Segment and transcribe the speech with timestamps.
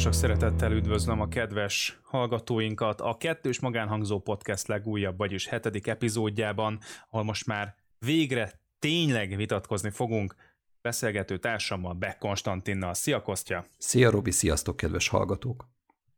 [0.00, 6.78] Sok szeretettel üdvözlöm a kedves hallgatóinkat a Kettős Magánhangzó Podcast legújabb, vagyis hetedik epizódjában,
[7.10, 10.34] ahol most már végre tényleg vitatkozni fogunk
[10.82, 12.94] beszélgető társammal, Beck Konstantinnal.
[12.94, 13.64] Szia Kostya!
[13.78, 15.68] Szia Robi, sziasztok kedves hallgatók!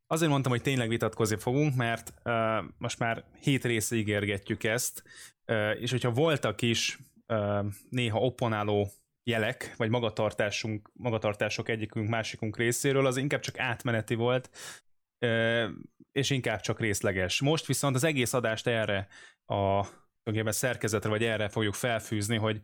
[0.06, 2.34] Azért mondtam, hogy tényleg vitatkozni fogunk, mert uh,
[2.78, 5.02] most már hét része ígérgetjük ezt,
[5.46, 8.90] uh, és hogyha voltak is uh, néha opponáló
[9.24, 14.50] jelek, vagy magatartásunk, magatartások egyikünk, másikunk részéről, az inkább csak átmeneti volt,
[16.12, 17.40] és inkább csak részleges.
[17.40, 19.08] Most viszont az egész adást erre
[19.46, 19.86] a
[20.44, 22.60] szerkezetre, vagy erre fogjuk felfűzni, hogy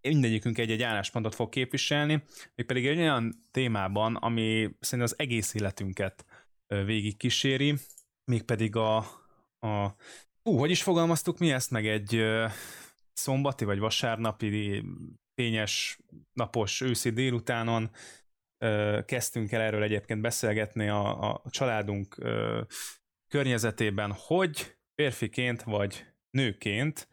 [0.00, 2.24] mindegyikünk egy-egy álláspontot fog képviselni,
[2.66, 6.24] pedig egy olyan témában, ami szerintem az egész életünket
[6.66, 7.74] végig kíséri,
[8.24, 8.96] mégpedig a,
[9.58, 9.94] a
[10.42, 12.24] Ú, hogy is fogalmaztuk mi ezt meg egy
[13.12, 14.84] szombati vagy vasárnapi
[15.34, 15.98] fényes,
[16.32, 17.90] napos őszi délutánon
[19.06, 22.16] kezdtünk el erről egyébként beszélgetni a, a családunk
[23.28, 27.08] környezetében, hogy férfiként vagy nőként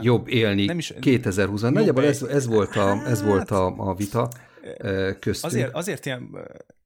[0.00, 4.28] jobb élni nem is, 2020 Nagyjából ez, ez volt, a, ez volt a, a vita
[5.18, 5.52] köztünk.
[5.52, 6.36] Azért, azért ilyen,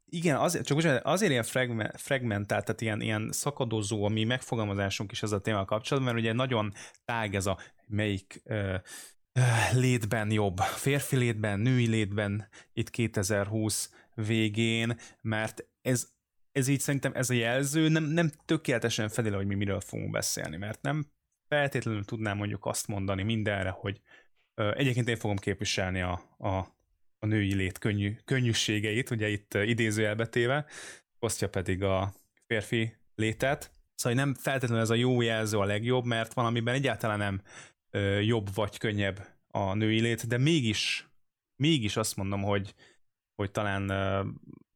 [0.09, 1.45] igen, azért, csak most azért ilyen
[1.95, 6.35] fragmentált, tehát ilyen, ilyen szakadozó a mi megfogalmazásunk is ez a téma kapcsolatban, mert ugye
[6.35, 6.73] nagyon
[7.05, 8.43] tág ez a melyik
[9.73, 16.09] létben jobb, férfi létben, női létben itt 2020 végén, mert ez,
[16.53, 20.11] ez így szerintem ez a jelző nem, nem tökéletesen fedi le, hogy mi miről fogunk
[20.11, 21.07] beszélni, mert nem
[21.49, 24.01] feltétlenül tudnám mondjuk azt mondani mindenre, hogy
[24.55, 26.55] ö, egyébként én fogom képviselni a, a,
[27.19, 30.67] a női lét könnyű, könnyűségeit, ugye itt idézőjelbetéve,
[31.19, 32.13] osztja pedig a
[32.47, 37.43] férfi létet, Szóval nem feltétlenül ez a jó jelző a legjobb, mert valamiben egyáltalán nem
[38.21, 41.09] jobb vagy könnyebb a női lét, de mégis,
[41.63, 42.75] mégis azt mondom, hogy,
[43.35, 43.93] hogy talán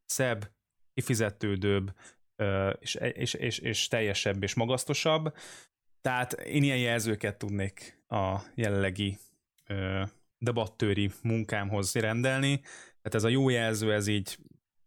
[0.05, 0.51] szebb,
[0.93, 1.93] kifizetődőbb,
[2.79, 5.35] és, és, és, és teljesebb és magasztosabb.
[6.01, 9.17] Tehát én ilyen jelzőket tudnék a jelenlegi
[10.37, 12.59] debattőri munkámhoz rendelni.
[12.59, 14.37] Tehát ez a jó jelző, ez így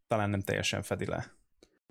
[0.07, 1.33] talán nem teljesen fedi le.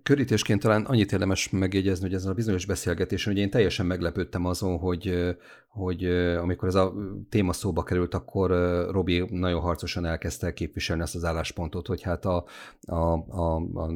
[0.03, 4.77] Körítésként talán annyit érdemes megjegyezni, hogy ezen a bizonyos beszélgetésen, hogy én teljesen meglepődtem azon,
[4.77, 5.35] hogy,
[5.67, 6.05] hogy
[6.41, 6.93] amikor ez a
[7.29, 8.49] téma szóba került, akkor
[8.91, 12.45] Robi nagyon harcosan elkezdte képviselni ezt az álláspontot, hogy hát a,
[12.81, 13.91] a, a, a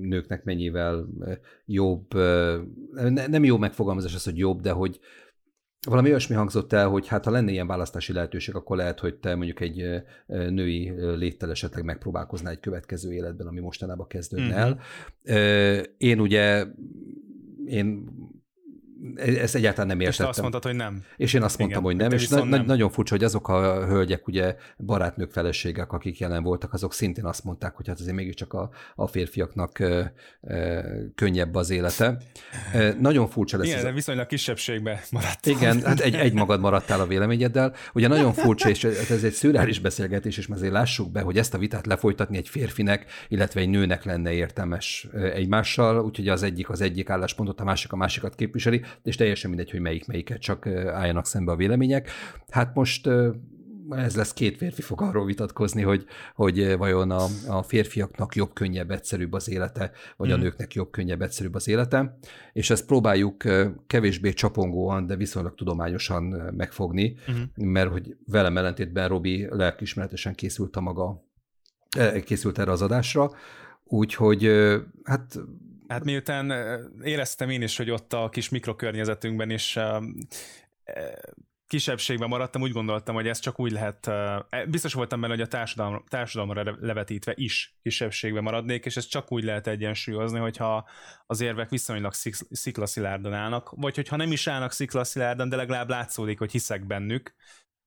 [0.00, 1.06] nőknek mennyivel
[1.66, 2.14] jobb,
[3.26, 5.00] nem jó megfogalmazás az, hogy jobb, de hogy,
[5.86, 9.34] valami olyasmi hangzott el, hogy hát ha lenne ilyen választási lehetőség, akkor lehet, hogy te
[9.34, 14.80] mondjuk egy női léttel esetleg megpróbálkoznál egy következő életben, ami mostanában kezdődne el.
[15.30, 15.82] Mm-hmm.
[15.96, 16.66] Én ugye
[17.66, 18.08] én
[19.16, 20.24] ezt egyáltalán nem értettem.
[20.24, 21.02] És azt mondtad, hogy nem.
[21.16, 22.64] És én azt mondtam, Igen, hogy nem, és na- nem.
[22.64, 27.44] nagyon furcsa, hogy azok a hölgyek, ugye barátnők, feleségek, akik jelen voltak, azok szintén azt
[27.44, 30.02] mondták, hogy hát azért mégiscsak a, a férfiaknak ö,
[30.40, 30.80] ö,
[31.14, 32.16] könnyebb az élete.
[32.72, 33.66] E, nagyon furcsa lesz.
[33.66, 35.52] Igen, ez de viszonylag kisebbségbe maradtál.
[35.52, 37.74] Igen, hát egy, egy magad maradtál a véleményeddel.
[37.94, 41.58] Ugye nagyon furcsa, és ez egy szürális beszélgetés, és azért lássuk be, hogy ezt a
[41.58, 47.10] vitát lefolytatni egy férfinek, illetve egy nőnek lenne értelmes egymással, úgyhogy az egyik az egyik
[47.10, 51.52] álláspontot, a másik a másikat képviseli és teljesen mindegy, hogy melyik melyiket, csak álljanak szembe
[51.52, 52.10] a vélemények.
[52.48, 53.08] Hát most
[53.90, 56.04] ez lesz két férfi fog arról vitatkozni, hogy,
[56.34, 60.32] hogy vajon a, a férfiaknak jobb, könnyebb, egyszerűbb az élete, vagy mm.
[60.32, 62.18] a nőknek jobb, könnyebb, egyszerűbb az élete,
[62.52, 63.44] és ezt próbáljuk
[63.86, 66.22] kevésbé csapongóan, de viszonylag tudományosan
[66.56, 67.68] megfogni, mm.
[67.68, 71.24] mert hogy velem ellentétben Robi lelkismeretesen készült a maga,
[72.24, 73.30] készült erre az adásra,
[73.84, 74.50] úgyhogy
[75.04, 75.38] hát
[75.88, 76.52] Hát miután
[77.02, 79.78] éreztem én is, hogy ott a kis mikrokörnyezetünkben is
[81.66, 85.46] kisebbségben maradtam, úgy gondoltam, hogy ez csak úgy lehet, e, biztos voltam benne, hogy a
[85.46, 90.88] társadalom, társadalomra levetítve is kisebbségben maradnék, és ez csak úgy lehet egyensúlyozni, hogyha
[91.26, 92.12] az érvek viszonylag
[92.50, 97.34] sziklaszilárdan állnak, vagy hogyha nem is állnak sziklaszilárdan, de legalább látszódik, hogy hiszek bennük.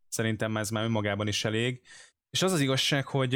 [0.08, 1.82] Szerintem ez már önmagában is elég.
[2.30, 3.34] És az az igazság, hogy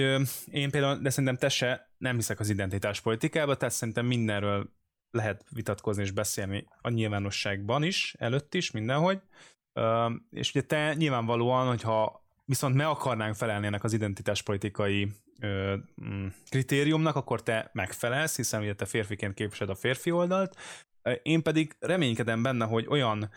[0.52, 4.74] én például, de szerintem te se nem hiszek az identitáspolitikába, tehát szerintem mindenről
[5.12, 9.22] lehet vitatkozni és beszélni a nyilvánosságban is, előtt is, mindenhogy.
[10.30, 15.12] És ugye te nyilvánvalóan, hogyha viszont me akarnánk felelni ennek az identitáspolitikai
[16.04, 20.56] mm, kritériumnak, akkor te megfelelsz, hiszen ugye te férfiként képviseled a férfi oldalt.
[21.22, 23.30] Én pedig reménykedem benne, hogy olyan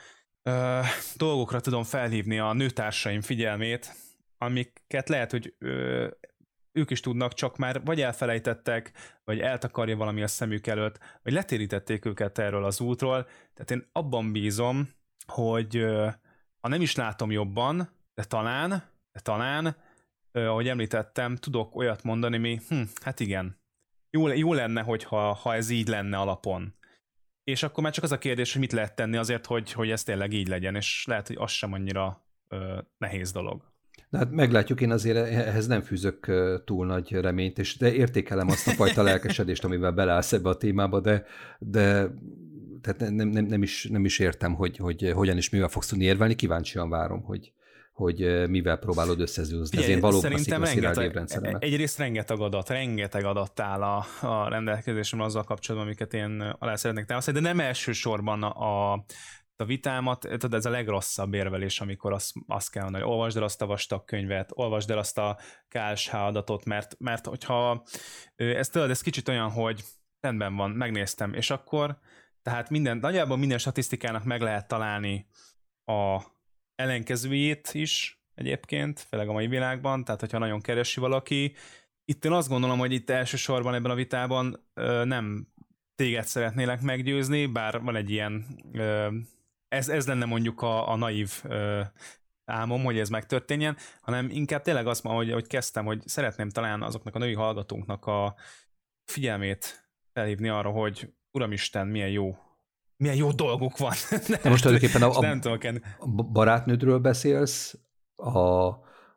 [0.42, 0.80] ö,
[1.16, 4.05] dolgokra tudom felhívni a nőtársaim figyelmét,
[4.38, 6.08] amiket lehet, hogy ö,
[6.72, 8.92] ők is tudnak, csak már vagy elfelejtettek,
[9.24, 13.24] vagy eltakarja valami a szemük előtt, vagy letérítették őket erről az útról.
[13.24, 14.88] Tehát én abban bízom,
[15.26, 16.08] hogy ö,
[16.60, 18.68] ha nem is látom jobban, de talán,
[19.12, 19.76] de talán,
[20.32, 23.60] ö, ahogy említettem, tudok olyat mondani, mi, hm, hát igen,
[24.10, 26.74] jó, jó lenne, hogyha ha ez így lenne alapon.
[27.44, 30.02] És akkor már csak az a kérdés, hogy mit lehet tenni azért, hogy, hogy ez
[30.02, 33.75] tényleg így legyen, és lehet, hogy az sem annyira ö, nehéz dolog.
[34.16, 36.32] De hát meglátjuk, én azért ehhez nem fűzök
[36.64, 41.00] túl nagy reményt, és de értékelem azt a fajta lelkesedést, amivel beleállsz ebbe a témába,
[41.00, 41.24] de,
[41.58, 42.08] de
[42.82, 46.04] tehát nem, nem, nem, is, nem is értem, hogy, hogy hogyan és mivel fogsz tudni
[46.04, 47.52] érvelni, kíváncsian várom, hogy,
[47.92, 49.78] hogy mivel próbálod összezűzni.
[49.78, 55.44] Ez én valóban szerintem rengeteg, egyrészt rengeteg adat, rengeteg adat áll a, a rendelkezésemre azzal
[55.44, 59.04] kapcsolatban, amiket én alá szeretnék támasztani, de nem elsősorban a, a
[59.64, 63.62] vitámat, tudod, ez a legrosszabb érvelés, amikor azt, azt kell mondani, hogy olvasd el azt
[63.62, 65.38] a vastag könyvet, olvasd el azt a
[65.68, 67.82] KSH adatot, mert, mert hogyha
[68.36, 69.84] ez tudod, ez kicsit olyan, hogy
[70.20, 71.98] rendben van, megnéztem, és akkor
[72.42, 75.26] tehát minden, nagyjából minden statisztikának meg lehet találni
[75.84, 76.20] a
[76.74, 81.54] ellenkezőjét is egyébként, főleg a mai világban, tehát hogyha nagyon keresi valaki.
[82.04, 85.48] Itt én azt gondolom, hogy itt elsősorban ebben a vitában ö, nem
[85.94, 89.08] téged szeretnélek meggyőzni, bár van egy ilyen, ö,
[89.68, 91.80] ez, ez lenne mondjuk a, a naív ö,
[92.44, 96.82] álmom, hogy ez megtörténjen, hanem inkább tényleg azt mondom, hogy, hogy kezdtem, hogy szeretném talán
[96.82, 98.34] azoknak a női hallgatónknak a
[99.04, 102.38] figyelmét felhívni arra, hogy Uramisten, milyen jó
[102.96, 103.92] milyen jó dolguk van.
[104.42, 105.40] De most tulajdonképpen a, a, nem
[105.98, 107.78] a barátnődről beszélsz,
[108.16, 108.38] a,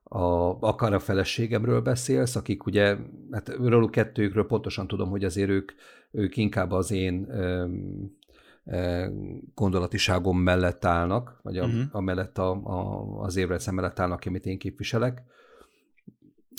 [0.04, 2.98] a, akár a feleségemről beszélsz, akik ugye,
[3.32, 5.72] hát róluk kettőjükről pontosan tudom, hogy azért ők,
[6.12, 8.18] ők inkább az én öm,
[9.54, 11.82] gondolatiságom mellett állnak, vagy a, uh-huh.
[11.92, 15.24] a mellett a, a, az évrendszer mellett állnak, amit én képviselek.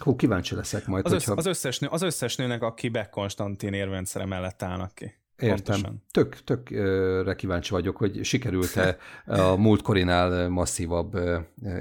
[0.05, 1.05] Hú, kíváncsi leszek majd.
[1.05, 1.33] Az, hogyha...
[1.33, 5.15] az, összes nő, az összes nőnek, aki Beck Konstantin érrendszere mellett állnak ki.
[5.37, 5.57] Értem.
[5.57, 6.03] Pontosan.
[6.11, 8.97] Tök, tökre kíváncsi vagyok, hogy sikerült-e
[9.43, 11.19] a múltkorinál masszívabb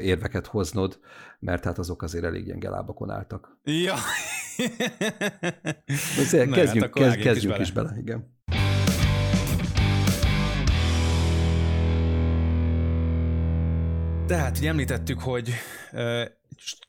[0.02, 1.00] érveket hoznod,
[1.40, 3.58] mert hát azok azért elég gyenge lábakon álltak.
[3.64, 3.96] Ja.
[6.18, 7.62] kezdjünk, Na, hát kezd, kezdjünk is bele.
[7.62, 8.38] is bele, igen.
[14.30, 15.54] Tehát, hogy említettük, hogy
[15.92, 16.26] uh,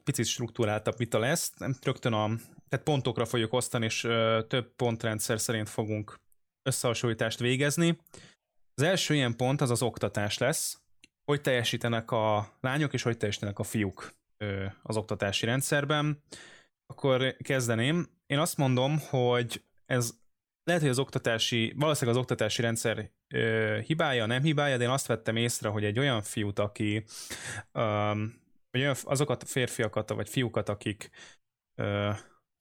[0.05, 2.27] picit struktúráltabb vita lesz, nem rögtön a
[2.69, 6.15] tehát pontokra fogjuk osztani, és uh, több pontrendszer szerint fogunk
[6.63, 7.99] összehasonlítást végezni.
[8.75, 10.81] Az első ilyen pont az az oktatás lesz,
[11.25, 14.15] hogy teljesítenek a lányok és hogy teljesítenek a fiúk
[14.83, 16.23] az oktatási rendszerben.
[16.87, 18.07] Akkor kezdeném.
[18.27, 20.15] Én azt mondom, hogy ez
[20.65, 25.06] lehet, hogy az oktatási, valószínűleg az oktatási rendszer ö, hibája, nem hibája, de én azt
[25.06, 27.05] vettem észre, hogy egy olyan fiút, aki
[27.73, 28.12] ö,
[28.73, 31.11] olyan, azokat a férfiakat, vagy fiúkat, akik
[31.75, 32.11] ö,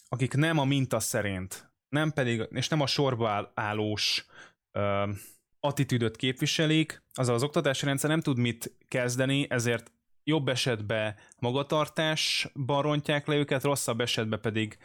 [0.10, 4.26] akik nem a minta szerint nem pedig, és nem a sorba állós
[4.72, 5.12] ö,
[5.60, 9.92] attitűdöt képviselik, azzal az oktatási rendszer nem tud mit kezdeni, ezért
[10.24, 14.78] jobb esetben magatartásban rontják le őket, rosszabb esetben pedig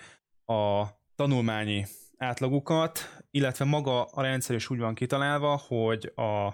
[0.44, 1.86] a tanulmányi
[2.16, 6.46] átlagukat, illetve maga a rendszer is úgy van kitalálva, hogy a,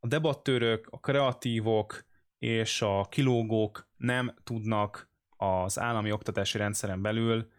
[0.00, 2.04] a debattőrök, a kreatívok
[2.38, 7.50] és a kilógók nem tudnak az állami oktatási rendszeren belül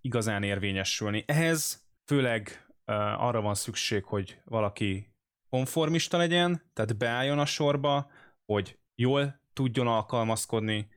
[0.00, 1.24] igazán érvényesülni.
[1.26, 5.14] Ehhez főleg uh, arra van szükség, hogy valaki
[5.48, 8.10] konformista legyen, tehát beálljon a sorba,
[8.44, 10.88] hogy jól tudjon alkalmazkodni,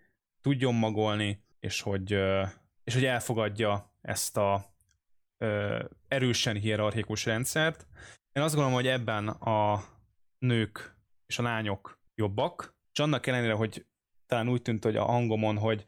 [0.41, 2.47] tudjon magolni, és hogy, uh,
[2.83, 4.72] és hogy elfogadja ezt a
[6.07, 7.87] erősen hierarchikus rendszert.
[8.31, 9.83] Én azt gondolom, hogy ebben a
[10.37, 13.85] nők és a lányok jobbak, és annak ellenére, hogy
[14.25, 15.85] talán úgy tűnt, hogy a hangomon, hogy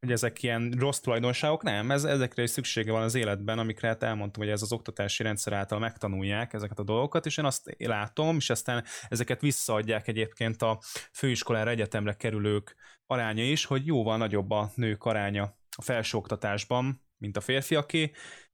[0.00, 4.02] hogy ezek ilyen rossz tulajdonságok, nem, ez, ezekre is szüksége van az életben, amikre hát
[4.02, 8.36] elmondtam, hogy ez az oktatási rendszer által megtanulják ezeket a dolgokat, és én azt látom,
[8.36, 10.78] és aztán ezeket visszaadják egyébként a
[11.12, 12.76] főiskolára, egyetemre kerülők
[13.06, 18.10] aránya is, hogy jóval nagyobb a nők aránya a felsőoktatásban, mint a férfiaké.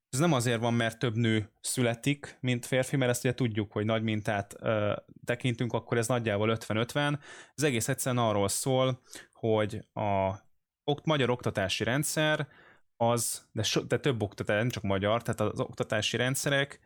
[0.09, 3.85] Ez nem azért van, mert több nő születik, mint férfi, mert ezt ugye tudjuk, hogy
[3.85, 4.92] nagy mintát ö,
[5.25, 7.18] tekintünk, akkor ez nagyjából 50-50.
[7.54, 9.00] Ez egész egyszerűen arról szól,
[9.33, 10.37] hogy a
[10.85, 12.49] okt, magyar oktatási rendszer
[12.97, 16.80] az, de, so, de több oktatás, nem csak magyar, tehát az oktatási rendszerek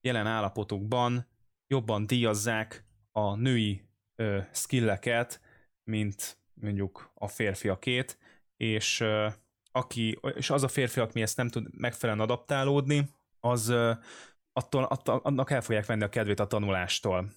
[0.00, 1.26] jelen állapotukban
[1.66, 3.82] jobban díjazzák a női
[4.14, 5.40] ö, skilleket,
[5.90, 8.18] mint mondjuk a férfiakét,
[8.56, 9.28] és ö,
[9.72, 13.08] aki, és az a férfi, aki ezt nem tud megfelelően adaptálódni,
[13.40, 13.68] az
[14.52, 17.32] attól, attól, annak el fogják venni a kedvét a tanulástól.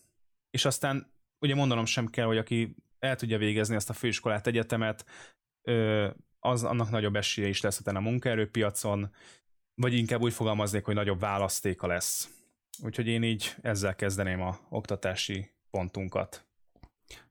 [0.49, 5.05] És aztán ugye mondanom sem kell, hogy aki el tudja végezni ezt a főiskolát, egyetemet,
[6.39, 9.13] az annak nagyobb esélye is lesz a munkaerőpiacon,
[9.75, 12.29] vagy inkább úgy fogalmaznék, hogy nagyobb választéka lesz.
[12.83, 16.45] Úgyhogy én így ezzel kezdeném a oktatási pontunkat.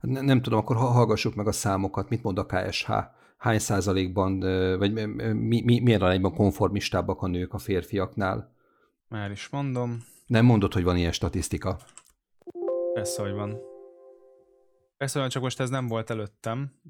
[0.00, 2.08] Nem, nem tudom, akkor hallgassuk meg a számokat.
[2.08, 2.90] Mit mond a KSH
[3.40, 4.38] hány százalékban,
[4.78, 8.54] vagy mi, mi, milyen arányban konformistábbak a nők a férfiaknál?
[9.08, 10.04] Már is mondom.
[10.26, 11.78] Nem mondod, hogy van ilyen statisztika?
[12.94, 13.58] Persze, hogy van.
[14.96, 16.80] Persze, hogy csak most ez nem volt előttem.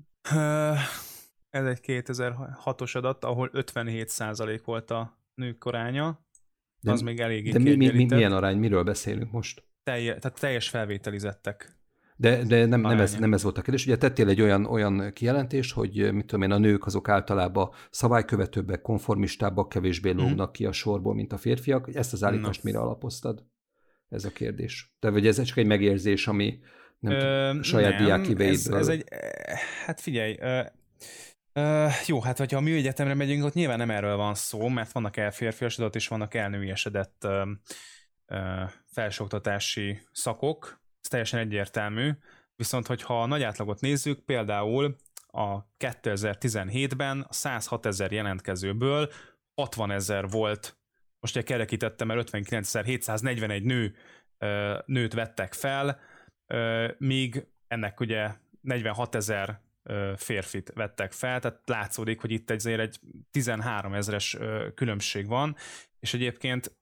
[1.50, 6.24] Ez egy 2006-os adat, ahol 57% volt a nők koránya.
[6.80, 8.58] De, az még eléggé De mi, mi, mi, milyen arány?
[8.58, 9.64] Miről beszélünk most?
[9.82, 11.79] Telje, tehát teljes felvételizettek.
[12.20, 13.86] De, de nem, nem, ez, nem ez volt a kérdés.
[13.86, 18.82] Ugye tettél egy olyan, olyan kijelentést, hogy mit tudom én, a nők azok általában szabálykövetőbbek,
[18.82, 20.20] konformistábbak, kevésbé mhm.
[20.20, 20.52] lógnak mm.
[20.52, 21.94] ki a sorból, mint a férfiak.
[21.94, 22.70] Ezt az állítást no.
[22.70, 23.44] mire alapoztad?
[24.08, 24.94] Ez a kérdés.
[24.98, 26.58] De vagy ez csak egy megérzés, ami
[26.98, 28.78] nem Ö, tudom, saját nem, diákiveidből.
[28.78, 29.04] Ez, ez egy,
[29.86, 30.36] hát figyelj,
[31.54, 35.16] Uh, jó, hát hogyha a műegyetemre megyünk, ott nyilván nem erről van szó, mert vannak
[35.16, 37.48] elférfiasodott és vannak elnőiesedett uh,
[38.28, 42.10] uh, felsőoktatási szakok, ez teljesen egyértelmű,
[42.56, 49.12] viszont hogyha a nagy átlagot nézzük, például a 2017-ben a 106 ezer jelentkezőből
[49.54, 50.78] 60 ezer volt,
[51.20, 53.94] most ugye kerekítettem, mert 59.741 nő,
[54.86, 56.00] nőt vettek fel,
[56.98, 59.60] míg ennek ugye 46 ezer
[60.16, 64.36] férfit vettek fel, tehát látszódik, hogy itt azért egy 13 ezres
[64.74, 65.56] különbség van,
[66.00, 66.76] és egyébként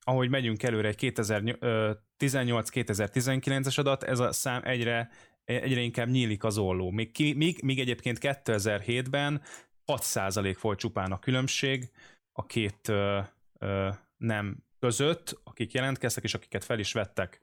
[0.00, 5.10] ahogy megyünk előre egy 2018-2019-es adat, ez a szám egyre,
[5.44, 6.90] egyre inkább nyílik az olló.
[6.90, 9.42] Még, ki, míg, míg egyébként 2007-ben
[9.86, 11.90] 6% volt csupán a különbség
[12.32, 13.20] a két ö,
[13.58, 17.40] ö, nem között, akik jelentkeztek, és akiket fel is vettek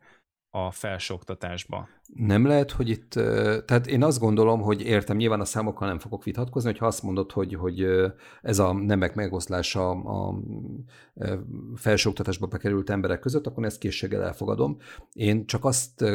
[0.50, 1.90] a felsőoktatásba.
[2.16, 3.10] Nem lehet, hogy itt,
[3.66, 7.32] tehát én azt gondolom, hogy értem, nyilván a számokkal nem fogok vitatkozni, hogyha azt mondod,
[7.32, 7.86] hogy, hogy
[8.42, 10.40] ez a nemek megoszlása a
[11.76, 14.78] felsőoktatásba bekerült emberek között, akkor ezt készséggel elfogadom.
[15.14, 16.06] Én csak azt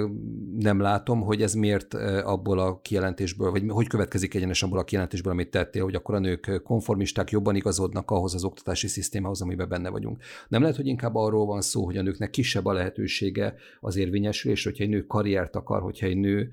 [0.58, 1.94] nem látom, hogy ez miért
[2.24, 6.18] abból a kijelentésből, vagy hogy következik egyenes abból a kijelentésből, amit tettél, hogy akkor a
[6.18, 10.22] nők konformisták jobban igazodnak ahhoz az oktatási szisztémához, amiben benne vagyunk.
[10.48, 14.64] Nem lehet, hogy inkább arról van szó, hogy a nőknek kisebb a lehetősége az érvényesülés,
[14.64, 16.50] hogyha egy nő karriert akar, hogyha egy nő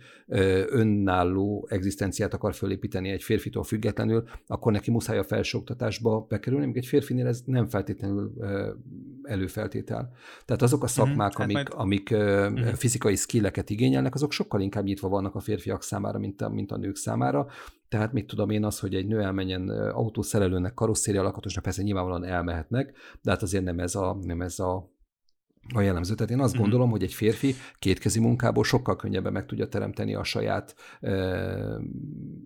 [0.67, 6.85] önálló egzisztenciát akar fölépíteni egy férfitól függetlenül, akkor neki muszáj a felsőoktatásba bekerülni, még egy
[6.85, 8.33] férfinél ez nem feltétlenül
[9.23, 10.11] előfeltétel.
[10.45, 11.67] Tehát azok a mhm, szakmák, mm, amik, majd...
[11.71, 12.73] amik mm.
[12.73, 16.77] fizikai skilleket igényelnek, azok sokkal inkább nyitva vannak a férfiak számára, mint a, mint a
[16.77, 17.47] nők számára.
[17.89, 22.93] Tehát mit tudom én az, hogy egy nő elmenjen autószerelőnek, karosszéria lakatosnak, persze nyilvánvalóan elmehetnek,
[23.21, 24.97] de hát azért nem ez a, nem ez a
[25.73, 26.15] a jellemző.
[26.15, 26.61] Tehát én azt mm-hmm.
[26.61, 31.11] gondolom, hogy egy férfi kétkezi munkából sokkal könnyebben meg tudja teremteni a saját e,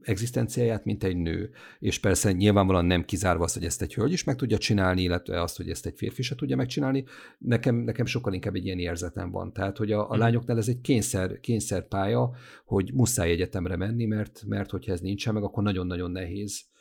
[0.01, 1.51] egzisztenciáját, mint egy nő.
[1.79, 5.41] És persze nyilvánvalóan nem kizárva azt, hogy ezt egy hölgy is meg tudja csinálni, illetve
[5.41, 7.05] azt, hogy ezt egy férfi se tudja megcsinálni.
[7.37, 9.53] Nekem, nekem sokkal inkább egy ilyen érzetem van.
[9.53, 10.19] Tehát, hogy a, a mm.
[10.19, 12.31] lányoknál ez egy kényszer, kényszerpálya,
[12.65, 16.71] hogy muszáj egyetemre menni, mert, mert hogyha ez nincsen meg, akkor nagyon-nagyon nehéz.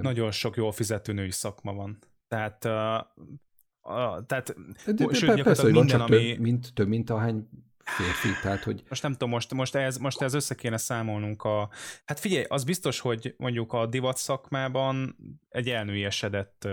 [0.00, 1.98] Nagyon sok jól fizető női szakma van.
[2.28, 2.68] Tehát
[3.88, 4.54] a, tehát,
[4.86, 6.32] de, de, sőt, persze, hogy minden, van ami...
[6.32, 7.48] több, mint, több, mint ahány
[7.84, 8.82] férfi, tehát hogy...
[8.88, 11.68] Most nem tudom, most, most, ez, most ez össze kéne számolnunk a...
[12.04, 15.16] Hát figyelj, az biztos, hogy mondjuk a divat szakmában
[15.48, 16.68] egy elnőiesedett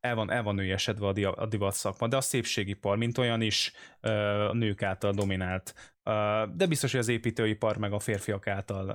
[0.00, 4.52] el van, el van nőiesedve a divat szakma, de a szépségipar, mint olyan is a
[4.52, 5.74] nők által dominált.
[6.54, 8.94] De biztos, hogy az építőipar meg a férfiak által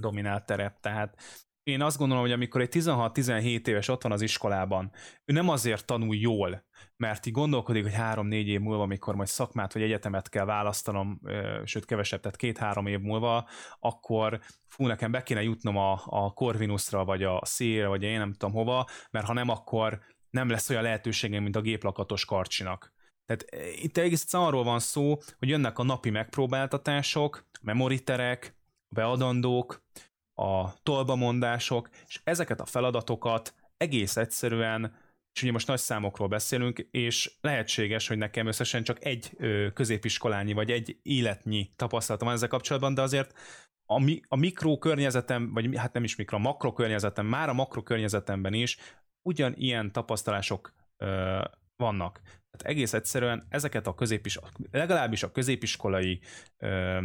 [0.00, 1.16] dominált terep, tehát
[1.62, 4.92] én azt gondolom, hogy amikor egy 16-17 éves ott van az iskolában,
[5.24, 6.64] ő nem azért tanul jól,
[6.96, 11.20] mert így gondolkodik, hogy három-négy év múlva, amikor majd szakmát vagy egyetemet kell választanom,
[11.64, 17.04] sőt kevesebb, tehát két-három év múlva, akkor fú, nekem be kéne jutnom a, a Corvinusra,
[17.04, 20.00] vagy a szélre, vagy én nem tudom hova, mert ha nem, akkor
[20.30, 22.92] nem lesz olyan lehetőségem, mint a géplakatos karcsinak.
[23.26, 28.56] Tehát itt egész arról van szó, hogy jönnek a napi megpróbáltatások, memoriterek,
[28.88, 29.82] beadandók,
[30.42, 34.94] a tolbamondások, és ezeket a feladatokat egész egyszerűen,
[35.34, 39.36] és ugye most nagy számokról beszélünk, és lehetséges, hogy nekem összesen csak egy
[39.74, 43.38] középiskolányi, vagy egy életnyi tapasztalatom van ezzel kapcsolatban, de azért
[43.86, 48.76] a, mi, a mikrokörnyezetem, vagy hát nem is mikro, a makrokörnyezetem, már a makrokörnyezetemben is
[49.22, 51.40] ugyanilyen tapasztalások ö,
[51.76, 52.20] vannak.
[52.22, 54.38] Tehát egész egyszerűen ezeket a középis,
[54.70, 56.20] legalábbis a középiskolai
[56.58, 56.98] ö,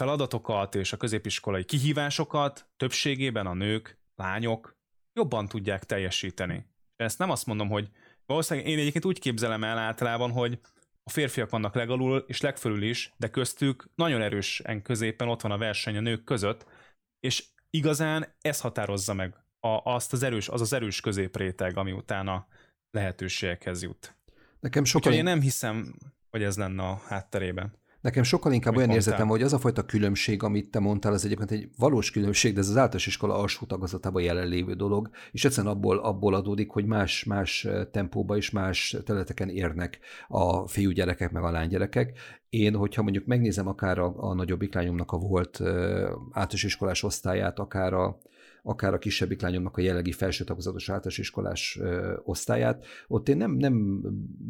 [0.00, 4.76] feladatokat és a középiskolai kihívásokat többségében a nők, lányok
[5.12, 6.66] jobban tudják teljesíteni.
[6.96, 7.88] Ezt nem azt mondom, hogy
[8.26, 10.58] valószínűleg én egyébként úgy képzelem el általában, hogy
[11.02, 15.58] a férfiak vannak legalul és legfölül is, de köztük nagyon erősen középen ott van a
[15.58, 16.66] verseny a nők között,
[17.18, 22.46] és igazán ez határozza meg a, azt az erős, az az erős középréteg, ami utána
[22.90, 24.16] lehetőségekhez jut.
[24.60, 25.00] Nekem sokan...
[25.00, 25.94] Úgyhogy én nem hiszem,
[26.30, 27.79] hogy ez lenne a hátterében.
[28.00, 31.50] Nekem sokkal inkább olyan érzetem, hogy az a fajta különbség, amit te mondtál, az egyébként
[31.50, 35.98] egy valós különbség, de ez az általános iskola alsó tagozatában jelenlévő dolog, és egyszerűen abból,
[35.98, 42.18] abból adódik, hogy más, más tempóba és más területeken érnek a fiúgyerekek meg a lánygyerekek.
[42.48, 45.60] Én, hogyha mondjuk megnézem akár a, a nagyobbik lányomnak a volt
[46.30, 48.18] általános iskolás osztályát, akár a,
[48.62, 53.50] akár a kisebbik lányomnak a jelenlegi felső tagozatos általános iskolás ö, osztályát, ott én nem,
[53.50, 54.02] nem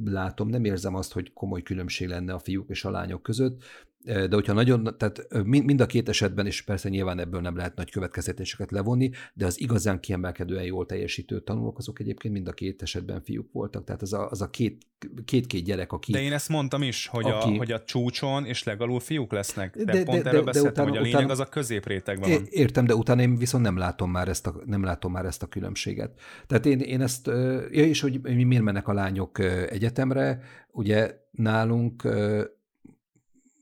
[0.05, 3.63] látom, nem érzem azt, hogy komoly különbség lenne a fiúk és a lányok között,
[4.05, 7.91] de hogyha nagyon, tehát mind a két esetben, és persze nyilván ebből nem lehet nagy
[7.91, 13.23] következtetéseket levonni, de az igazán kiemelkedően jól teljesítő tanulók, azok egyébként mind a két esetben
[13.23, 13.85] fiúk voltak.
[13.85, 14.87] Tehát az a, az a két,
[15.25, 16.13] két-két gyerek, aki...
[16.13, 19.77] De én ezt mondtam is, hogy, aki, a, hogy a csúcson és legalul fiúk lesznek.
[19.77, 21.49] De, de pont de, erről de, beszéltem, de utána, hogy a lényeg utána, az a
[21.49, 22.47] középrétegben van.
[22.51, 25.47] Értem, de utána én viszont nem látom már ezt a, nem látom már ezt a
[25.47, 26.21] különbséget.
[26.47, 27.27] Tehát én, én ezt,
[27.71, 29.39] ja, és hogy miért mennek a lányok
[29.71, 30.41] egyetemre,
[30.73, 32.09] ugye nálunk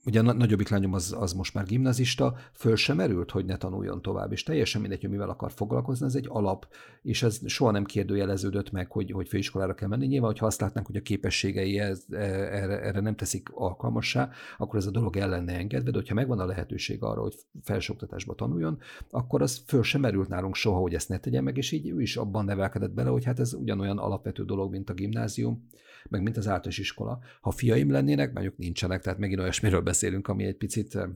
[0.05, 4.01] ugye a nagyobbik lányom az, az most már gimnazista, föl sem merült, hogy ne tanuljon
[4.01, 6.67] tovább, és teljesen mindegy, hogy mivel akar foglalkozni, ez egy alap,
[7.01, 10.05] és ez soha nem kérdőjeleződött meg, hogy, hogy főiskolára kell menni.
[10.05, 14.79] Nyilván, hogyha azt látnánk, hogy a képességei ez, e, erre, erre nem teszik alkalmassá, akkor
[14.79, 18.79] ez a dolog el lenne engedve, de hogyha megvan a lehetőség arra, hogy felsőoktatásba tanuljon,
[19.09, 22.01] akkor az föl sem merült nálunk soha, hogy ezt ne tegye meg, és így ő
[22.01, 25.67] is abban nevelkedett bele, hogy hát ez ugyanolyan alapvető dolog, mint a gimnázium,
[26.09, 27.19] meg mint az általános iskola.
[27.41, 31.09] Ha fiaim lennének, mondjuk nincsenek, tehát megint olyasmiről beszélünk, ami egy picit eh,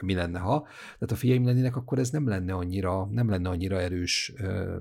[0.00, 0.66] mi lenne, ha.
[0.98, 4.76] Tehát a fiaim lennének, akkor ez nem lenne annyira, nem lenne annyira erős ö, eh,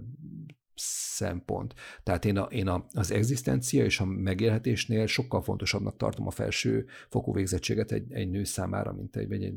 [1.15, 1.73] szempont.
[2.03, 6.85] Tehát én, a, én a, az egzisztencia és a megélhetésnél sokkal fontosabbnak tartom a felső
[7.09, 9.53] fokú végzettséget egy, egy nő számára, mint egy, egy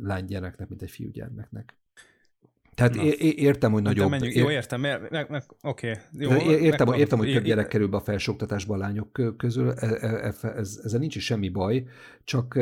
[0.00, 1.78] lánygyermeknek, mint egy fiúgyermeknek.
[2.76, 3.02] Tehát Na.
[3.18, 4.10] értem, hogy nagyobb...
[4.10, 4.34] Menjünk.
[4.34, 5.98] Jó, értem, meg, meg, oké.
[6.12, 9.86] Jó, értem, meg, értem, hogy több gyerek kerül be a felsőoktatásba a lányok közül, e,
[9.86, 11.84] e, e, ez, ezzel nincs is semmi baj,
[12.24, 12.54] csak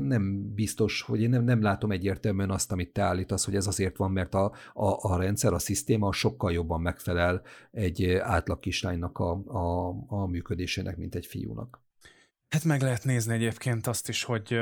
[0.00, 3.96] nem biztos, hogy én nem, nem látom egyértelműen azt, amit te állítasz, hogy ez azért
[3.96, 9.30] van, mert a, a, a rendszer, a szisztéma sokkal jobban megfelel egy átlag kislánynak a,
[9.46, 11.82] a, a működésének, mint egy fiúnak.
[12.48, 14.58] Hát meg lehet nézni egyébként azt is, hogy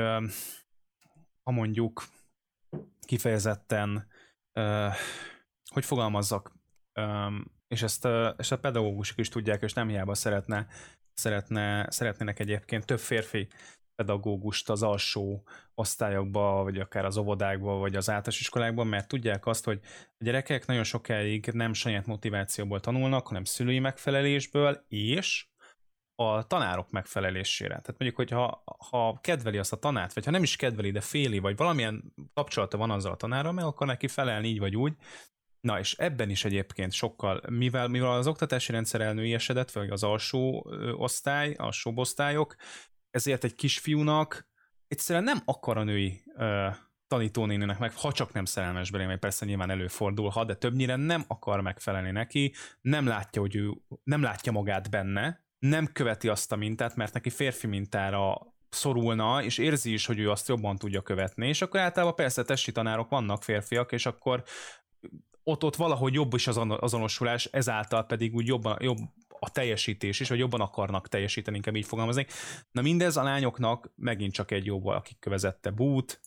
[1.43, 2.03] ha mondjuk
[3.05, 4.11] kifejezetten
[5.71, 6.51] hogy fogalmazzak,
[7.67, 8.05] és ezt,
[8.37, 10.67] ezt a pedagógusok is tudják, és nem hiába szeretne,
[11.13, 13.47] szeretne, szeretnének egyébként több férfi
[13.95, 19.65] pedagógust az alsó osztályokba, vagy akár az óvodákba, vagy az általános iskolákban, mert tudják azt,
[19.65, 19.79] hogy
[20.17, 25.47] a gyerekek nagyon sokáig nem saját motivációból tanulnak, hanem szülői megfelelésből, és
[26.31, 27.69] a tanárok megfelelésére.
[27.69, 31.01] Tehát mondjuk, hogy ha, ha kedveli azt a tanárt, vagy ha nem is kedveli, de
[31.01, 34.93] féli, vagy valamilyen kapcsolata van azzal a tanárral, meg akkor neki felelni így vagy úgy.
[35.61, 40.67] Na és ebben is egyébként sokkal, mivel, mivel az oktatási rendszer elnőiesedett, vagy az alsó
[40.97, 42.55] osztály, alsó osztályok,
[43.09, 44.47] ezért egy kisfiúnak
[44.87, 46.67] egyszerűen nem akar a női ö,
[47.07, 51.61] tanítónéninek meg, ha csak nem szerelmes belé, mert persze nyilván előfordulhat, de többnyire nem akar
[51.61, 53.71] megfelelni neki, nem látja, hogy ő
[54.03, 59.57] nem látja magát benne, nem követi azt a mintát, mert neki férfi mintára szorulna, és
[59.57, 63.43] érzi is, hogy ő azt jobban tudja követni, és akkor általában persze testi tanárok vannak
[63.43, 64.43] férfiak, és akkor
[65.43, 68.97] ott, ott valahogy jobb is az azonosulás, ezáltal pedig úgy jobban, jobb
[69.39, 72.25] a teljesítés is, vagy jobban akarnak teljesíteni, inkább így fogalmazni.
[72.71, 76.19] Na mindez a lányoknak megint csak egy jobb, akik kövezette bút,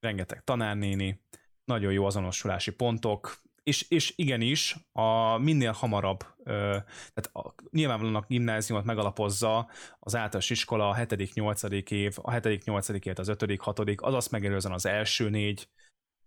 [0.00, 1.24] rengeteg tanárnéni,
[1.64, 8.84] nagyon jó azonosulási pontok, és, és igenis, a minél hamarabb, tehát a, nyilvánvalóan a gimnáziumot
[8.84, 11.90] megalapozza az általános iskola a 7.-8.
[11.90, 13.06] év, a 7.-8.
[13.06, 15.68] év az 5 6 az azt megelőzően az első négy,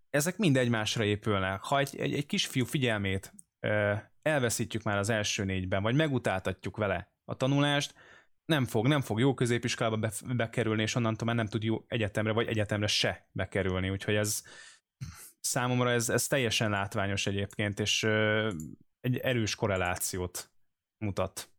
[0.09, 1.61] ezek mind egymásra épülnek.
[1.61, 3.33] Ha egy, egy, egy kisfiú figyelmét
[4.21, 7.93] elveszítjük már az első négyben, vagy megutáltatjuk vele a tanulást,
[8.45, 12.31] nem fog, nem fog jó középiskolába be, bekerülni, és onnantól már nem tud jó egyetemre,
[12.31, 14.43] vagy egyetemre se bekerülni, úgyhogy ez,
[15.45, 18.51] számomra ez, ez teljesen látványos egyébként, és ö,
[19.01, 20.49] egy erős korrelációt
[20.97, 21.49] mutat.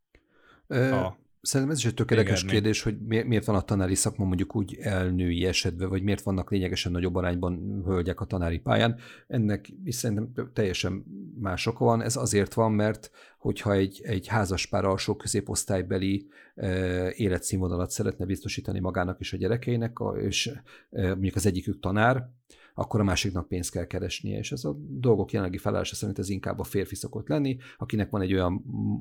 [0.66, 4.56] Ö, a Szerintem ez is egy tökéletes kérdés, hogy miért van a tanári szakma mondjuk
[4.56, 8.98] úgy elnői esetve, vagy miért vannak lényegesen nagyobb arányban hölgyek a tanári pályán.
[9.26, 11.04] Ennek is szerintem teljesen
[11.40, 12.02] más oka van.
[12.02, 19.20] Ez azért van, mert hogyha egy, egy házaspár alsó középosztálybeli e, életszínvonalat szeretne biztosítani magának
[19.20, 20.46] és a gyerekeinek, és
[20.90, 22.28] e, mondjuk az egyikük tanár,
[22.78, 26.58] akkor a másiknak pénzt kell keresnie, és ez a dolgok jelenlegi felállása szerint ez inkább
[26.58, 28.52] a férfi szokott lenni, akinek van egy olyan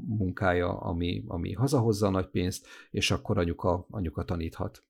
[0.08, 4.84] munkája, ami, ami hazahozza a nagy pénzt, és akkor anyuka, anyuka taníthat.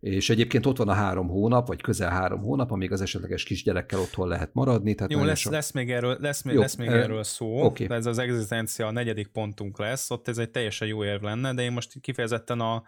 [0.00, 4.00] És egyébként ott van a három hónap, vagy közel három hónap, amíg az esetleges kisgyerekkel
[4.00, 4.94] otthon lehet maradni.
[4.94, 5.52] Tehát Jó, lesz, sok...
[5.52, 7.64] lesz még erről, lesz még, jó, lesz még erről szó.
[7.64, 7.86] Okay.
[7.90, 11.62] Ez az egzisztencia a negyedik pontunk lesz, ott ez egy teljesen jó érv lenne, de
[11.62, 12.82] én most kifejezetten a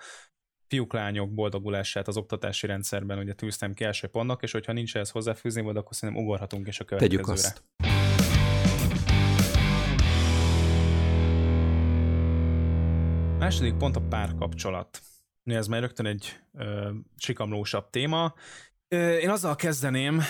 [0.70, 5.62] fiúk-lányok boldogulását az oktatási rendszerben ugye tűztem ki első pontnak, és hogyha nincs ehhez hozzáfűzni,
[5.62, 7.22] vagy akkor szerintem ugorhatunk is a következőre.
[7.22, 7.64] Tegyük azt.
[13.38, 15.00] Második pont a párkapcsolat.
[15.44, 18.34] Ez már rögtön egy ö, sikamlósabb téma.
[18.88, 20.20] Ö, én azzal kezdeném,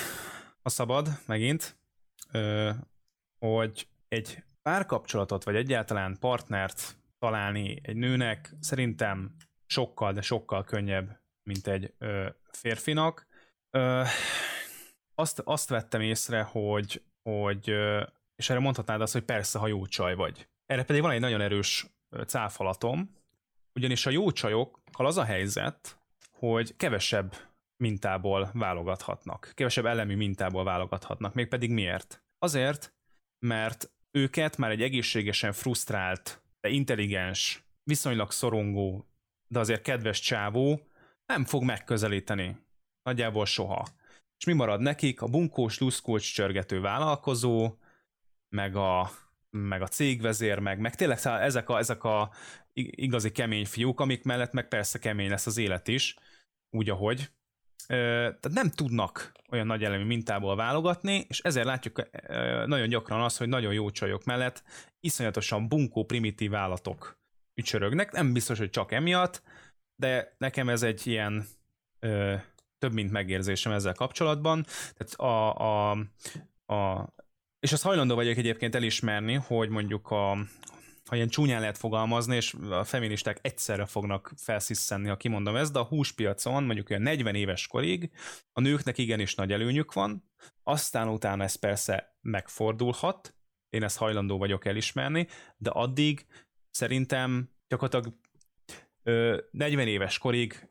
[0.63, 1.79] a szabad, megint,
[2.33, 2.71] ö,
[3.39, 9.37] hogy egy párkapcsolatot, vagy egyáltalán partnert találni egy nőnek szerintem
[9.71, 13.27] sokkal, de sokkal könnyebb, mint egy ö, férfinak.
[13.71, 14.03] Ö,
[15.15, 18.03] azt, azt vettem észre, hogy, hogy ö,
[18.37, 20.49] és erre mondhatnád azt, hogy persze, ha jó csaj vagy.
[20.67, 21.87] Erre pedig van egy nagyon erős
[22.27, 23.17] cáfalatom,
[23.75, 25.99] ugyanis a jó csajokkal az a helyzet,
[26.31, 27.35] hogy kevesebb
[27.77, 29.53] mintából válogathatnak.
[29.55, 31.35] Kevesebb elemi mintából válogathatnak.
[31.35, 32.25] Mégpedig miért?
[32.39, 32.95] Azért,
[33.47, 39.10] mert őket már egy egészségesen frusztrált, de intelligens, viszonylag szorongó,
[39.53, 40.81] de azért kedves csávó
[41.27, 42.57] nem fog megközelíteni.
[43.03, 43.87] Nagyjából soha.
[44.39, 45.23] És mi marad nekik?
[45.23, 47.77] A bunkós, luszkós, csörgető vállalkozó,
[48.49, 49.11] meg a,
[49.51, 52.31] meg a cégvezér, meg, meg tényleg ezek a, ezek a
[52.73, 56.17] igazi kemény fiúk, amik mellett meg persze kemény lesz az élet is,
[56.71, 57.31] úgy ahogy.
[57.87, 62.11] Tehát nem tudnak olyan nagy elemi mintából válogatni, és ezért látjuk
[62.67, 64.63] nagyon gyakran azt, hogy nagyon jó csajok mellett
[65.01, 67.20] iszonyatosan bunkó, primitív állatok
[67.61, 68.13] ücsörögnek.
[68.13, 69.43] Nem biztos, hogy csak emiatt,
[69.97, 71.47] de nekem ez egy ilyen
[71.99, 72.35] ö,
[72.79, 74.67] több mint megérzésem ezzel kapcsolatban.
[74.97, 75.91] Tehát a, a,
[76.75, 77.09] a,
[77.61, 80.37] és azt hajlandó vagyok egyébként elismerni, hogy mondjuk a,
[81.09, 85.79] ha ilyen csúnyán lehet fogalmazni, és a feministák egyszerre fognak felsziszenni, ha kimondom ezt, de
[85.79, 88.11] a húspiacon mondjuk olyan 40 éves korig
[88.53, 90.31] a nőknek igenis nagy előnyük van,
[90.63, 93.35] aztán utána ez persze megfordulhat,
[93.69, 96.27] én ezt hajlandó vagyok elismerni, de addig
[96.71, 98.17] szerintem gyakorlatilag
[99.03, 100.69] ö, 40 éves korig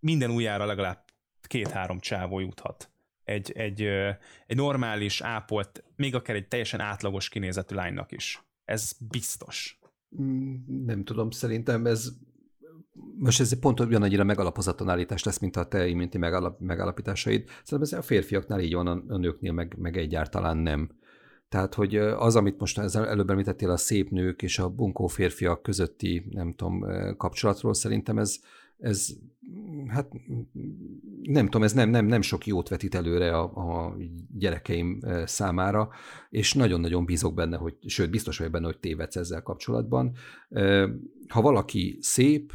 [0.00, 1.04] minden újjára legalább
[1.42, 2.90] két-három csávó juthat.
[3.24, 3.82] Egy, egy,
[4.46, 8.42] egy normális, ápolt, még akár egy teljesen átlagos kinézetű lánynak is.
[8.64, 9.78] Ez biztos.
[10.20, 12.12] Mm, nem tudom, szerintem ez
[13.18, 17.48] most ez pont ugyanannyira megalapozatlan állítás lesz, mint a te iménti megalap, megalapításaid.
[17.64, 20.90] Szerintem ez a férfiaknál így van, a nőknél meg, meg egyáltalán nem.
[21.50, 26.26] Tehát, hogy az, amit most előbb említettél, a szép nők és a bunkó férfiak közötti,
[26.30, 26.84] nem tudom,
[27.16, 28.40] kapcsolatról, szerintem ez,
[28.78, 29.08] ez
[29.86, 30.12] hát
[31.22, 33.96] nem tudom, ez nem, nem, nem sok jót vetít előre a, a
[34.38, 35.88] gyerekeim számára,
[36.28, 40.12] és nagyon-nagyon bízok benne, hogy, sőt, biztos vagyok benne, hogy tévedsz ezzel kapcsolatban.
[41.28, 42.52] Ha valaki szép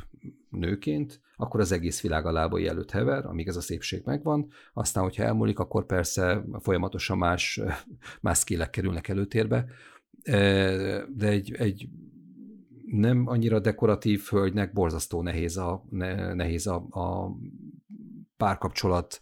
[0.50, 5.04] nőként, akkor az egész világ a lábai előtt hever, amíg ez a szépség megvan, aztán,
[5.04, 7.62] hogyha elmúlik, akkor persze folyamatosan más,
[8.22, 9.66] más skillek kerülnek előtérbe,
[11.08, 11.88] de egy, egy
[12.86, 15.86] nem annyira dekoratív hölgynek borzasztó nehéz a,
[16.34, 17.32] nehéz a, a
[18.38, 19.20] párkapcsolat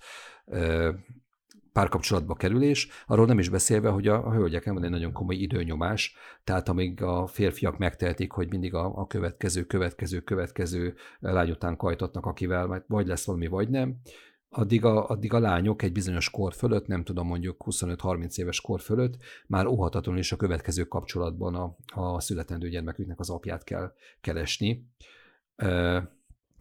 [1.73, 6.15] párkapcsolatba kerülés, arról nem is beszélve, hogy a, a hölgyeken van egy nagyon komoly időnyomás,
[6.43, 12.25] tehát amíg a férfiak megtehetik, hogy mindig a, a következő, következő, következő lány után kajtatnak,
[12.25, 14.01] akivel vagy lesz valami, vagy nem,
[14.49, 18.81] addig a, addig a lányok egy bizonyos kor fölött, nem tudom mondjuk 25-30 éves kor
[18.81, 24.89] fölött, már óhatatlanul is a következő kapcsolatban a, a születendő gyermeküknek az apját kell keresni,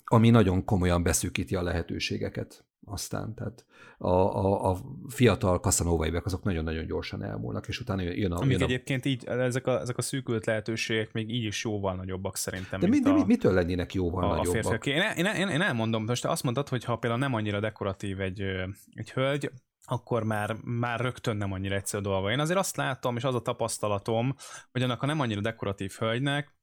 [0.05, 3.35] ami nagyon komolyan beszűkíti a lehetőségeket aztán.
[3.35, 3.65] Tehát
[3.99, 4.77] a, a, a
[5.09, 8.37] fiatal kaszanóvaibek azok nagyon-nagyon gyorsan elmúlnak, és utána jön a...
[8.37, 8.65] Amik jön a...
[8.65, 12.81] egyébként így, ezek a, ezek a szűkült lehetőségek még így is jóval nagyobbak szerintem.
[12.81, 14.85] De, mi, de a, mitől lennének jóval a, nagyobbak?
[14.85, 18.21] A én, én, én, én elmondom, most azt mondtad, hogy ha például nem annyira dekoratív
[18.21, 18.41] egy,
[18.95, 19.51] egy hölgy,
[19.85, 22.31] akkor már, már rögtön nem annyira egyszerű dolga.
[22.31, 24.35] Én azért azt látom, és az a tapasztalatom,
[24.73, 26.55] hogy annak a nem annyira dekoratív hölgynek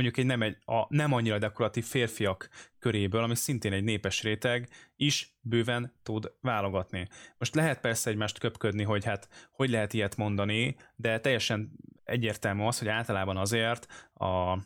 [0.00, 4.68] mondjuk egy nem, egy, a nem annyira dekoratív férfiak köréből, ami szintén egy népes réteg,
[4.96, 7.08] is bőven tud válogatni.
[7.38, 11.70] Most lehet persze egymást köpködni, hogy hát hogy lehet ilyet mondani, de teljesen
[12.04, 14.58] egyértelmű az, hogy általában azért a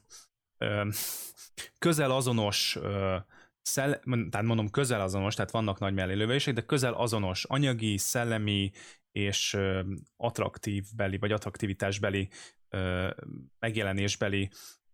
[0.58, 0.88] ö,
[1.78, 3.16] közel azonos ö,
[3.62, 8.70] szell, tehát mondom közel azonos, tehát vannak nagy mellélővések, de közel azonos anyagi, szellemi
[9.12, 9.80] és ö,
[10.16, 12.28] attraktív beli, vagy attraktivitásbeli
[12.68, 13.10] ö,
[13.58, 14.50] megjelenésbeli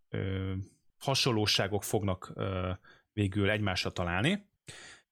[0.09, 0.53] ö,
[0.99, 2.71] hasonlóságok fognak ö,
[3.13, 4.47] végül egymásra találni.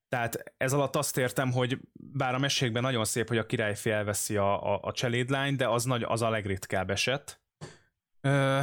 [0.09, 4.37] Tehát ez alatt azt értem, hogy bár a mesékben nagyon szép, hogy a királyfi elveszi
[4.37, 7.41] a, a, a cselédlány, de az, nagy, az a legritkább eset.
[8.21, 8.61] Ö,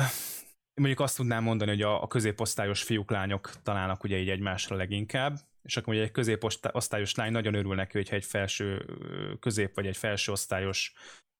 [0.74, 5.39] mondjuk azt tudnám mondani, hogy a, a középosztályos fiúk, lányok találnak ugye így egymásra leginkább,
[5.63, 8.86] és akkor ugye egy középosztályos lány nagyon örül neki, hogyha egy felső
[9.39, 10.93] közép vagy egy felső osztályos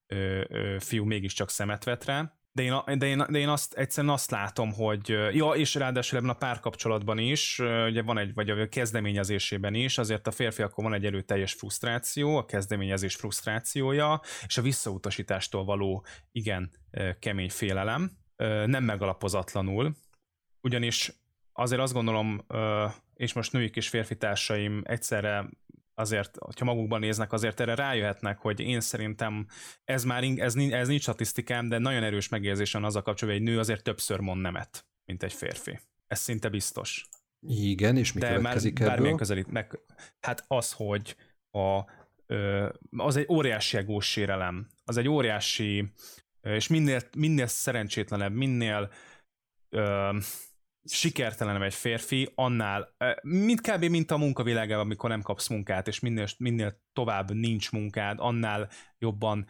[0.06, 2.38] ö, ö, fiú mégiscsak szemet vet rá.
[2.54, 6.30] De én, de, én, de én azt egyszerűen azt látom, hogy ja, és ráadásul ebben
[6.30, 11.04] a párkapcsolatban is, ugye van egy, vagy a kezdeményezésében is, azért a férfiakon van egy
[11.04, 16.70] erőteljes frusztráció, a kezdeményezés frusztrációja, és a visszautasítástól való igen
[17.18, 18.10] kemény félelem,
[18.66, 19.96] nem megalapozatlanul,
[20.60, 21.12] ugyanis
[21.52, 22.46] azért azt gondolom,
[23.14, 25.48] és most női és férfi társaim egyszerre
[25.94, 29.46] azért, hogyha magukban néznek, azért erre rájöhetnek, hogy én szerintem
[29.84, 33.54] ez már ez, ez nincs statisztikám, de nagyon erős megérzésen az a kapcsolatban, hogy egy
[33.54, 35.80] nő azért többször mond nemet, mint egy férfi.
[36.06, 37.08] Ez szinte biztos.
[37.46, 39.14] Igen, és mi de következik már ebből?
[39.14, 39.78] közelít meg.
[40.20, 41.16] Hát az, hogy
[41.50, 41.84] a,
[42.96, 45.92] az egy óriási egós sérelem, az egy óriási,
[46.42, 48.90] és minél, minél szerencsétlenebb, minél
[50.84, 53.84] sikertelenebb egy férfi, annál, mint kb.
[53.84, 58.68] mint a munkavilágában, amikor nem kapsz munkát, és minél, minél tovább nincs munkád, annál
[58.98, 59.46] jobban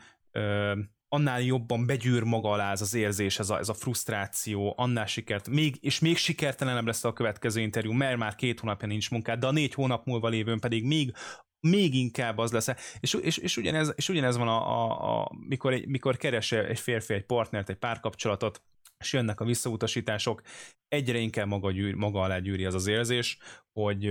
[1.08, 5.48] annál jobban begyűr maga alá ez az érzés, ez a, ez a frusztráció, annál sikert,
[5.48, 9.46] még, és még sikertelenebb lesz a következő interjú, mert már két hónapja nincs munkád, de
[9.46, 11.14] a négy hónap múlva lévőn pedig még
[11.60, 12.68] még inkább az lesz.
[13.00, 16.80] És, és, és, ugyanez, és ugyanez van, a, a, a, mikor, egy, mikor keres egy
[16.80, 18.62] férfi egy partnert, egy párkapcsolatot,
[18.98, 20.42] és jönnek a visszautasítások,
[20.88, 23.38] egyre inkább maga, gyűr, maga alá gyűri az az érzés,
[23.72, 24.08] hogy,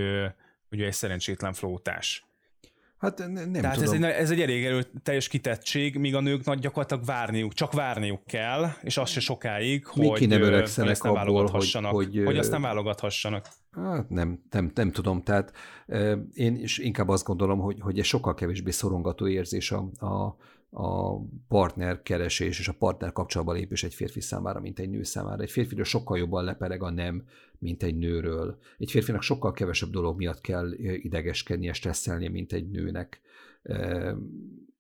[0.70, 2.26] hogy egy szerencsétlen flótás.
[3.04, 4.04] Hát nem Tehát tudom.
[4.04, 7.74] Ez, egy, ez egy elég erő, teljes kitettség, míg a nők nagy gyakorlatilag várniuk, csak
[7.74, 12.52] várniuk kell, és az se sokáig, Mi hogy, nem hogy abból, hogy, hogy, hogy azt
[12.52, 13.48] nem válogathassanak.
[13.72, 15.54] Hát nem, nem, nem tudom, tehát
[16.34, 20.36] én is inkább azt gondolom, hogy, hogy ez sokkal kevésbé szorongató érzés a, a,
[20.74, 25.42] a partner keresés és a partner kapcsolatba lépés egy férfi számára, mint egy nő számára.
[25.42, 27.24] Egy férfiről sokkal jobban lepereg a nem,
[27.60, 28.58] mint egy nőről.
[28.78, 33.22] Egy férfinak sokkal kevesebb dolog miatt kell idegeskednie, stresszelnie, mint egy nőnek.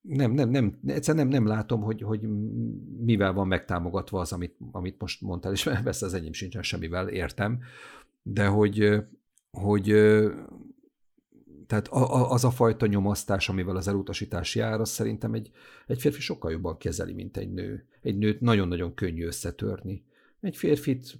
[0.01, 2.21] Nem, nem, nem, egyszerűen nem, nem látom, hogy, hogy
[2.99, 7.59] mivel van megtámogatva az, amit, amit most mondtál, és persze az enyém sincsen semmivel, értem,
[8.23, 9.03] de hogy,
[9.51, 9.95] hogy
[11.73, 11.87] tehát
[12.31, 15.51] az a fajta nyomasztás, amivel az elutasítás jár, az szerintem egy,
[15.87, 17.87] egy férfi sokkal jobban kezeli, mint egy nő.
[18.01, 20.05] Egy nőt nagyon-nagyon könnyű összetörni.
[20.41, 21.19] Egy férfit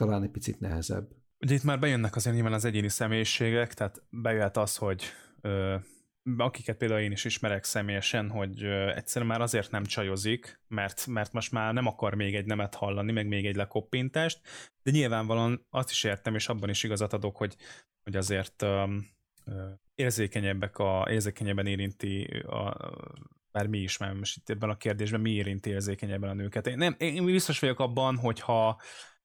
[0.00, 1.08] egy picit nehezebb.
[1.40, 5.02] Ugye itt már bejönnek azért nyilván az egyéni személyiségek, tehát bejöhet az, hogy
[5.40, 5.76] ö,
[6.36, 11.32] akiket például én is ismerek személyesen, hogy ö, egyszerűen már azért nem csajozik, mert, mert
[11.32, 14.40] most már nem akar még egy nemet hallani, meg még egy lekoppintást,
[14.82, 17.56] de nyilvánvalóan azt is értem, és abban is igazat adok, hogy,
[18.02, 18.84] hogy azért ö,
[19.94, 22.76] érzékenyebbek a, érzékenyebben érinti a,
[23.52, 26.66] bár mi is, mert most itt ebben a kérdésben mi érinti érzékenyebben a nőket.
[26.66, 28.80] Én, nem, én biztos vagyok abban, hogyha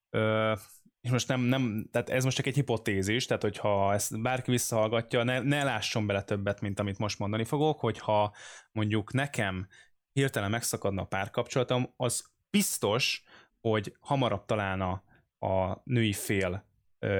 [0.09, 0.53] ö,
[1.01, 5.23] és most nem, nem, tehát ez most csak egy hipotézis, tehát hogyha ezt bárki visszahallgatja,
[5.23, 8.35] ne, ne lásson bele többet, mint amit most mondani fogok, hogyha
[8.71, 9.67] mondjuk nekem
[10.13, 13.23] hirtelen megszakadna a párkapcsolatom, az biztos,
[13.61, 15.03] hogy hamarabb találna
[15.39, 16.65] a női fél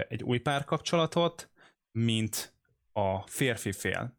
[0.07, 1.49] egy új párkapcsolatot,
[1.91, 2.52] mint
[2.93, 4.17] a férfi fél.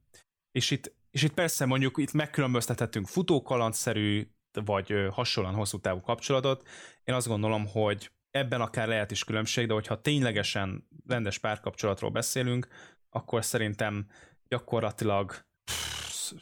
[0.53, 4.29] És itt, és itt persze mondjuk itt megkülönböztethetünk futókalandszerű,
[4.65, 6.69] vagy hasonlóan hosszú távú kapcsolatot.
[7.05, 12.69] Én azt gondolom, hogy ebben akár lehet is különbség, de hogyha ténylegesen rendes párkapcsolatról beszélünk,
[13.09, 14.07] akkor szerintem
[14.49, 15.45] gyakorlatilag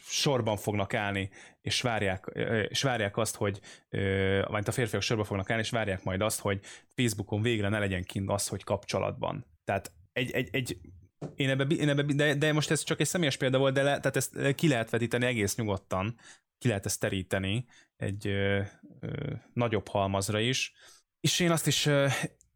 [0.06, 2.26] sorban fognak állni, és várják,
[2.68, 3.60] és várják azt, hogy
[4.46, 6.60] vagy a férfiak sorban fognak állni, és várják majd azt, hogy
[6.94, 9.46] Facebookon végre ne legyen kint az, hogy kapcsolatban.
[9.64, 10.78] Tehát egy, egy, egy
[11.36, 14.00] én ebbe, én ebbe de, de, most ez csak egy személyes példa volt, de le,
[14.00, 16.18] tehát ezt ki lehet vetíteni egész nyugodtan,
[16.58, 18.60] ki lehet ezt teríteni egy ö,
[19.00, 20.72] ö, nagyobb halmazra is.
[21.20, 22.06] És én azt is, ö,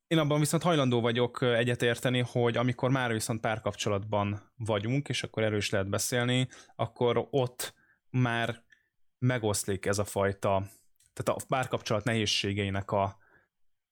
[0.07, 5.71] én abban viszont hajlandó vagyok egyetérteni, hogy amikor már viszont párkapcsolatban vagyunk, és akkor erős
[5.71, 7.75] lehet beszélni, akkor ott
[8.11, 8.65] már
[9.19, 10.69] megoszlik ez a fajta,
[11.13, 13.17] tehát a párkapcsolat nehézségeinek a,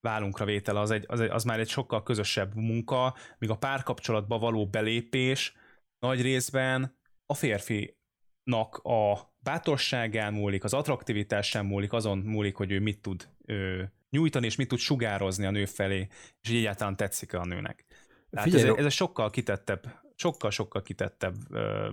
[0.05, 4.39] vállunkra vétel az, egy, az, egy, az már egy sokkal közösebb munka, míg a párkapcsolatba
[4.39, 5.57] való belépés
[5.99, 13.01] nagy részben a férfinak a bátorságán múlik, az attraktivitásán múlik, azon múlik, hogy ő mit
[13.01, 16.09] tud ö, nyújtani, és mit tud sugározni a nő felé,
[16.41, 17.85] és így egyáltalán tetszik a nőnek.
[18.31, 21.89] Tehát Figyelj, ez, ez egy sokkal kitettebb, sokkal-sokkal kitettebb ö,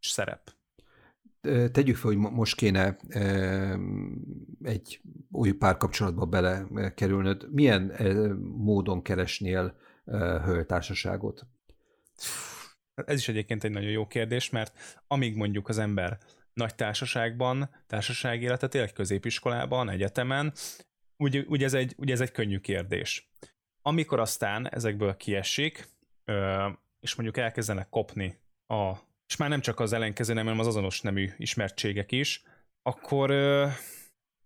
[0.00, 0.52] szerep
[1.72, 2.96] tegyük fel, hogy most kéne
[4.62, 5.00] egy
[5.30, 7.52] új párkapcsolatba belekerülnöd.
[7.52, 7.92] Milyen
[8.56, 9.76] módon keresnél
[10.44, 11.46] hölgytársaságot?
[12.94, 16.18] Ez is egyébként egy nagyon jó kérdés, mert amíg mondjuk az ember
[16.52, 20.52] nagy társaságban, társasági életet él, középiskolában, egyetemen,
[21.16, 23.32] ugye, ugye, ez egy, ugye ez egy könnyű kérdés.
[23.82, 25.88] Amikor aztán ezekből kiesik,
[27.00, 28.96] és mondjuk elkezdenek kopni a
[29.32, 32.42] és már nem csak az ellenkező nem, hanem az azonos nemű ismertségek is,
[32.82, 33.30] akkor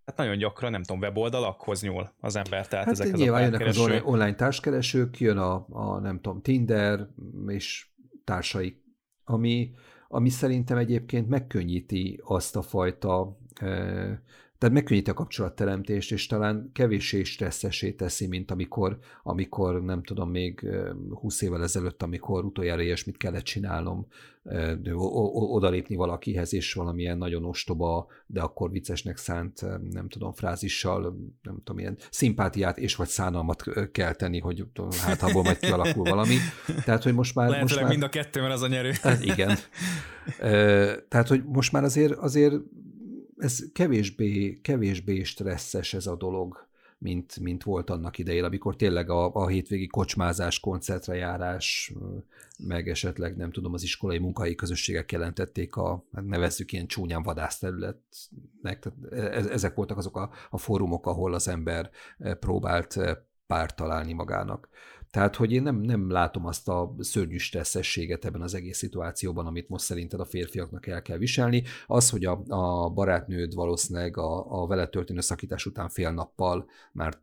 [0.05, 2.69] hát nagyon gyakran, nem tudom, weboldalakhoz nyúl az ember.
[2.69, 6.43] Tehát hát ezekhez nyilván a jönnek az online, online társkeresők, jön a, a, nem tudom,
[6.43, 7.09] Tinder
[7.47, 7.87] és
[8.25, 8.83] társai,
[9.25, 9.75] ami,
[10.09, 13.39] ami szerintem egyébként megkönnyíti azt a fajta
[14.59, 20.67] tehát megkönnyíti a kapcsolatteremtést, és talán kevéssé stresszesé teszi, mint amikor, amikor nem tudom, még
[21.11, 24.07] 20 évvel ezelőtt, amikor utoljára ilyesmit kellett csinálnom,
[25.33, 29.61] odalépni valakihez, és valamilyen nagyon ostoba, de akkor viccesnek szánt,
[29.93, 34.67] nem tudom, frázissal, nem tudom, ilyen szimpátiát és vagy szánalmat kell tenni, hogy
[35.05, 36.37] hát abból majd kialakul valami.
[36.85, 37.49] Tehát, hogy most már...
[37.49, 38.93] Lehetőleg most már, mind a kettő, mert az a nyerő.
[39.03, 39.57] Hát igen.
[41.09, 42.55] Tehát, hogy most már azért, azért
[43.37, 46.67] ez kevésbé, kevésbé stresszes ez a dolog,
[46.99, 51.93] mint, mint volt annak idején, amikor tényleg a, a hétvégi kocsmázás, koncertre járás,
[52.59, 58.79] meg esetleg nem tudom, az iskolai munkai közösségek jelentették a, hát nevezzük ilyen csúnyán vadászterületnek,
[58.79, 61.91] tehát e, ezek voltak azok a, a fórumok, ahol az ember
[62.41, 62.99] próbált
[63.47, 64.69] párt találni magának.
[65.11, 69.69] Tehát, hogy én nem, nem látom azt a szörnyű stresszességet ebben az egész szituációban, amit
[69.69, 71.63] most szerinted a férfiaknak el kell viselni.
[71.87, 77.19] Az, hogy a, a barátnőd valószínűleg a, a vele történő szakítás után fél nappal már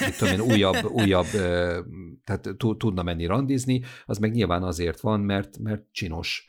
[0.00, 1.26] mit tudom én, újabb, újabb
[2.24, 6.48] tehát tudna menni randizni, az meg nyilván azért van, mert, mert csinos.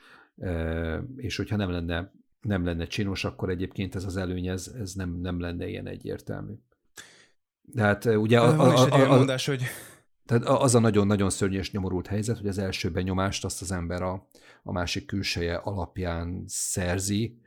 [1.15, 5.19] És hogyha nem lenne, nem lenne csinos, akkor egyébként ez az előny, ez, ez nem,
[5.21, 6.53] nem lenne ilyen egyértelmű.
[7.61, 8.39] De hát ugye...
[8.39, 9.61] A, a, a, a, a, mondás, hogy
[10.27, 14.27] tehát az a nagyon-nagyon szörnyes nyomorult helyzet, hogy az első benyomást azt az ember a,
[14.63, 17.37] a másik külseje alapján szerzi,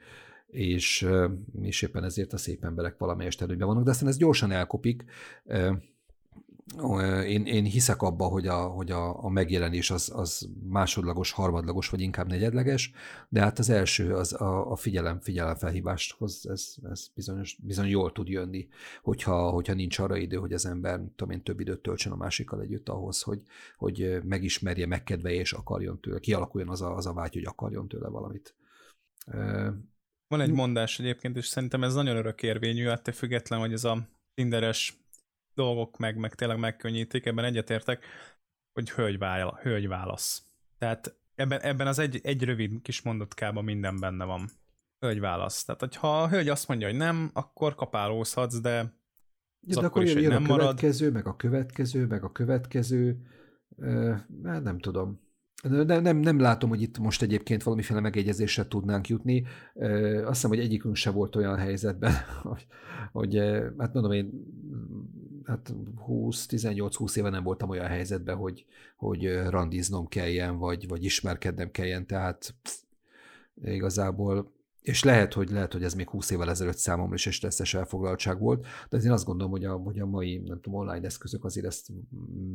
[0.47, 1.07] és,
[1.61, 5.05] és éppen ezért a szép emberek valamelyest előnyben vannak, de aztán ez gyorsan elkopik,
[7.25, 12.01] én, én hiszek abba, hogy a, hogy a, a megjelenés az, az másodlagos, harmadlagos, vagy
[12.01, 12.93] inkább negyedleges,
[13.29, 18.29] de hát az első, az a, a figyelem, figyelemfelhíváshoz, ez, ez bizonyos, bizony jól tud
[18.29, 18.69] jönni,
[19.03, 22.61] hogyha, hogyha nincs arra idő, hogy az ember, tudom én, több időt töltsön a másikkal
[22.61, 23.43] együtt ahhoz, hogy,
[23.77, 28.09] hogy megismerje, megkedvelje, és akarjon tőle, kialakuljon az a, az a vágy, hogy akarjon tőle
[28.09, 28.55] valamit.
[30.29, 35.01] Van egy mondás egyébként, és szerintem ez nagyon örökérvényű, attól független, hogy ez a Tinderes
[35.55, 38.05] dolgok meg, meg tényleg megkönnyítik, ebben egyetértek,
[38.73, 40.43] hogy hölgy, vála, hölgy válasz.
[40.79, 44.49] Tehát ebben, ebben az egy, egy rövid kis mondatkában minden benne van.
[44.99, 45.65] Hölgy válasz.
[45.65, 48.99] Tehát, hogyha a hölgy azt mondja, hogy nem, akkor kapálózhatsz, de
[49.61, 51.25] ja, de akkor, jön, jön nem a következő, marad.
[51.25, 53.21] meg a következő, meg a következő,
[53.77, 55.29] uh, nem tudom.
[55.63, 59.47] Nem, nem, nem látom, hogy itt most egyébként valamiféle megegyezésre tudnánk jutni.
[59.75, 62.67] Azt hiszem, hogy egyikünk se volt olyan helyzetben, hogy,
[63.13, 63.37] hogy
[63.79, 64.31] hát mondom én,
[65.51, 65.75] hát
[66.09, 72.55] 20-18-20 éve nem voltam olyan helyzetben, hogy, hogy randiznom kelljen, vagy, vagy ismerkednem kelljen, tehát
[72.63, 72.75] pff,
[73.65, 77.75] igazából és lehet, hogy lehet, hogy ez még 20 évvel ezelőtt számomra is egy stresszes
[77.75, 81.45] elfoglaltság volt, de én azt gondolom, hogy a, hogy a mai nem tudom, online eszközök
[81.45, 81.89] azért ezt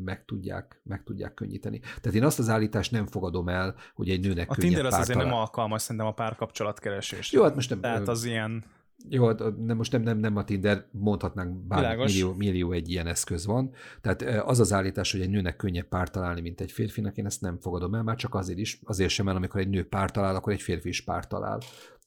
[0.03, 1.79] meg tudják, meg tudják könnyíteni.
[1.79, 5.19] Tehát én azt az állítást nem fogadom el, hogy egy nőnek A Tinder az azért
[5.19, 7.37] nem alkalmas szerintem a párkapcsolatkeresésre.
[7.37, 7.81] Jó, hát most nem.
[7.81, 8.63] Tehát az ilyen
[9.09, 13.07] jó, hát, nem, most nem, nem, nem a Tinder, mondhatnánk bár millió, millió egy ilyen
[13.07, 13.71] eszköz van.
[14.01, 17.41] Tehát az az állítás, hogy egy nőnek könnyebb párt találni, mint egy férfinak, én ezt
[17.41, 20.35] nem fogadom el, már csak azért is, azért sem, mert amikor egy nő párt talál,
[20.35, 21.59] akkor egy férfi is párt talál.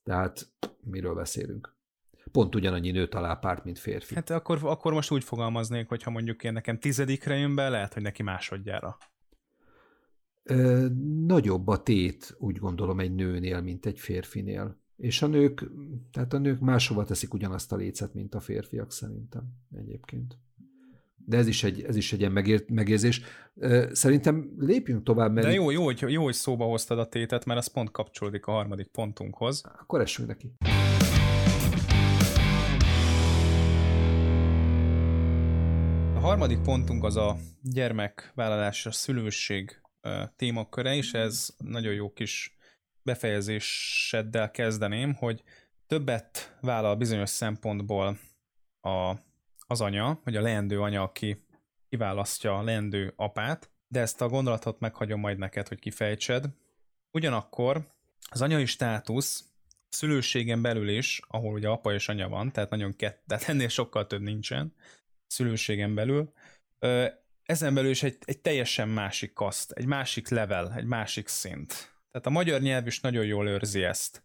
[0.04, 0.48] Tehát
[0.84, 1.76] miről beszélünk?
[2.32, 4.14] Pont ugyanannyi nő talál párt, mint férfi.
[4.14, 7.94] Hát akkor, akkor most úgy fogalmaznék, hogy ha mondjuk én nekem tizedikre jön be, lehet,
[7.94, 8.96] hogy neki másodjára.
[10.42, 10.86] Ö,
[11.26, 14.76] nagyobb a tét, úgy gondolom, egy nőnél, mint egy férfinél.
[14.98, 15.64] És a nők,
[16.12, 19.42] tehát a nők máshova teszik ugyanazt a lécet, mint a férfiak szerintem
[19.76, 20.38] egyébként.
[21.16, 23.20] De ez is egy, ez is egy ilyen megért, megérzés.
[23.92, 25.32] Szerintem lépjünk tovább.
[25.32, 28.46] Mert De jó, jó, hogy, jó, hogy szóba hoztad a tétet, mert az pont kapcsolódik
[28.46, 29.62] a harmadik pontunkhoz.
[29.80, 30.52] Akkor essünk neki.
[36.14, 39.80] A harmadik pontunk az a gyermekvállalás, a szülőség
[40.36, 42.57] témaköre, és ez nagyon jó kis
[43.08, 45.42] befejezéseddel kezdeném, hogy
[45.86, 48.18] többet vállal bizonyos szempontból
[48.80, 49.14] a,
[49.66, 51.46] az anya, vagy a leendő anya, aki
[51.88, 56.44] kiválasztja a leendő apát, de ezt a gondolatot meghagyom majd neked, hogy kifejtsed.
[57.10, 57.92] Ugyanakkor
[58.30, 59.44] az anyai státusz
[59.88, 64.06] szülőségen belül is, ahol ugye apa és anya van, tehát nagyon kett, tehát ennél sokkal
[64.06, 64.74] több nincsen
[65.26, 66.32] szülőségen belül,
[67.42, 71.97] ezen belül is egy, egy teljesen másik kaszt, egy másik level, egy másik szint.
[72.18, 74.24] Tehát a magyar nyelv is nagyon jól őrzi ezt.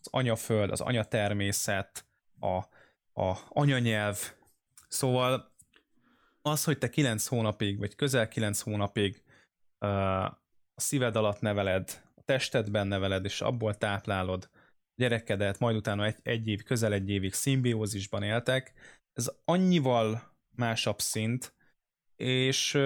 [0.00, 2.06] Az anyaföld, az anyatermészet,
[2.40, 2.56] a,
[3.22, 4.34] a anyanyelv.
[4.88, 5.54] Szóval
[6.42, 9.22] az, hogy te kilenc hónapig, vagy közel kilenc hónapig
[9.80, 14.50] uh, a szíved alatt neveled, a testedben neveled, és abból táplálod
[14.94, 18.72] gyerekedet, majd utána egy, egy év, közel egy évig szimbiózisban éltek,
[19.12, 21.54] ez annyival másabb szint,
[22.16, 22.78] és,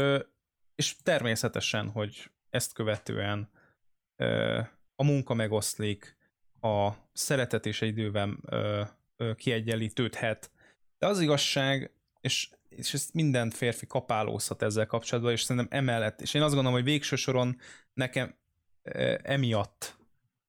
[0.75, 3.51] és természetesen, hogy ezt követően
[4.97, 6.17] a munka megoszlik,
[6.61, 8.39] a szeretet és egy idővel
[9.37, 10.51] kiegyenlítődhet,
[10.99, 16.35] de az igazság, és, és ezt minden férfi kapálózhat ezzel kapcsolatban, és szerintem emellett, és
[16.35, 17.57] én azt gondolom, hogy végső soron
[17.95, 18.35] nekem
[19.23, 19.99] emiatt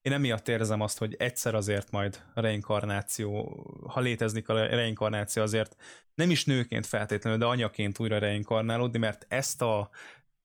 [0.02, 5.76] én emiatt érzem azt, hogy egyszer azért majd a reinkarnáció, ha léteznik a reinkarnáció, azért
[6.16, 9.90] nem is nőként feltétlenül, de anyaként újra reinkarnálódni, mert ezt, a,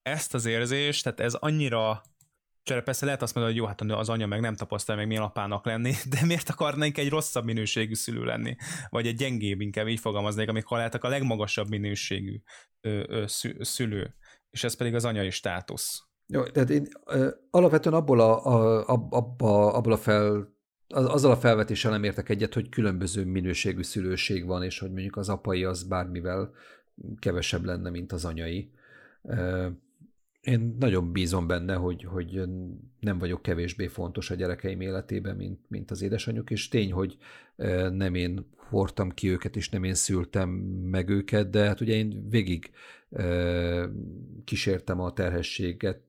[0.01, 2.01] ezt az érzést, tehát ez annyira
[2.65, 5.23] Csere persze lehet azt mondani, hogy jó, hát az anya meg nem tapasztalja meg milyen
[5.23, 8.55] apának lenni, de miért akarnánk egy rosszabb minőségű szülő lenni?
[8.89, 12.41] Vagy egy gyengébb, inkább így fogalmaznék, amikor lehetek a legmagasabb minőségű
[12.81, 13.23] ö, ö,
[13.59, 14.15] szülő.
[14.49, 16.03] És ez pedig az anyai státusz.
[16.27, 20.53] Jó, tehát én ö, alapvetően abból a, a, abba, abból a fel,
[20.87, 25.17] az, azzal a felvetéssel nem értek egyet, hogy különböző minőségű szülőség van, és hogy mondjuk
[25.17, 26.53] az apai az bármivel
[27.19, 28.71] kevesebb lenne, mint az anyai.
[30.45, 32.41] Én nagyon bízom benne, hogy, hogy
[32.99, 37.17] nem vagyok kevésbé fontos a gyerekeim életében, mint, mint az édesanyjuk, és tény, hogy
[37.91, 40.49] nem én hordtam ki őket, és nem én szültem
[40.89, 42.71] meg őket, de hát ugye én végig
[44.43, 46.01] kísértem a terhességet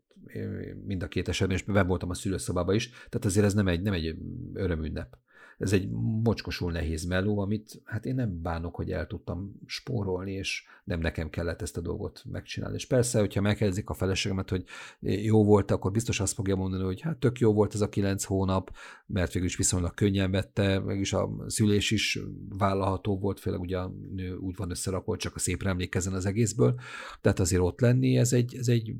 [0.84, 3.82] mind a két esetben, és ben voltam a szülőszobában is, tehát azért ez nem egy,
[3.82, 4.16] nem egy
[4.55, 5.16] örömünnep
[5.59, 5.89] ez egy
[6.23, 11.31] mocskosul nehéz meló, amit hát én nem bánok, hogy el tudtam spórolni, és nem nekem
[11.31, 12.77] kellett ezt a dolgot megcsinálni.
[12.77, 14.65] És persze, hogyha megkérdezik a feleségemet, hogy
[15.01, 18.25] jó volt, akkor biztos azt fogja mondani, hogy hát tök jó volt ez a kilenc
[18.25, 18.77] hónap,
[19.07, 22.19] mert végül is viszonylag könnyen vette, mégis a szülés is
[22.59, 26.81] vállalható volt, főleg ugye a nő úgy van összerakva, csak a szépre emlékezzen az egészből.
[27.21, 28.95] Tehát azért ott lenni, ez egy, ez egy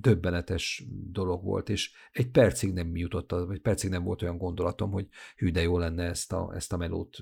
[0.00, 5.08] döbbenetes dolog volt, és egy percig nem jutott, vagy percig nem volt olyan gondolatom, hogy
[5.36, 7.18] hű, de jó lenne ezt a, ezt a melót,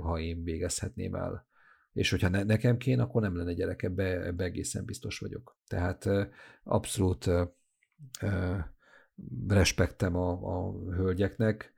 [0.00, 1.46] ha én végezhetném el.
[1.92, 5.58] És hogyha ne, nekem kéne, akkor nem lenne gyerek, ebbe, ebbe egészen biztos vagyok.
[5.66, 6.08] Tehát
[6.64, 7.30] abszolút
[9.48, 11.72] respektem a, a hölgyeknek,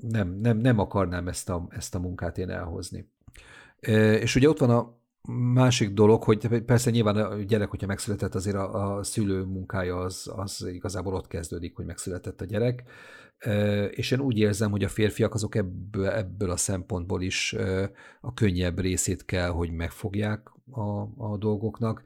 [0.00, 3.12] nem, nem, nem akarnám ezt a, ezt a munkát én elhozni.
[4.20, 8.56] És ugye ott van a másik dolog, hogy persze nyilván a gyerek, hogyha megszületett, azért
[8.56, 12.84] a, a szülő munkája az, az igazából ott kezdődik, hogy megszületett a gyerek
[13.90, 17.56] és én úgy érzem, hogy a férfiak azok ebből, ebből a szempontból is
[18.20, 22.02] a könnyebb részét kell, hogy megfogják a, a dolgoknak.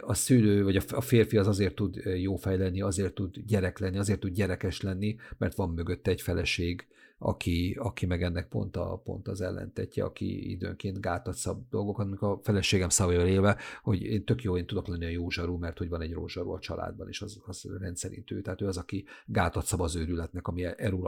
[0.00, 3.98] A szülő, vagy a férfi az azért tud jó fej lenni, azért tud gyerek lenni,
[3.98, 6.86] azért tud gyerekes lenni, mert van mögötte egy feleség,
[7.22, 12.28] aki, aki meg ennek pont, a, pont az ellentetje, aki időnként gátat szab dolgokat, amikor
[12.28, 15.78] a feleségem szavaival élve, hogy én tök jó, én tudok lenni a jó zsarú, mert
[15.78, 18.40] hogy van egy rózsarú a családban, és az, az rendszerint ő.
[18.40, 20.64] Tehát ő az, aki gátat szab az őrületnek, ami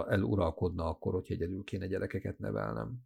[0.09, 3.01] eluralkodna akkor, hogy egyedül kéne gyerekeket nevelnem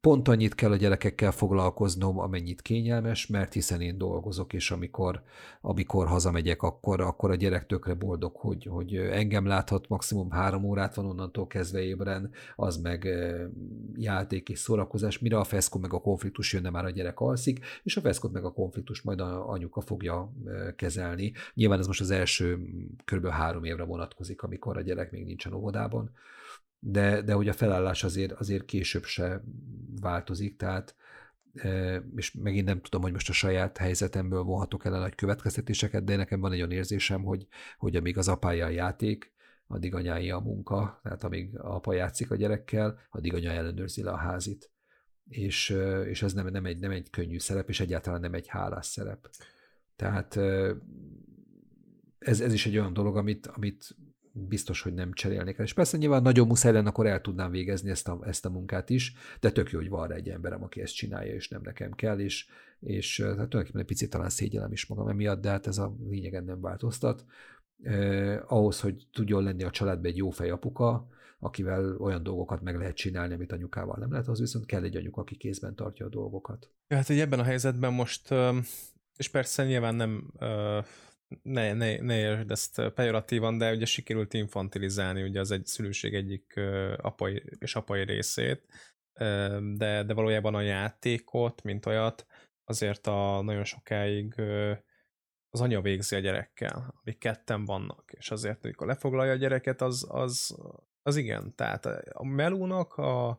[0.00, 5.22] pont annyit kell a gyerekekkel foglalkoznom, amennyit kényelmes, mert hiszen én dolgozok, és amikor,
[5.60, 10.94] amikor hazamegyek, akkor, akkor a gyerek tökre boldog, hogy, hogy engem láthat, maximum három órát
[10.94, 13.08] van onnantól kezdve ébren, az meg
[13.94, 17.96] játék és szórakozás, mire a feszkó meg a konfliktus jönne, már a gyerek alszik, és
[17.96, 20.32] a feszkót meg a konfliktus majd a anyuka fogja
[20.76, 21.32] kezelni.
[21.54, 22.58] Nyilván ez most az első
[23.04, 23.26] kb.
[23.26, 26.10] három évre vonatkozik, amikor a gyerek még nincsen óvodában,
[26.78, 29.42] de, de hogy a felállás azért, azért később se
[30.00, 30.94] változik, tehát
[32.16, 36.16] és megint nem tudom, hogy most a saját helyzetemből vonhatok el a nagy következtetéseket, de
[36.16, 37.46] nekem van egy olyan érzésem, hogy,
[37.78, 39.32] hogy amíg az apája a játék,
[39.66, 44.16] addig anyái a munka, tehát amíg apa játszik a gyerekkel, addig anya ellenőrzi le a
[44.16, 44.70] házit.
[45.28, 48.86] És, és ez nem, nem, egy, nem egy könnyű szerep, és egyáltalán nem egy hálás
[48.86, 49.30] szerep.
[49.96, 50.36] Tehát
[52.18, 53.96] ez, ez is egy olyan dolog, amit, amit
[54.46, 55.64] biztos, hogy nem cserélnék el.
[55.64, 58.90] És persze nyilván nagyon muszáj lenne, akkor el tudnám végezni ezt a, ezt a munkát
[58.90, 62.18] is, de tök jó, hogy van egy emberem, aki ezt csinálja, és nem nekem kell,
[62.18, 62.46] és,
[62.80, 66.44] és hát tulajdonképpen egy picit talán szégyelem is magam emiatt, de hát ez a lényegen
[66.44, 67.24] nem változtat.
[67.82, 71.08] Eh, ahhoz, hogy tudjon lenni a családban egy jó apuka,
[71.38, 75.16] akivel olyan dolgokat meg lehet csinálni, amit anyukával nem lehet, az viszont kell egy anyuk,
[75.16, 76.70] aki kézben tartja a dolgokat.
[76.88, 78.34] Ja, hát hogy ebben a helyzetben most,
[79.16, 80.32] és persze nyilván nem
[81.42, 86.60] ne, ne, ne értsd ezt pejoratívan, de ugye sikerült infantilizálni ugye az egy szülőség egyik
[86.96, 88.66] apai és apai részét,
[89.76, 92.26] de, de valójában a játékot, mint olyat,
[92.64, 94.34] azért a nagyon sokáig
[95.50, 100.06] az anya végzi a gyerekkel, amik ketten vannak, és azért, amikor lefoglalja a gyereket, az,
[100.08, 100.56] az,
[101.02, 101.54] az igen.
[101.54, 103.38] Tehát a melónak a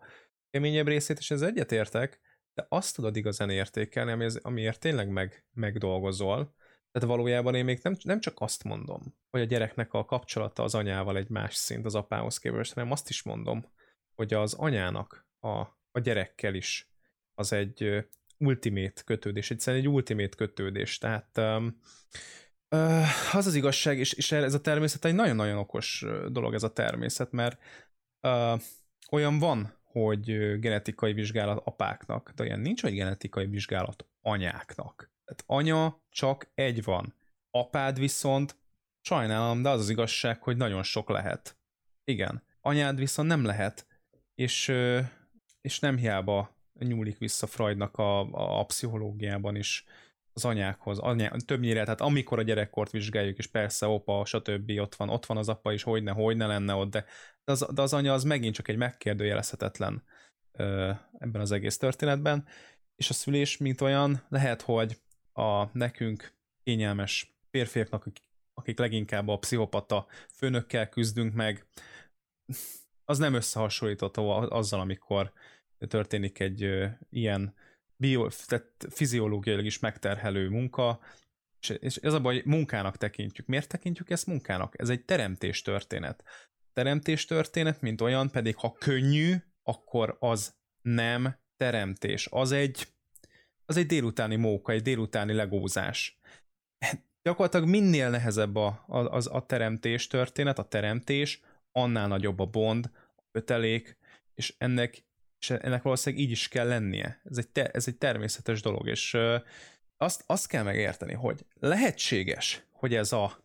[0.49, 2.19] keményebb részét, és ez egyetértek,
[2.53, 6.53] de azt tudod igazán értékelni, ami, amiért tényleg meg, megdolgozol,
[6.91, 10.75] Tehát valójában én még nem, nem csak azt mondom, hogy a gyereknek a kapcsolata az
[10.75, 13.65] anyával egy más szint az apához képest, hanem azt is mondom,
[14.15, 15.57] hogy az anyának a,
[15.91, 16.91] a gyerekkel is
[17.33, 20.97] az egy ultimate kötődés, egyszerűen egy ultimate kötődés.
[20.97, 21.79] Tehát um,
[22.69, 26.73] uh, az az igazság, és, és ez a természet egy nagyon-nagyon okos dolog ez a
[26.73, 27.61] természet, mert
[28.21, 28.61] uh,
[29.11, 35.08] olyan van, hogy genetikai vizsgálat apáknak, de olyan nincs, hogy genetikai vizsgálat anyáknak.
[35.29, 37.15] Tehát anya csak egy van.
[37.51, 38.57] Apád viszont,
[39.01, 41.57] sajnálom, de az az igazság, hogy nagyon sok lehet.
[42.03, 42.43] Igen.
[42.61, 43.87] Anyád viszont nem lehet,
[44.35, 44.67] és,
[45.61, 49.85] és nem hiába nyúlik vissza Freudnak a, a, a pszichológiában is
[50.33, 54.71] az anyákhoz, anyá, többnyire, tehát amikor a gyerekkort vizsgáljuk, és persze opa, stb.
[54.79, 57.05] ott van, ott van az apa is, hogy ne, hogy ne lenne ott, de,
[57.43, 60.03] de, az, de az anya az megint csak egy megkérdőjelezhetetlen
[60.51, 62.47] ö, ebben az egész történetben,
[62.95, 64.99] és a szülés, mint olyan, lehet, hogy
[65.39, 66.33] a nekünk
[66.63, 68.05] kényelmes férfiaknak,
[68.53, 71.65] akik, leginkább a pszichopata főnökkel küzdünk meg,
[73.05, 75.33] az nem összehasonlítható azzal, amikor
[75.87, 77.55] történik egy ilyen
[77.95, 80.99] bio, tehát fiziológiailag is megterhelő munka,
[81.79, 83.47] és ez a baj, munkának tekintjük.
[83.47, 84.79] Miért tekintjük ezt munkának?
[84.79, 86.23] Ez egy teremtés történet.
[86.73, 92.27] Teremtés történet, mint olyan, pedig ha könnyű, akkor az nem teremtés.
[92.31, 92.87] Az egy,
[93.69, 96.19] az egy délutáni móka, egy délutáni legózás.
[97.23, 101.41] Gyakorlatilag minél nehezebb a, az, a teremtés történet, a teremtés,
[101.71, 103.97] annál nagyobb a bond, a kötelék,
[104.33, 105.03] és ennek
[105.39, 107.21] és ennek valószínűleg így is kell lennie.
[107.29, 109.17] Ez egy, te, ez egy természetes dolog, és
[109.97, 113.43] azt, azt kell megérteni, hogy lehetséges, hogy ez a,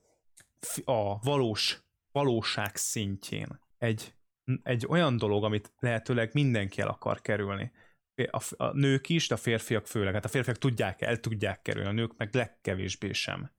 [0.85, 4.15] a valós valóság szintjén egy,
[4.63, 7.73] egy olyan dolog, amit lehetőleg mindenki el akar kerülni.
[8.31, 10.13] A, a nők is, de a férfiak főleg.
[10.13, 13.51] Hát a férfiak tudják, el tudják kerülni, a nők meg legkevésbé sem.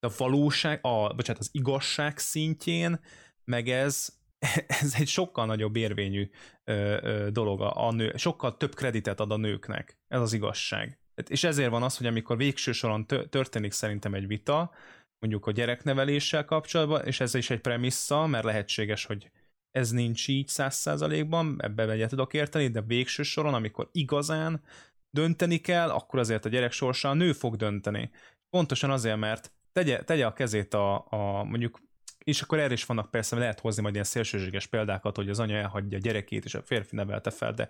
[0.00, 3.00] De a valóság, a, bocsánat, az igazság szintjén
[3.44, 4.18] meg ez
[4.82, 6.30] ez egy sokkal nagyobb érvényű
[6.64, 10.98] ö, ö, dolog a, a nő, sokkal több kreditet ad a nőknek, ez az igazság.
[11.28, 14.70] És ezért van az, hogy amikor végső soron történik szerintem egy vita,
[15.18, 19.30] mondjuk a gyerekneveléssel kapcsolatban, és ez is egy premissza, mert lehetséges, hogy
[19.70, 24.62] ez nincs így száz százalékban, ebbe egyet tudok érteni, de végső soron, amikor igazán
[25.10, 28.10] dönteni kell, akkor azért a gyerek sorsa a nő fog dönteni.
[28.50, 31.80] Pontosan azért, mert tegye, tegye a kezét a, a mondjuk
[32.24, 35.56] és akkor erre is vannak persze, lehet hozni majd ilyen szélsőséges példákat, hogy az anya
[35.56, 37.68] elhagyja a gyerekét, és a férfi nevelte fel, de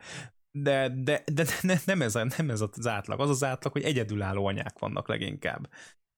[0.51, 3.21] de, de, de, de nem, ez, nem ez az átlag.
[3.21, 5.69] Az az átlag, hogy egyedülálló anyák vannak leginkább.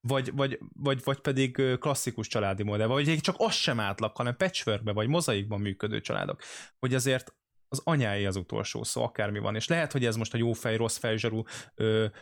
[0.00, 4.92] Vagy, vagy, vagy, vagy pedig klasszikus családi modell, vagy csak az sem átlag, hanem patchworkbe
[4.92, 6.42] vagy mozaikban működő családok.
[6.78, 7.34] Hogy azért
[7.72, 9.54] az anyái az utolsó szó, akármi van.
[9.54, 11.42] És lehet, hogy ez most a jó fej, rossz fejzsarú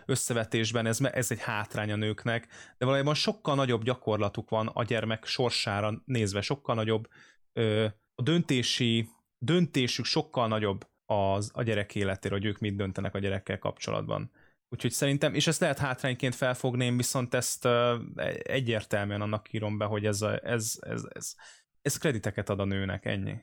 [0.06, 2.46] összevetésben, ez, ez egy hátrány a nőknek,
[2.78, 7.08] de valójában sokkal nagyobb gyakorlatuk van a gyermek sorsára nézve, sokkal nagyobb
[8.14, 9.08] a döntési,
[9.38, 14.30] döntésük sokkal nagyobb az a gyerek életére, hogy ők mit döntenek a gyerekkel kapcsolatban.
[14.70, 17.68] Úgyhogy szerintem, és ezt lehet hátrányként felfogni, viszont ezt
[18.42, 21.34] egyértelműen annak írom be, hogy ez, a, ez, ez, ez,
[21.82, 23.34] ez krediteket ad a nőnek, ennyi.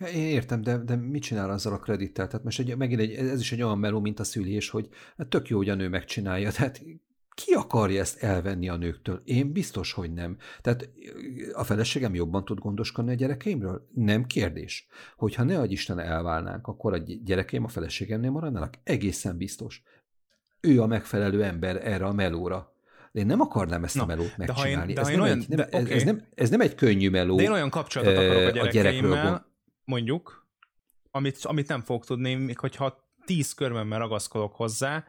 [0.00, 2.26] Én értem, de, de mit csinál azzal a kredittel?
[2.26, 5.28] Tehát most egy, megint egy, ez is egy olyan meló, mint a szülés, hogy hát
[5.28, 6.50] tök jó, hogy a nő megcsinálja.
[6.50, 6.82] Tehát
[7.34, 9.22] ki akarja ezt elvenni a nőktől?
[9.24, 10.36] Én biztos, hogy nem.
[10.60, 10.88] Tehát
[11.52, 13.88] a feleségem jobban tud gondoskodni a gyerekeimről?
[13.94, 14.86] Nem kérdés.
[15.16, 18.74] Hogyha ne adj Isten elválnánk, akkor a gyerekeim a feleségemnél maradnának?
[18.82, 19.82] Egészen biztos.
[20.64, 22.72] Ő a megfelelő ember erre a melóra.
[23.12, 24.92] De én nem akarnám ezt Na, a melót megcsinálni.
[24.92, 25.92] De ez, nem olyan, egy, nem, de, okay.
[25.92, 27.36] ez, nem, ez nem egy könnyű meló.
[27.36, 29.46] De én olyan kapcsolatot akarok a gyerekeimmel,
[29.84, 30.46] mondjuk,
[31.10, 35.04] amit, amit nem fog tudni, még hogyha tíz körmemmel ragaszkodok hozzá,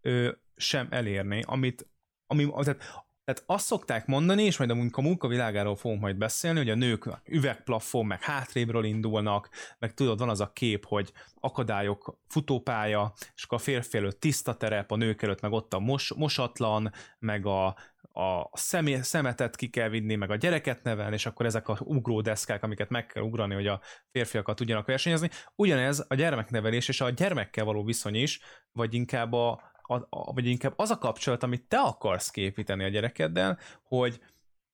[0.00, 1.88] ő sem elérni, amit,
[2.26, 6.74] ami, tehát, tehát azt szokták mondani, és majd a munkavilágáról fogunk majd beszélni, hogy a
[6.74, 9.48] nők üvegplafon, meg hátrébről indulnak,
[9.78, 14.56] meg tudod, van az a kép, hogy akadályok, futópálya, és akkor a férfi előtt tiszta
[14.56, 17.66] terep, a nők előtt meg ott a mos, mosatlan, meg a,
[18.12, 22.62] a szemé, szemetet ki kell vinni, meg a gyereket nevelni, és akkor ezek a ugródeszkák,
[22.62, 25.30] amiket meg kell ugrani, hogy a férfiakat tudjanak versenyezni.
[25.54, 28.40] Ugyanez a gyermeknevelés és a gyermekkel való viszony is,
[28.72, 32.88] vagy inkább a, a, a, vagy inkább az a kapcsolat, amit te akarsz képíteni a
[32.88, 34.20] gyerekeddel, hogy,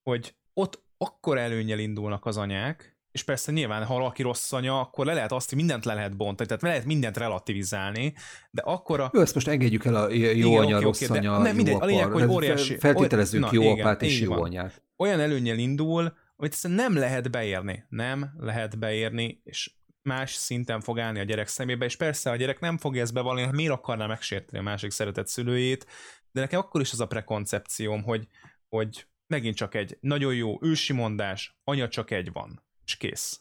[0.02, 5.06] hogy ott akkor előnyel indulnak az anyák, és persze nyilván, ha valaki rossz anya, akkor
[5.06, 8.14] le lehet azt, hogy mindent le lehet bontani, tehát le lehet mindent relativizálni,
[8.50, 9.10] de akkor a...
[9.14, 11.76] Jó, ezt most engedjük el a jó igen, anya, oké, rossz oké, anya, nem, mindegy,
[11.80, 12.78] a lényeg, hogy óriási...
[12.78, 14.42] Feltételezzük jó igen, apát és jó van.
[14.42, 14.82] anyát.
[14.96, 17.84] Olyan előnyel indul, amit nem lehet beérni.
[17.88, 19.70] Nem lehet beérni, és
[20.02, 23.44] más szinten fog állni a gyerek szemébe, és persze a gyerek nem fogja ezt bevallani,
[23.44, 25.86] hát miért akarná megsérteni a másik szeretett szülőjét,
[26.32, 28.28] de nekem akkor is az a prekoncepcióm, hogy,
[28.68, 33.40] hogy megint csak egy nagyon jó ősi mondás, anya csak egy van, és kész.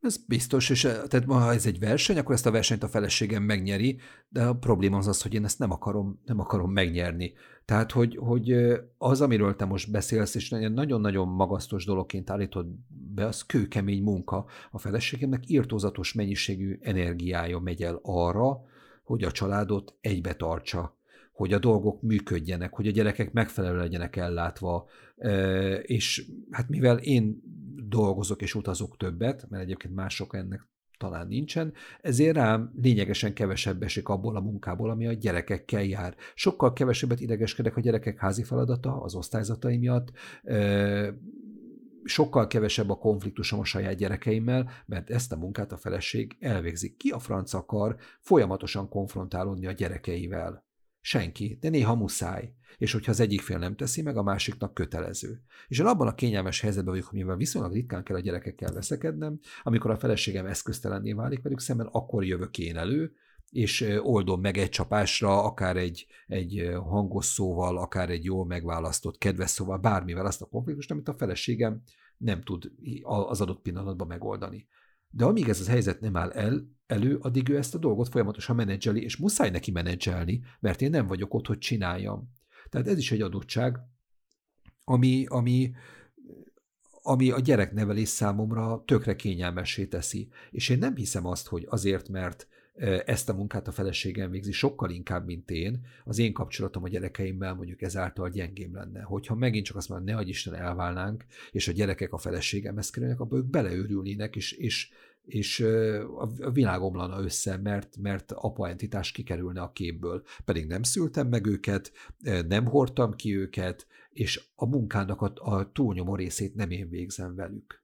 [0.00, 4.00] Ez biztos, és tehát ha ez egy verseny, akkor ezt a versenyt a feleségem megnyeri,
[4.28, 7.32] de a probléma az az, hogy én ezt nem akarom, nem akarom megnyerni.
[7.68, 8.54] Tehát, hogy, hogy
[8.98, 12.66] az, amiről te most beszélsz, és nagyon-nagyon magasztos dologként állítod
[13.14, 14.46] be, az kőkemény munka.
[14.70, 18.60] A feleségemnek írtózatos mennyiségű energiája megy el arra,
[19.04, 20.96] hogy a családot egybe tartsa,
[21.32, 24.88] hogy a dolgok működjenek, hogy a gyerekek megfelelően legyenek ellátva,
[25.82, 27.42] és hát mivel én
[27.88, 34.08] dolgozok és utazok többet, mert egyébként mások ennek talán nincsen, ezért rám lényegesen kevesebb esik
[34.08, 36.14] abból a munkából, ami a gyerekekkel jár.
[36.34, 40.12] Sokkal kevesebbet idegeskedek a gyerekek házi feladata az osztályzatai miatt,
[42.04, 46.96] sokkal kevesebb a konfliktusom a saját gyerekeimmel, mert ezt a munkát a feleség elvégzik.
[46.96, 50.67] Ki a franc akar folyamatosan konfrontálódni a gyerekeivel?
[51.00, 52.52] Senki, de néha muszáj.
[52.78, 55.42] És hogyha az egyik fél nem teszi meg, a másiknak kötelező.
[55.68, 59.90] És én abban a kényelmes helyzetben vagyok, mivel viszonylag ritkán kell a gyerekekkel veszekednem, amikor
[59.90, 63.12] a feleségem eszköztelenné válik velük szemben, akkor jövök én elő,
[63.50, 69.50] és oldom meg egy csapásra, akár egy, egy hangos szóval, akár egy jól megválasztott kedves
[69.50, 71.82] szóval, bármivel azt a konfliktust, amit a feleségem
[72.16, 72.70] nem tud
[73.02, 74.66] az adott pillanatban megoldani.
[75.10, 78.56] De amíg ez az helyzet nem áll el, elő, addig ő ezt a dolgot folyamatosan
[78.56, 82.32] menedzseli, és muszáj neki menedzselni, mert én nem vagyok ott, hogy csináljam.
[82.68, 83.78] Tehát ez is egy adottság,
[84.84, 85.72] ami, ami,
[87.02, 90.28] ami a gyereknevelés számomra tökre kényelmessé teszi.
[90.50, 92.48] És én nem hiszem azt, hogy azért, mert
[93.06, 97.54] ezt a munkát a feleségem végzi sokkal inkább, mint én, az én kapcsolatom a gyerekeimmel
[97.54, 99.02] mondjuk ezáltal gyengém lenne.
[99.02, 103.20] Hogyha megint csak azt mondom, ne adj Isten elválnánk, és a gyerekek a feleségemhez kerülnek,
[103.20, 104.90] abban ők beleőrülnének, és, és,
[105.24, 105.60] és
[106.40, 110.22] a világ omlana össze, mert, mert apa entitás kikerülne a képből.
[110.44, 111.92] Pedig nem szültem meg őket,
[112.48, 117.82] nem hordtam ki őket, és a munkának a, a túlnyomó részét nem én végzem velük.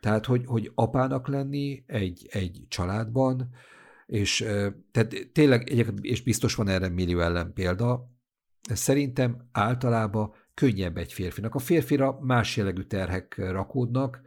[0.00, 3.50] Tehát, hogy, hogy apának lenni egy, egy családban,
[4.06, 4.36] és
[4.90, 5.68] tehát tényleg,
[6.00, 8.12] és biztos van erre millió ellen példa,
[8.62, 11.54] szerintem általában könnyebb egy férfinak.
[11.54, 14.20] A férfira más jellegű terhek rakódnak,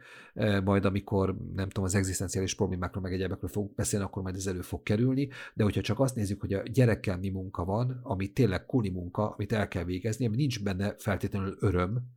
[0.64, 4.60] majd amikor, nem tudom, az egzisztenciális problémákról, meg egyebekről fogunk beszélni, akkor majd ez elő
[4.60, 8.66] fog kerülni, de hogyha csak azt nézzük, hogy a gyerekkel mi munka van, ami tényleg
[8.66, 12.16] kuli munka, amit el kell végezni, ami nincs benne feltétlenül öröm,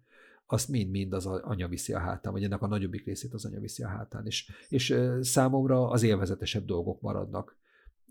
[0.52, 3.84] azt mind-mind az anya viszi a hátán, vagy ennek a nagyobbik részét az anya viszi
[3.84, 4.26] a hátán.
[4.26, 7.58] És, és számomra az élvezetesebb dolgok maradnak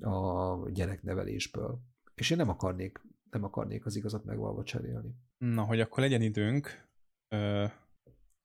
[0.01, 1.81] a gyereknevelésből.
[2.15, 5.15] És én nem akarnék, nem akarnék az igazat megvalva cserélni.
[5.39, 6.89] Na, hogy akkor legyen időnk,
[7.29, 7.65] ö,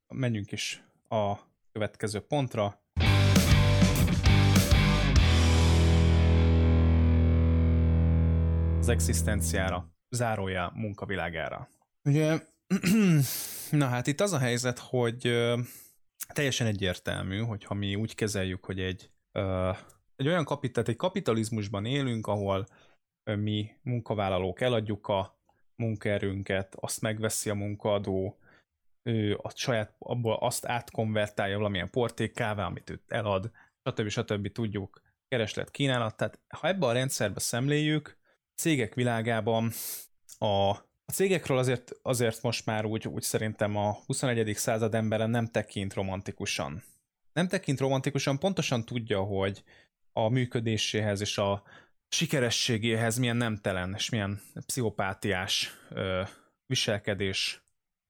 [0.07, 1.35] menjünk is a
[1.71, 2.83] következő pontra.
[8.79, 11.67] Az egzisztenciára, zárója munkavilágára.
[12.03, 12.53] Ugye
[13.71, 15.21] Na hát itt az a helyzet, hogy
[16.33, 19.09] teljesen egyértelmű, hogyha mi úgy kezeljük, hogy egy,
[20.15, 22.67] egy olyan kapit, egy kapitalizmusban élünk, ahol
[23.23, 25.39] mi munkavállalók eladjuk a
[25.75, 28.39] munkaerőnket, azt megveszi a munkaadó,
[29.03, 33.51] ő a saját, abból azt átkonvertálja valamilyen portékává, amit ő elad,
[33.83, 34.07] stb.
[34.09, 34.51] stb.
[34.51, 36.17] tudjuk, kereslet, kínálat.
[36.17, 38.17] Tehát ha ebbe a rendszerbe szemléljük,
[38.55, 39.71] cégek világában
[40.39, 40.75] a
[41.05, 44.55] a cégekről azért, azért most már úgy, úgy szerintem a 21.
[44.55, 46.83] század emberen nem tekint romantikusan.
[47.33, 49.63] Nem tekint romantikusan, pontosan tudja, hogy
[50.11, 51.63] a működéséhez és a
[52.07, 56.23] sikerességéhez milyen nemtelen és milyen pszichopátiás ö,
[56.65, 57.63] viselkedés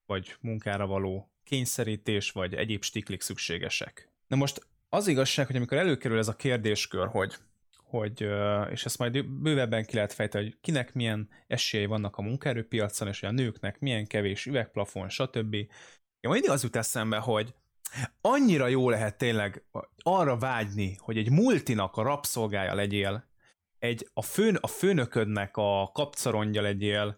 [0.06, 4.10] vagy munkára való kényszerítés vagy egyéb stiklik szükségesek.
[4.28, 7.36] Na most az igazság, hogy amikor előkerül ez a kérdéskör, hogy
[7.98, 8.28] hogy,
[8.72, 13.20] és ezt majd bővebben ki lehet fejteni, hogy kinek milyen esélyei vannak a munkaerőpiacon, és
[13.20, 15.54] hogy a nőknek milyen kevés üvegplafon, stb.
[15.54, 17.54] Én mindig az jut eszembe, hogy
[18.22, 19.66] annyira jó lehet tényleg
[19.98, 23.34] arra vágyni, hogy egy multinak a rabszolgája legyél,
[23.80, 27.18] egy, a, főn, a főnöködnek a kapcarondja legyél,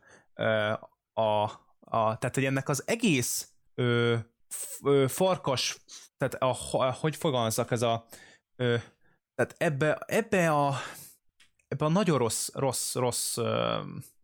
[1.14, 1.42] a,
[1.80, 4.16] a, tehát hogy ennek az egész ö,
[4.84, 5.78] ö, farkas,
[6.18, 8.06] tehát a, a, hogy fogalmazzak, ez a
[8.56, 8.76] ö,
[9.38, 10.76] tehát ebbe, ebbe a
[11.68, 13.38] ebbe a nagyon rossz, rossz, rossz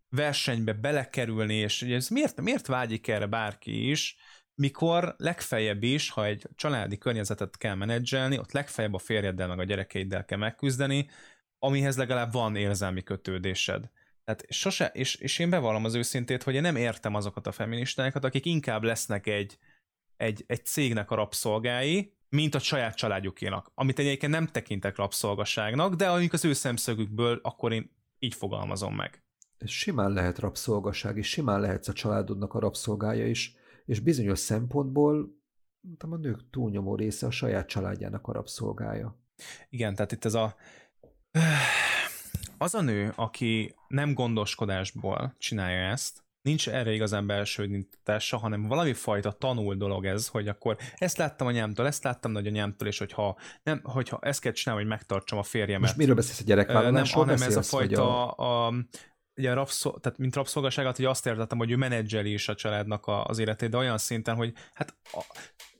[0.09, 4.17] versenybe belekerülni, és ugye ez miért, miért vágyik erre bárki is,
[4.55, 9.63] mikor legfeljebb is, ha egy családi környezetet kell menedzselni, ott legfeljebb a férjeddel meg a
[9.63, 11.09] gyerekeiddel kell megküzdeni,
[11.59, 13.89] amihez legalább van érzelmi kötődésed.
[14.23, 18.23] Tehát sose, és, és én bevallom az őszintét, hogy én nem értem azokat a feministákat,
[18.23, 19.57] akik inkább lesznek egy,
[20.17, 26.09] egy, egy cégnek a rabszolgái, mint a saját családjukénak, amit egyébként nem tekintek rabszolgaságnak, de
[26.09, 29.23] amik az ő szemszögükből, akkor én így fogalmazom meg.
[29.57, 33.55] ez simán lehet rabszolgaság, és simán lehetsz a családodnak a rabszolgája is,
[33.85, 35.41] és bizonyos szempontból
[35.99, 39.19] a nők túlnyomó része a saját családjának a rabszolgája.
[39.69, 40.55] Igen, tehát itt ez a
[42.57, 48.93] az a nő, aki nem gondoskodásból csinálja ezt, nincs erre igazán belső indítása, hanem valami
[48.93, 53.81] fajta tanul dolog ez, hogy akkor ezt láttam anyámtól, ezt láttam nagyanyámtól, és hogyha, nem,
[53.83, 55.81] hogyha ezt kell csinálni, hogy megtartsam a férjemet.
[55.81, 57.25] Most miről beszélsz a gyerekvállalásról?
[57.25, 58.73] Nem, hanem ez a fajta, a, a,
[59.35, 63.25] ugye rabszol, tehát mint rabszolgaságot, hogy azt értettem, hogy ő menedzseli is a családnak a,
[63.25, 65.25] az életét, de olyan szinten, hogy hát, a,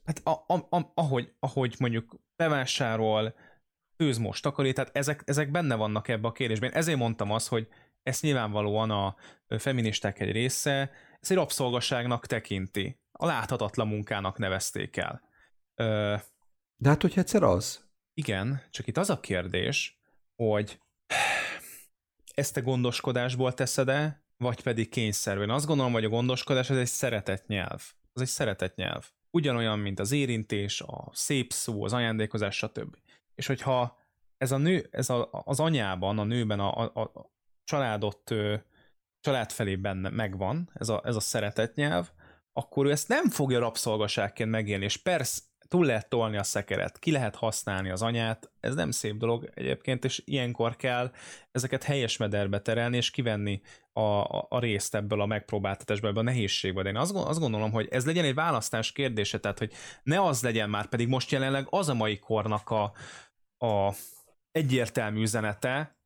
[0.04, 3.34] hát a, a, a, ahogy, ahogy mondjuk bevásárol,
[3.96, 6.72] főz most, takarít, tehát ezek, ezek benne vannak ebbe a kérdésben.
[6.72, 7.68] Ezért mondtam azt, hogy
[8.04, 9.16] ezt nyilvánvalóan a
[9.58, 10.90] feministák egy része,
[11.20, 12.98] ezt egy rabszolgaságnak tekinti.
[13.12, 15.22] A láthatatlan munkának nevezték el.
[15.74, 16.16] Ö,
[16.76, 17.84] De hát, hogy egyszer az.
[18.14, 20.00] Igen, csak itt az a kérdés,
[20.36, 20.80] hogy
[22.34, 25.50] ezt te gondoskodásból teszed-e, vagy pedig kényszerűen.
[25.50, 27.82] Azt gondolom, hogy a gondoskodás ez egy szeretett nyelv.
[28.12, 29.10] Az egy szeretett nyelv.
[29.30, 32.96] Ugyanolyan, mint az érintés, a szép szó, az ajándékozás, stb.
[33.34, 33.98] És hogyha
[34.36, 37.33] ez a nő, ez a, az anyában, a nőben a, a, a
[37.64, 38.34] családot,
[39.20, 42.10] család felé benne megvan, ez a, ez a szeretett nyelv,
[42.52, 47.10] akkor ő ezt nem fogja rabszolgaságként megélni, és persze túl lehet tolni a szekeret, ki
[47.10, 51.10] lehet használni az anyát, ez nem szép dolog egyébként, és ilyenkor kell
[51.50, 53.60] ezeket helyes mederbe terelni, és kivenni
[53.92, 56.82] a, a, a részt ebből a megpróbáltatásból, ebből a nehézségbe.
[56.82, 60.70] De én azt gondolom, hogy ez legyen egy választás kérdése, tehát hogy ne az legyen
[60.70, 62.92] már, pedig most jelenleg az a mai kornak a,
[63.66, 63.94] a
[64.50, 65.98] egyértelmű üzenete,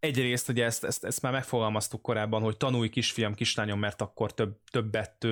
[0.00, 4.58] egyrészt ugye ezt, ezt, ezt már megfogalmaztuk korábban, hogy tanulj kisfiam, kislányom, mert akkor több,
[4.70, 5.26] többet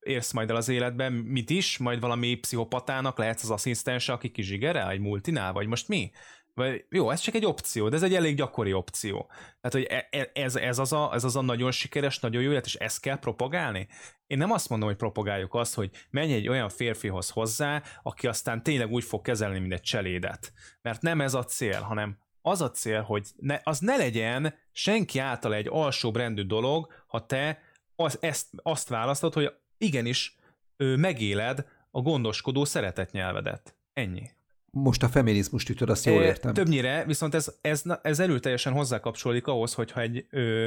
[0.00, 4.90] érsz majd el az életben, mit is, majd valami pszichopatának lehetsz az asszisztense, aki kizsigerel
[4.90, 6.10] egy multinál, vagy most mi?
[6.54, 9.30] Vagy, jó, ez csak egy opció, de ez egy elég gyakori opció.
[9.60, 12.50] Tehát, hogy e, e, ez, ez, az a, ez az a nagyon sikeres, nagyon jó
[12.50, 13.88] élet, és ezt kell propagálni?
[14.26, 18.62] Én nem azt mondom, hogy propagáljuk azt, hogy menj egy olyan férfihoz hozzá, aki aztán
[18.62, 20.52] tényleg úgy fog kezelni, mint egy cselédet.
[20.82, 25.18] Mert nem ez a cél, hanem az a cél, hogy ne, az ne legyen senki
[25.18, 27.62] által egy alsóbb rendű dolog, ha te
[27.96, 30.36] az, ezt, azt választod, hogy igenis
[30.76, 33.76] ő, megéled a gondoskodó szeretetnyelvedet.
[33.92, 34.30] Ennyi.
[34.70, 36.54] Most a feminizmus ütöd, azt jól értem.
[36.54, 40.66] Többnyire, viszont ez, ez, ez erőteljesen hozzákapcsolódik ahhoz, hogyha egy, ö,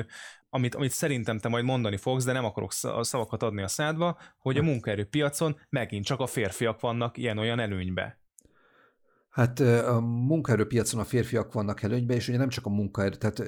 [0.49, 2.71] amit, amit szerintem te majd mondani fogsz, de nem akarok
[3.01, 4.65] szavakat adni a szádba, hogy a hm.
[4.65, 8.20] munkaerőpiacon megint csak a férfiak vannak ilyen-olyan előnybe.
[9.31, 13.39] Hát a munkaerőpiacon a férfiak vannak előnyben, és ugye nem csak a munkaerő, tehát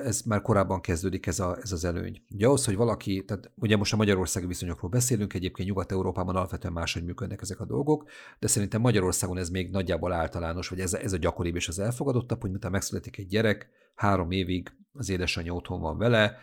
[0.00, 2.22] ez már korábban kezdődik ez, a, ez az előny.
[2.30, 7.04] Ugye ahhoz, hogy valaki, tehát ugye most a magyarországi viszonyokról beszélünk, egyébként Nyugat-Európában alapvetően máshogy
[7.04, 8.08] működnek ezek a dolgok,
[8.38, 12.40] de szerintem Magyarországon ez még nagyjából általános, vagy ez, ez a gyakoribb és az elfogadottabb,
[12.40, 16.36] hogy miután megszületik egy gyerek, három évig az édesanyja otthon van vele,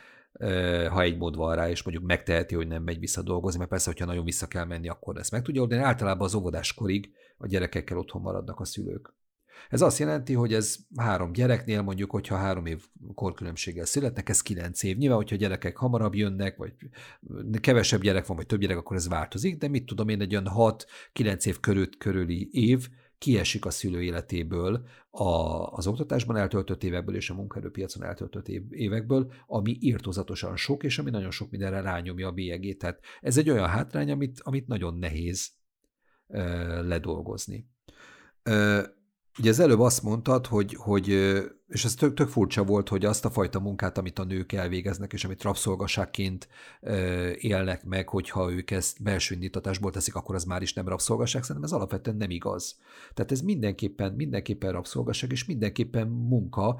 [0.90, 3.90] ha egy mód van rá, és mondjuk megteheti, hogy nem megy vissza dolgozni, mert persze,
[3.90, 5.82] hogyha nagyon vissza kell menni, akkor ezt meg tudja oldani.
[5.82, 9.14] Általában az óvodáskorig a gyerekekkel otthon maradnak a szülők.
[9.70, 12.84] Ez azt jelenti, hogy ez három gyereknél mondjuk, hogyha három év
[13.14, 14.98] korkülönbséggel születnek, ez kilenc év.
[14.98, 16.74] Nyilván, hogyha gyerekek hamarabb jönnek, vagy
[17.62, 20.52] kevesebb gyerek van, vagy több gyerek, akkor ez változik, de mit tudom én, egy olyan
[21.14, 22.88] 6-9 év körül, körüli év,
[23.18, 25.26] kiesik a szülő életéből a,
[25.72, 31.10] az oktatásban eltöltött évekből és a munkaerőpiacon eltöltött év, évekből, ami írtózatosan sok, és ami
[31.10, 32.78] nagyon sok mindenre rányomja a bélyegét.
[32.78, 35.52] Tehát ez egy olyan hátrány, amit, amit nagyon nehéz
[36.82, 37.70] ledolgozni.
[39.40, 41.08] Ugye az előbb azt mondtad, hogy, hogy
[41.68, 45.14] és ez tök, tök furcsa volt, hogy azt a fajta munkát, amit a nők elvégeznek,
[45.14, 46.48] és amit rabszolgaságként
[47.36, 51.64] élnek meg, hogyha ők ezt belső indítatásból teszik, akkor az már is nem rabszolgaság, szerintem
[51.64, 52.80] ez alapvetően nem igaz.
[53.14, 56.80] Tehát ez mindenképpen, mindenképpen rabszolgaság, és mindenképpen munka.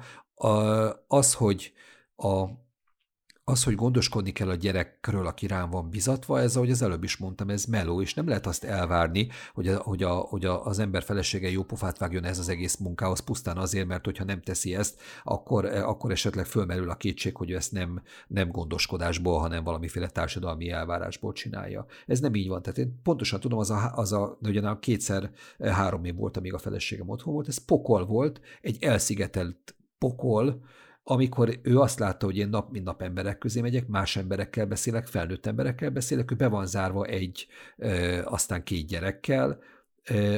[1.06, 1.72] Az, hogy
[2.16, 2.44] a,
[3.48, 7.16] az, hogy gondoskodni kell a gyerekről, aki rám van bizatva, ez, ahogy az előbb is
[7.16, 10.78] mondtam, ez meló, és nem lehet azt elvárni, hogy, a, hogy, a, hogy a, az
[10.78, 14.74] ember felesége jó pofát vágjon ez az egész munkához pusztán azért, mert hogyha nem teszi
[14.74, 20.08] ezt, akkor, akkor esetleg fölmerül a kétség, hogy ő ezt nem, nem gondoskodásból, hanem valamiféle
[20.08, 21.86] társadalmi elvárásból csinálja.
[22.06, 22.62] Ez nem így van.
[22.62, 26.58] Tehát én pontosan tudom, az a, az a ugyan kétszer három év volt, amíg a
[26.58, 30.62] feleségem otthon volt, ez pokol volt, egy elszigetelt pokol,
[31.08, 35.06] amikor ő azt látta, hogy én nap mint nap emberek közé megyek, más emberekkel beszélek,
[35.06, 37.46] felnőtt emberekkel beszélek, ő be van zárva egy,
[38.24, 39.58] aztán két gyerekkel,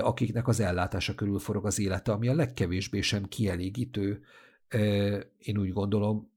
[0.01, 4.21] akiknek az ellátása körül forog az élete, ami a legkevésbé sem kielégítő,
[5.39, 6.33] én úgy gondolom,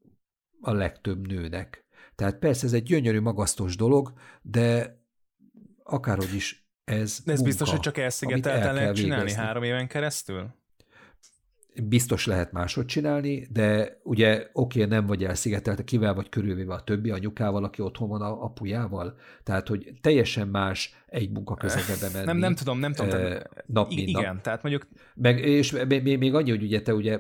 [0.61, 1.86] a legtöbb nőnek.
[2.15, 4.99] Tehát persze ez egy gyönyörű, magasztos dolog, de
[5.84, 9.43] akárhogy is ez ez munka, biztos, hogy csak elszigetelten el lehet csinálni végezni.
[9.43, 10.61] három éven keresztül?
[11.76, 17.11] Biztos lehet máshogy csinálni, de ugye oké, nem vagy elszigetelt, kivel vagy körülvéve a többi
[17.11, 19.17] anyukával, aki otthon van a apujával.
[19.43, 22.26] Tehát, hogy teljesen más egy munkaközegbe menni.
[22.26, 23.20] Nem, nem tudom, nem tudom.
[23.20, 24.41] E, nap, mint igen, nap.
[24.41, 24.88] tehát mondjuk...
[25.16, 27.20] Meg, és még, még annyi, hogy ugye te ugye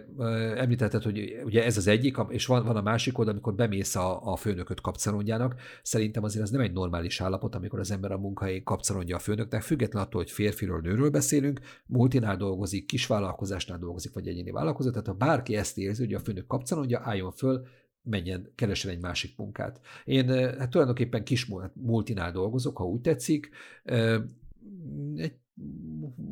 [0.55, 4.31] említetted, hogy ugye ez az egyik, és van, van a másik oldal, amikor bemész a,
[4.31, 5.55] a főnököt kapcalonjának.
[5.81, 9.61] Szerintem azért ez nem egy normális állapot, amikor az ember a munkahelyén kapcalonja a főnöknek,
[9.61, 14.89] független attól, hogy férfiről, nőről beszélünk, multinál dolgozik, kisvállalkozásnál dolgozik, vagy egyéni vállalkozó.
[14.89, 17.65] Tehát ha bárki ezt érzi, hogy a főnök kapcalonja, álljon föl,
[18.03, 19.79] menjen, keresen egy másik munkát.
[20.05, 20.27] Én
[20.57, 23.49] hát tulajdonképpen kis multinál dolgozok, ha úgy tetszik,
[25.15, 25.33] egy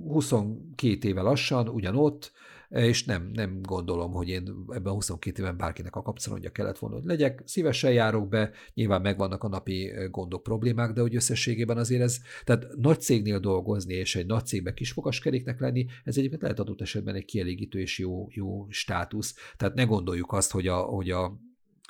[0.07, 2.31] 22 éve lassan, ugyanott,
[2.69, 6.95] és nem, nem gondolom, hogy én ebben a 22 éven bárkinek a kapcsolódja kellett volna,
[6.95, 7.41] hogy legyek.
[7.45, 12.67] Szívesen járok be, nyilván megvannak a napi gondok, problémák, de hogy összességében azért ez, tehát
[12.75, 17.25] nagy cégnél dolgozni és egy nagy cégbe kisfogaskeréknek lenni, ez egyébként lehet adott esetben egy
[17.25, 19.35] kielégítő és jó, jó státusz.
[19.57, 21.39] Tehát ne gondoljuk azt, hogy a, hogy a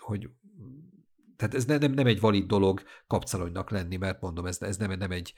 [0.10, 0.30] hogy
[1.36, 5.12] tehát ez nem, nem egy valid dolog kapcsolódnak lenni, mert mondom, ez, ez nem, nem
[5.12, 5.34] egy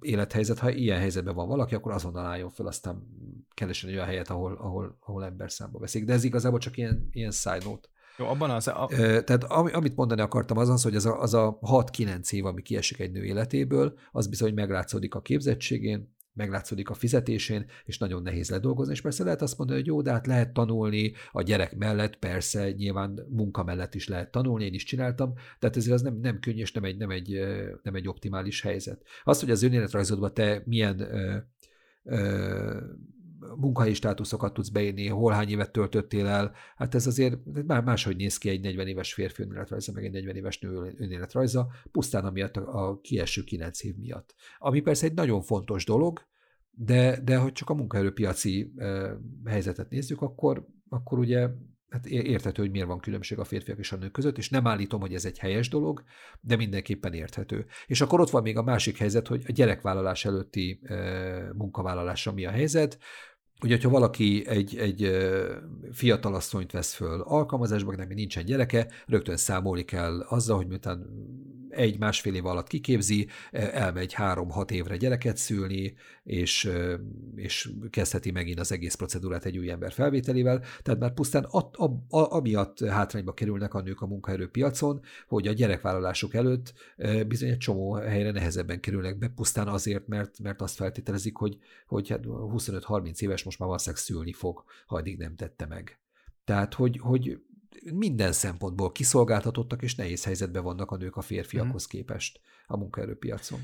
[0.00, 0.58] élethelyzet.
[0.58, 3.02] Ha ilyen helyzetben van valaki, akkor azonnal álljon fel, aztán
[3.54, 6.04] keresen olyan helyet, ahol, ahol, ahol ember számba veszik.
[6.04, 7.88] De ez igazából csak ilyen, ilyen side note.
[8.18, 8.68] Jó, abban az...
[8.68, 8.88] A...
[9.24, 12.98] Tehát amit mondani akartam az az, hogy az a, az a 6-9 év, ami kiesik
[12.98, 18.92] egy nő életéből, az bizony meglátszódik a képzettségén, meglátszódik a fizetésén, és nagyon nehéz ledolgozni,
[18.92, 22.70] és persze lehet azt mondani, hogy jó, de hát lehet tanulni a gyerek mellett, persze,
[22.70, 26.60] nyilván munka mellett is lehet tanulni, én is csináltam, tehát ezért az nem, nem könnyű,
[26.60, 27.40] és nem egy, nem, egy,
[27.82, 29.02] nem egy optimális helyzet.
[29.24, 31.36] Az, hogy az önéletrajzodban te milyen ö,
[32.02, 32.80] ö,
[33.56, 38.38] munkahelyi státuszokat tudsz beírni, hol hány évet töltöttél el, hát ez azért már máshogy néz
[38.38, 42.88] ki egy 40 éves férfi önéletrajza, meg egy 40 éves nő önéletrajza, pusztán amiatt a,
[42.88, 44.34] a kieső 9 év miatt.
[44.58, 46.20] Ami persze egy nagyon fontos dolog,
[46.70, 51.48] de, de hogy csak a munkaerőpiaci e, helyzetet nézzük, akkor, akkor ugye
[51.94, 55.00] hát érthető, hogy miért van különbség a férfiak és a nők között, és nem állítom,
[55.00, 56.04] hogy ez egy helyes dolog,
[56.40, 57.66] de mindenképpen érthető.
[57.86, 60.94] És akkor ott van még a másik helyzet, hogy a gyerekvállalás előtti e,
[61.56, 62.98] munkavállalásra mi a helyzet.
[63.62, 65.10] Ugye, hogyha valaki egy, egy
[65.92, 71.06] fiatalasszonyt vesz föl alkalmazásba, neki nincsen gyereke, rögtön számolni kell azzal, hogy miután
[71.74, 75.94] egy-másfél év alatt kiképzi, elmegy három-hat évre gyereket szülni,
[76.24, 76.70] és,
[77.34, 80.62] és kezdheti megint az egész procedúrát egy új ember felvételével.
[80.82, 85.52] Tehát már pusztán at, a, a, amiatt hátrányba kerülnek a nők a munkaerőpiacon, hogy a
[85.52, 86.72] gyerekvállalásuk előtt
[87.26, 92.14] bizony egy csomó helyre nehezebben kerülnek be, pusztán azért, mert, mert azt feltételezik, hogy, hogy
[92.22, 95.98] 25-30 hát éves most már valószínűleg szülni fog, ha eddig nem tette meg.
[96.44, 97.40] Tehát, hogy, hogy
[97.92, 101.88] minden szempontból kiszolgáltatottak és nehéz helyzetben vannak a nők a férfiakhoz mm.
[101.88, 103.60] képest a munkaerőpiacon.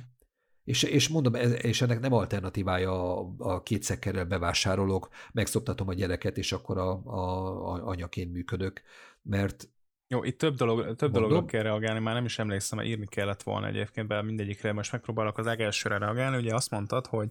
[0.65, 6.53] És, és mondom, és ennek nem alternatívája a, a kétszekkerrel bevásárolok, megszoptatom a gyereket, és
[6.53, 8.83] akkor a, a, a anyaként működök,
[9.23, 9.69] mert
[10.13, 13.43] jó, itt több, dolog, több dologra kell reagálni, már nem is emlékszem, mert írni kellett
[13.43, 16.37] volna egyébként, be mindegyikre most megpróbálok az legelsőre reagálni.
[16.37, 17.31] Ugye azt mondtad, hogy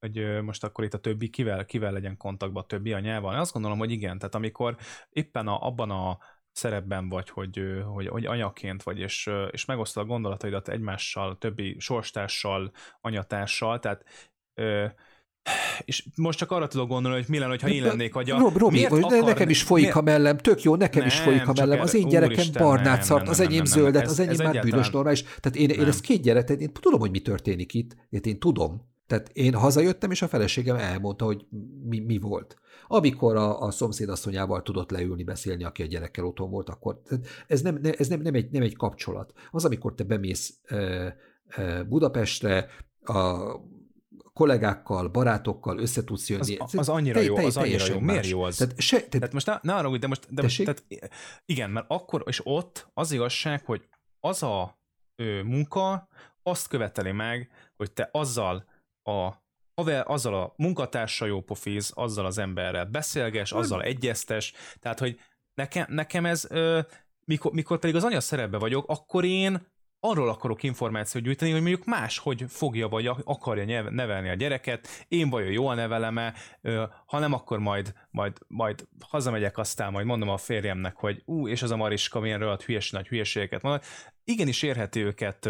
[0.00, 3.34] hogy most akkor itt a többi kivel, kivel legyen kontaktban a többi anyával.
[3.34, 4.76] Én azt gondolom, hogy igen, tehát amikor
[5.10, 6.18] éppen a, abban a
[6.52, 12.72] szerepben vagy, hogy, hogy, hogy anyaként vagy, és, és megosztod a gondolataidat egymással, többi sorstással,
[13.00, 14.04] anyatársal, tehát
[15.84, 18.38] és most csak arra tudok gondolni, hogy mi lenne, ha én lennék agya.
[18.38, 19.24] Rob, Robi, akar...
[19.24, 19.98] nekem is folyik miért?
[19.98, 21.80] a mellem, tök jó, nekem nem, is folyik a mellem.
[21.80, 25.22] Az én gyerekem Úristen, barnát szart, az enyém zöldet, az enyém már bűnös normális.
[25.22, 28.88] Tehát én, én ezt két gyerek, én tudom, hogy mi történik itt, én tudom.
[29.10, 31.46] Tehát én hazajöttem, és a feleségem elmondta, hogy
[31.88, 32.56] mi, mi volt.
[32.86, 37.00] Amikor a, a szomszédasszonyával tudott leülni, beszélni, aki a gyerekkel otthon volt, akkor
[37.46, 39.32] ez nem, ez nem, nem, egy, nem egy kapcsolat.
[39.50, 40.76] Az, amikor te bemész e,
[41.46, 42.68] e, Budapestre,
[43.04, 43.38] a
[44.32, 46.56] kollégákkal, barátokkal össze tudsz jönni.
[46.56, 47.98] Az, az annyira te, jó, az annyira jó.
[47.98, 48.56] Miért jó az?
[48.56, 50.84] Tehát, se, tehát, tehát most ne, ne arra, de most, de most tehát,
[51.44, 53.88] igen, mert akkor, és ott az igazság, hogy
[54.20, 54.78] az a
[55.16, 56.08] ő, munka
[56.42, 58.64] azt követeli meg, hogy te azzal
[59.04, 59.38] a
[60.04, 65.20] azzal a munkatársa jó pofiz, azzal az emberrel beszélges, azzal egyeztes, tehát hogy
[65.54, 66.80] nekem, nekem ez, ö,
[67.24, 69.66] mikor, mikor pedig az anya szerepbe vagyok, akkor én
[70.00, 75.30] arról akarok információt gyűjteni, hogy mondjuk más, hogy fogja vagy akarja nevelni a gyereket, én
[75.30, 76.34] vajon jól nevelem-e,
[77.06, 81.62] ha nem, akkor majd, majd, majd hazamegyek, aztán majd mondom a férjemnek, hogy ú, és
[81.62, 83.82] az a Mariska milyen rohadt hülyes, nagy hülyeségeket mond.
[84.24, 85.48] Igenis érheti őket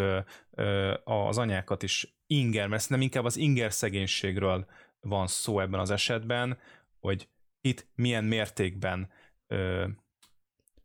[1.05, 4.67] az anyákat is inger, mert nem inkább az inger szegénységről
[5.01, 6.59] van szó ebben az esetben,
[7.01, 7.29] hogy
[7.61, 9.11] itt milyen mértékben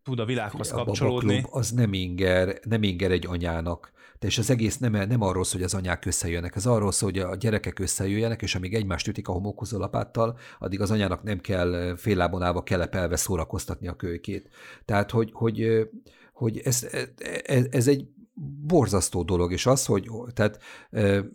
[0.06, 1.43] tud a világhoz a kapcsolódni.
[1.49, 3.93] A az nem inger, nem inger egy anyának.
[4.20, 7.12] De és az egész nem, nem arról szól, hogy az anyák összejönnek, ez arról szól,
[7.12, 11.39] hogy a gyerekek összejöjjenek, és amíg egymást ütik a homokozó lapáttal, addig az anyának nem
[11.39, 14.49] kell fél lábon állva kelepelve szórakoztatni a kölykét.
[14.86, 15.88] Tehát, hogy, hogy,
[16.34, 16.88] hogy ez,
[17.43, 18.08] ez, ez egy
[18.67, 20.59] borzasztó dolog, és az, hogy tehát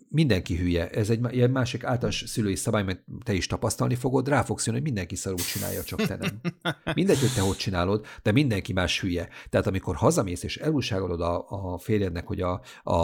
[0.09, 4.43] mindenki hülye, ez egy ilyen másik általános szülői szabály, mert te is tapasztalni fogod, rá
[4.43, 6.41] fogsz jönni, hogy mindenki szarul csinálja, csak te nem.
[6.95, 9.29] Mindegy, hogy te hogy csinálod, de mindenki más hülye.
[9.49, 12.97] Tehát amikor hazamész és elúságolod a, a férjednek, hogy a, a,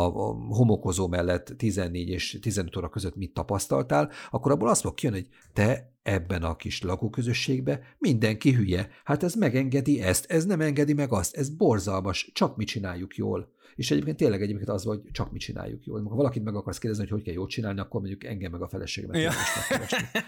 [0.48, 5.28] homokozó mellett 14 és 15 óra között mit tapasztaltál, akkor abból azt fog kijönni, hogy
[5.52, 8.88] te ebben a kis lakóközösségbe mindenki hülye.
[9.04, 13.54] Hát ez megengedi ezt, ez nem engedi meg azt, ez borzalmas, csak mi csináljuk jól.
[13.76, 16.02] És egyébként tényleg egyébként az, hogy csak mi csináljuk jól.
[16.02, 18.68] Ha valakit meg akarsz kérdezni, hogy hogy kell jól csinálni, akkor mondjuk engem meg a
[18.68, 19.30] feleségemet ja.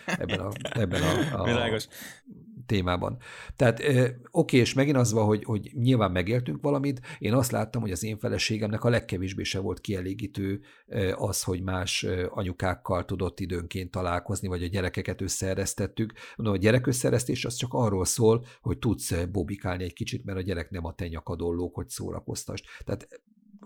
[0.06, 1.78] ebben a, ebben a, a
[2.66, 3.16] témában.
[3.56, 3.82] Tehát
[4.30, 8.04] oké, és megint az van, hogy, hogy nyilván megéltünk valamit, én azt láttam, hogy az
[8.04, 10.60] én feleségemnek a legkevésbé se volt kielégítő
[11.14, 16.12] az, hogy más anyukákkal tudott időnként találkozni, vagy a gyerekeket összeeresztettük.
[16.36, 20.42] Mondom, a gyerek összeeresztés az csak arról szól, hogy tudsz bobikálni egy kicsit, mert a
[20.42, 22.64] gyerek nem a te nyakadon hogy szórakoztast.
[22.84, 23.08] Tehát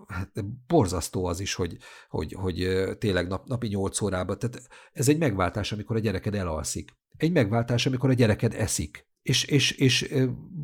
[0.08, 1.76] hát borzasztó az is, hogy,
[2.08, 4.38] hogy, hogy tényleg nap, napi 8 órában.
[4.38, 6.96] Tehát ez egy megváltás, amikor a gyereked elalszik.
[7.16, 9.10] Egy megváltás, amikor a gyereked eszik.
[9.22, 10.14] És, és, és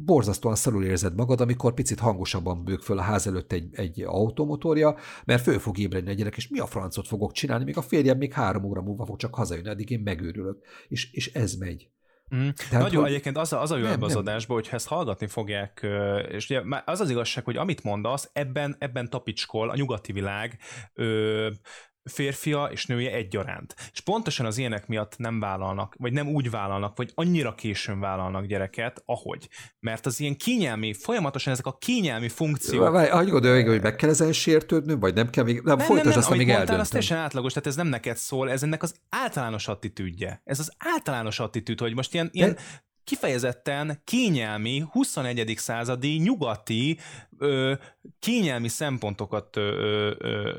[0.04, 4.96] borzasztóan szarul érzed magad, amikor picit hangosabban bők föl a ház előtt egy, egy automotorja,
[5.24, 8.18] mert föl fog ébredni a gyerek, és mi a francot fogok csinálni, még a férjem
[8.18, 10.58] még három óra múlva fog csak hazajönni, addig én megőrülök.
[10.88, 11.90] És, és ez megy.
[12.34, 12.48] Mm.
[12.68, 13.10] Tehát, Nagyon hogy...
[13.10, 15.86] egyébként az a, az a jó ebbe az adásban, hogyha ezt hallgatni fogják,
[16.28, 20.58] és ugye az az igazság, hogy amit mondasz, ebben, ebben tapicskol a nyugati világ
[20.94, 21.48] ö,
[22.08, 23.74] férfia és nője egyaránt.
[23.92, 28.46] És pontosan az ilyenek miatt nem vállalnak, vagy nem úgy vállalnak, vagy annyira későn vállalnak
[28.46, 29.48] gyereket, ahogy.
[29.80, 32.90] Mert az ilyen kényelmi, folyamatosan ezek a kényelmi funkciók...
[32.90, 35.60] Várj, hogy gondolja, hogy meg kell ezen sértődni, vagy nem kell még...
[35.62, 36.80] Nem, nem folytasd nem, azt, amíg eldöntöm.
[36.80, 40.42] az teljesen átlagos, tehát ez nem neked szól, ez ennek az általános attitűdje.
[40.44, 42.56] Ez az általános attitűd, hogy most ilyen, ilyen
[43.08, 45.54] kifejezetten kényelmi, 21.
[45.56, 46.98] századi, nyugati,
[47.38, 47.74] ö,
[48.18, 50.52] kényelmi szempontokat ö, ö,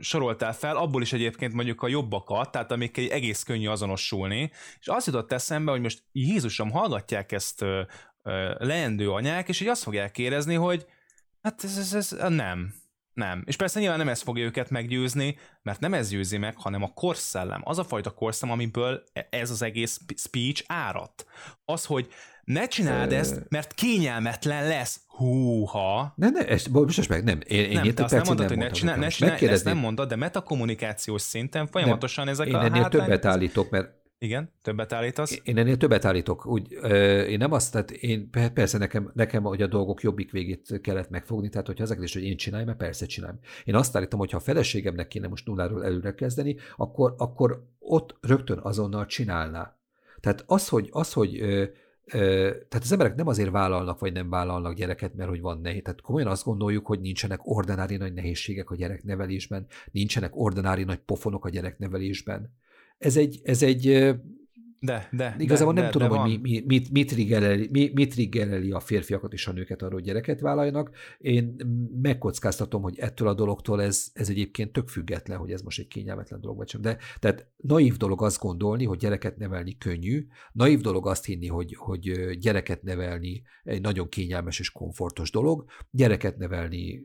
[0.00, 5.06] soroltál fel, abból is egyébként mondjuk a jobbakat, tehát amikkel egész könnyű azonosulni, és azt
[5.06, 7.82] jutott eszembe, hogy most Jézusom, hallgatják ezt ö,
[8.22, 10.86] ö, leendő anyák, és így azt fogják érezni, hogy
[11.42, 12.74] hát ez, ez, ez nem,
[13.16, 13.42] nem.
[13.46, 16.92] És persze nyilván nem ez fogja őket meggyőzni, mert nem ez győzi meg, hanem a
[16.94, 17.60] korszellem.
[17.64, 21.26] Az a fajta korszellem, amiből e- ez az egész speech árat.
[21.64, 22.08] Az, hogy
[22.44, 25.00] ne csináld ezt, mert kényelmetlen lesz.
[25.06, 26.12] Húha.
[26.16, 27.40] Ne, ne, ezt, most meg, nem.
[27.46, 30.08] Én, én nem, te azt nem mondod, hogy ne csinál, ne csinál, ezt nem mondod,
[30.08, 34.92] de metakommunikációs szinten folyamatosan nem, ezek én a Én ennél többet állítok, mert igen, többet
[34.92, 35.40] állítasz?
[35.42, 36.46] Én ennél többet állítok.
[36.46, 36.72] Úgy,
[37.28, 41.48] én nem azt, tehát én persze nekem, nekem, hogy a dolgok jobbik végét kellett megfogni,
[41.48, 43.40] tehát hogyha ezeket is, hogy én csináljam, mert persze csináljam.
[43.64, 48.16] Én azt állítom, hogy ha a feleségemnek kéne most nulláról előre kezdeni, akkor, akkor ott
[48.20, 49.76] rögtön azonnal csinálná.
[50.20, 51.42] Tehát az, hogy, az, hogy
[52.08, 55.82] tehát az emberek nem azért vállalnak, vagy nem vállalnak gyereket, mert hogy van nehéz.
[55.82, 61.44] Tehát komolyan azt gondoljuk, hogy nincsenek ordinári nagy nehézségek a gyereknevelésben, nincsenek ordinári nagy pofonok
[61.44, 62.52] a gyereknevelésben
[62.98, 64.14] ez egy, ez egy
[64.80, 67.90] de, de, Igazából de, nem de, tudom, de hogy mi, mi, mit, mit, triggereli, mi,
[67.94, 70.90] mit triggereli a férfiakat és a nőket arról, hogy gyereket vállaljanak.
[71.18, 71.56] Én
[72.02, 76.40] megkockáztatom, hogy ettől a dologtól ez, ez egyébként tök független, hogy ez most egy kényelmetlen
[76.40, 76.80] dolog vagy sem.
[76.80, 81.74] De tehát naív dolog azt gondolni, hogy gyereket nevelni könnyű, naív dolog azt hinni, hogy,
[81.78, 87.04] hogy gyereket nevelni egy nagyon kényelmes és komfortos dolog, gyereket nevelni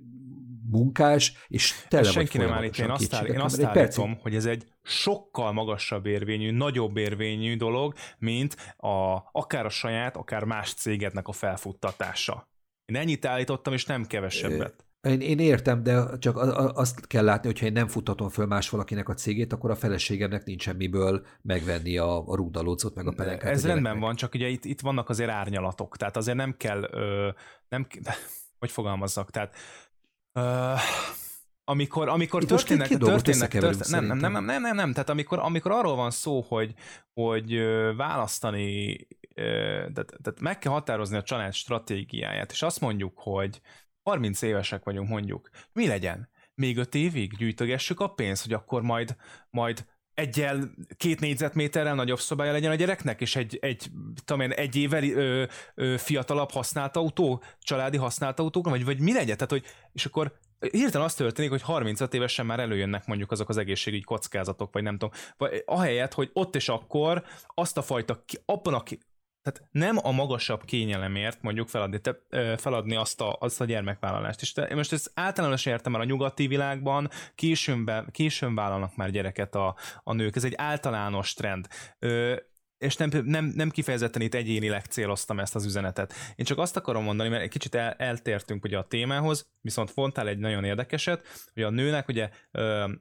[0.72, 2.80] munkás, és tele Ezt senki nem állít.
[2.80, 7.94] Én azt, áll, én azt állítom, hogy ez egy sokkal magasabb érvényű, nagyobb érvényű dolog,
[8.18, 12.50] mint a, akár a saját, akár más cégednek a felfuttatása.
[12.86, 14.86] Én ennyit állítottam, és nem kevesebbet.
[15.02, 16.38] Én, én értem, de csak
[16.78, 20.44] azt kell látni, hogyha én nem futtatom föl más valakinek a cégét, akkor a feleségemnek
[20.44, 23.52] nincsen miből megvenni a, a rúdalócot, meg a pelenkát.
[23.52, 26.88] Ez a rendben van, csak ugye itt, itt vannak azért árnyalatok, tehát azért nem kell,
[26.92, 27.30] ö,
[27.70, 27.88] nem,
[28.60, 29.56] hogy fogalmazzak, tehát
[30.34, 30.80] Uh,
[31.64, 35.96] amikor, amikor történnek, történnek, történnek nem, nem, nem, nem, nem, nem, tehát amikor, amikor arról
[35.96, 36.74] van szó, hogy,
[37.14, 37.60] hogy
[37.96, 43.62] választani, tehát, tehát meg kell határozni a család stratégiáját, és azt mondjuk, hogy
[44.04, 46.30] 30 évesek vagyunk mondjuk, mi legyen?
[46.54, 49.16] Még öt évig gyűjtögessük a pénzt, hogy akkor majd,
[49.50, 49.86] majd
[50.22, 53.86] egyel, két négyzetméterrel nagyobb szobája legyen a gyereknek, és egy, egy,
[54.26, 55.46] tudom én, egy évvel ö,
[55.76, 59.36] ö, fiatalabb használt autó, családi használt autók, vagy, vagy mi legyen?
[59.36, 59.64] Tehát, hogy,
[59.94, 60.38] és akkor
[60.72, 64.98] hirtelen az történik, hogy 35 évesen már előjönnek mondjuk azok az egészségügyi kockázatok, vagy nem
[64.98, 68.84] tudom, vagy ahelyett, hogy ott és akkor azt a fajta, abban a
[69.42, 72.16] tehát nem a magasabb kényelemért mondjuk feladni, te,
[72.58, 74.42] feladni azt a, azt a gyermekvállalást.
[74.42, 79.10] És te, most ezt általános értem el a nyugati világban, későn, be, későn vállalnak már
[79.10, 80.36] gyereket a, a nők.
[80.36, 81.68] Ez egy általános trend.
[82.00, 82.36] Ö,
[82.78, 86.14] és nem, nem, nem kifejezetten itt egyénileg céloztam ezt az üzenetet.
[86.36, 90.28] Én csak azt akarom mondani, mert egy kicsit el, eltértünk ugye a témához, viszont fontál
[90.28, 92.30] egy nagyon érdekeset, hogy a nőnek ugye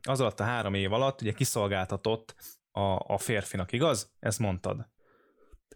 [0.03, 2.35] az alatt a három év alatt ugye kiszolgáltatott
[2.71, 4.13] a, a férfinak, igaz?
[4.19, 4.89] Ezt mondtad.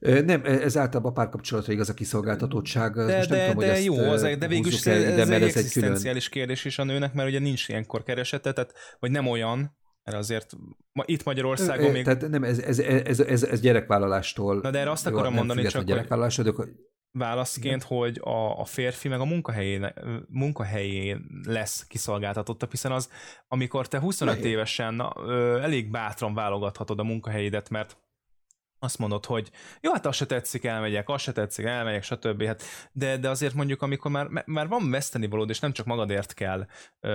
[0.00, 2.94] Nem, ez általában a párkapcsolatra igaz a kiszolgáltatottság.
[2.94, 6.28] De, Most nem de, tudom, de jó, az, de végül is ez, ez, egy egzisztenciális
[6.28, 6.46] külön...
[6.46, 10.52] kérdés is a nőnek, mert ugye nincs ilyenkor keresete, tehát, vagy nem olyan, mert azért
[10.92, 12.04] ma, itt Magyarországon még...
[12.04, 14.60] Tehát nem, ez, ez, ez, ez, ez gyerekvállalástól...
[14.60, 16.68] Na de erre azt akarom mondani, csak gyerekvállalásod, hogy
[17.18, 17.98] válaszként, Igen.
[17.98, 19.92] hogy a, a férfi meg a munkahelyén,
[20.28, 23.10] munkahelyén lesz kiszolgáltatottabb, hiszen az,
[23.48, 24.50] amikor te 25 Nehéz.
[24.50, 27.96] évesen na, ö, elég bátran válogathatod a munkahelyédet, mert
[28.84, 32.42] azt mondod, hogy jó, hát az se tetszik, elmegyek, az se tetszik, elmegyek, stb.
[32.42, 32.62] Hát,
[32.92, 36.66] de, de azért mondjuk, amikor már, már van vesztenivalód, és nem csak magadért kell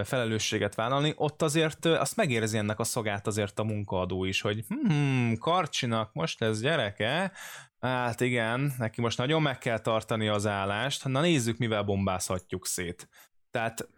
[0.03, 5.37] felelősséget vállalni, ott azért azt megérzi ennek a szagát azért a munkaadó is, hogy hmm,
[5.37, 7.31] Karcsinak most lesz gyereke,
[7.79, 13.09] hát igen, neki most nagyon meg kell tartani az állást, na nézzük, mivel bombázhatjuk szét.
[13.51, 13.89] Tehát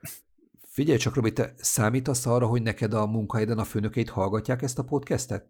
[0.72, 4.84] Figyelj csak, Robi, te számítasz arra, hogy neked a munkahelyeden a főnökeit hallgatják ezt a
[4.84, 5.50] podcastet?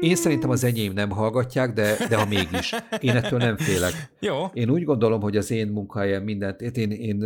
[0.00, 2.74] Én szerintem az enyém nem hallgatják, de, de ha mégis.
[3.00, 3.92] Én ettől nem félek.
[4.20, 4.44] Jó.
[4.52, 7.24] Én úgy gondolom, hogy az én munkahelyem mindent, én, én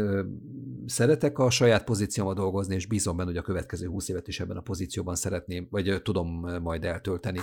[0.86, 4.56] szeretek a saját pozíciómban dolgozni, és bízom benne, hogy a következő húsz évet is ebben
[4.56, 7.40] a pozícióban szeretném, vagy tudom majd eltölteni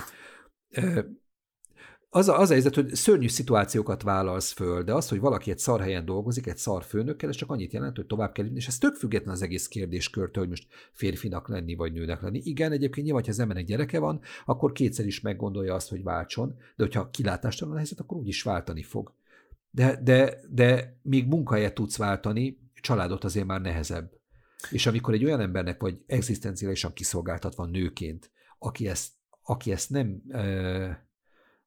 [2.10, 5.58] az a, az a helyzet, hogy szörnyű szituációkat vállalsz föl, de az, hogy valaki egy
[5.58, 8.78] szar helyen dolgozik, egy szar főnökkel, ez csak annyit jelent, hogy tovább kell és ez
[8.78, 12.40] tök független az egész kérdéskörtől, hogy most férfinak lenni, vagy nőnek lenni.
[12.44, 16.48] Igen, egyébként nyilván, ha az embernek gyereke van, akkor kétszer is meggondolja azt, hogy váltson,
[16.76, 19.12] de hogyha kilátástalan a helyzet, akkor úgyis váltani fog.
[19.70, 24.10] De, de, de még munkahelyet tudsz váltani, családot azért már nehezebb.
[24.70, 30.22] És amikor egy olyan embernek vagy egzisztenciálisan kiszolgáltatva nőként, aki ezt, aki ezt nem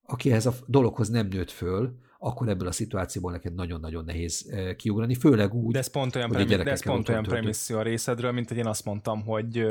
[0.06, 4.74] aki ez a dologhoz nem nőtt föl, akkor ebből a szituációból neked nagyon-nagyon nehéz eh,
[4.76, 8.32] kiugrani, főleg úgy, de ez pont olyan, premi- de ez pont olyan premisszió a részedről,
[8.32, 9.66] mint hogy én azt mondtam, hogy,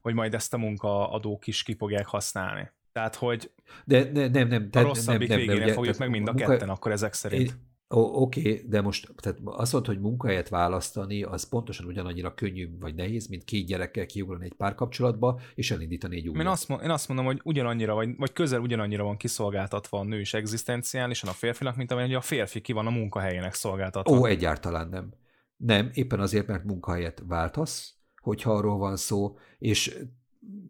[0.00, 2.70] hogy majd ezt a munkaadók is ki fogják használni.
[2.92, 3.50] Tehát, hogy
[3.84, 6.50] de, ne, nem, nem, a rosszabbik nem, nem, végére nem, fogjuk meg mind a munka,
[6.50, 7.48] ketten, akkor ezek szerint.
[7.48, 12.78] Én, Oké, okay, de most tehát azt mondod, hogy munkahelyet választani, az pontosan ugyanannyira könnyű
[12.78, 16.40] vagy nehéz, mint két gyerekkel kiugrani egy párkapcsolatba, és elindítani egy újat.
[16.42, 20.20] Én azt, én azt mondom, hogy ugyanannyira, vagy, vagy közel ugyanannyira van kiszolgáltatva a nő
[20.20, 24.18] is egzisztenciálisan a férfinak, mint amilyen a férfi ki van a munkahelyének szolgáltatva.
[24.18, 25.12] Ó, egyáltalán nem.
[25.56, 29.98] Nem, éppen azért, mert munkahelyet váltasz, hogyha arról van szó, és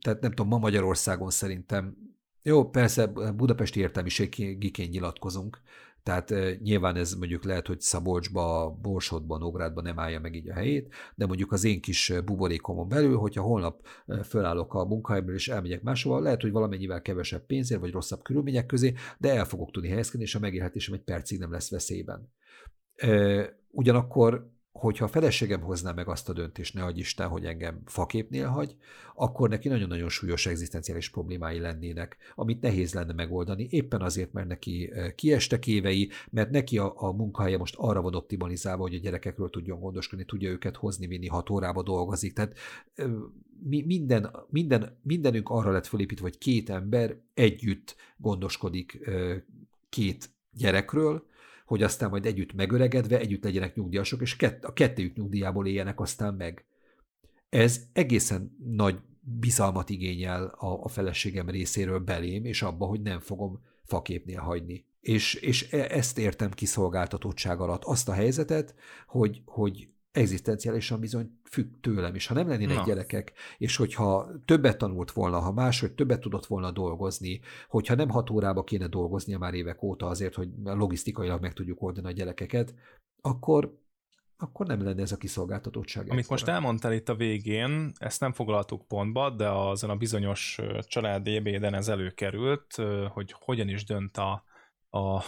[0.01, 1.97] tehát nem tudom, ma Magyarországon szerintem
[2.43, 3.07] jó, persze
[3.37, 5.61] budapesti értelmiségiként nyilatkozunk,
[6.05, 10.55] tehát e, nyilván ez mondjuk lehet, hogy Szabolcsba, Borsodban, Nógrádban nem állja meg így a
[10.55, 13.87] helyét, de mondjuk az én kis buborékomon belül, hogyha holnap
[14.25, 18.95] fölállok a munkahelyből és elmegyek máshova, lehet, hogy valamennyivel kevesebb pénzért vagy rosszabb körülmények közé,
[19.19, 22.33] de el fogok tudni helyezkedni, és a megélhetésem egy percig nem lesz veszélyben.
[23.71, 28.47] Ugyanakkor hogyha a feleségem hozná meg azt a döntést, ne adj Isten, hogy engem faképnél
[28.47, 28.77] hagy,
[29.14, 34.93] akkor neki nagyon-nagyon súlyos egzisztenciális problémái lennének, amit nehéz lenne megoldani, éppen azért, mert neki
[35.14, 39.81] kiestek évei, mert neki a, a munkahelye most arra van optimalizálva, hogy a gyerekekről tudjon
[39.81, 42.33] gondoskodni, tudja őket hozni, vinni, hat órába dolgozik.
[42.33, 42.55] Tehát
[42.95, 43.07] eh,
[43.62, 49.11] mi, minden, minden, mindenünk arra lett fölépítve, hogy két ember együtt gondoskodik
[49.89, 51.27] két gyerekről,
[51.65, 56.35] hogy aztán majd együtt megöregedve együtt legyenek nyugdíjasok, és kett, a kettőjük nyugdíjából éljenek aztán
[56.35, 56.65] meg.
[57.49, 63.61] Ez egészen nagy bizalmat igényel a, a feleségem részéről belém, és abba, hogy nem fogom
[63.82, 64.86] faképnél hagyni.
[65.01, 68.74] És, és e, ezt értem kiszolgáltatottság alatt, azt a helyzetet,
[69.07, 72.85] hogy, hogy egzisztenciálisan bizony függ tőlem, és ha nem lennének Na.
[72.85, 78.31] gyerekek, és hogyha többet tanult volna, ha máshogy többet tudott volna dolgozni, hogyha nem hat
[78.31, 82.74] órába kéne dolgoznia már évek óta azért, hogy logisztikailag meg tudjuk oldani a gyerekeket,
[83.20, 83.82] akkor
[84.36, 86.11] akkor nem lenne ez a kiszolgáltatottság.
[86.11, 91.36] Amit most elmondtál itt a végén, ezt nem foglaltuk pontba, de azon a bizonyos családi
[91.36, 92.74] ebéden ez előkerült,
[93.09, 94.45] hogy hogyan is dönt a,
[94.91, 95.23] a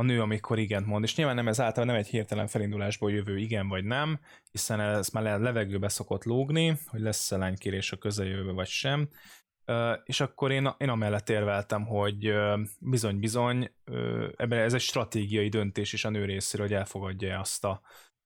[0.00, 3.38] a nő, amikor igent mond, és nyilván nem ez általában nem egy hirtelen felindulásból jövő
[3.38, 4.20] igen vagy nem,
[4.50, 9.08] hiszen ez már levegőbe szokott lógni, hogy lesz-e lánykérés a közeljövőbe vagy sem,
[10.04, 12.34] és akkor én, én amellett érveltem, hogy
[12.78, 13.74] bizony-bizony,
[14.36, 17.80] ebben ez egy stratégiai döntés is a nő részéről, hogy elfogadja azt a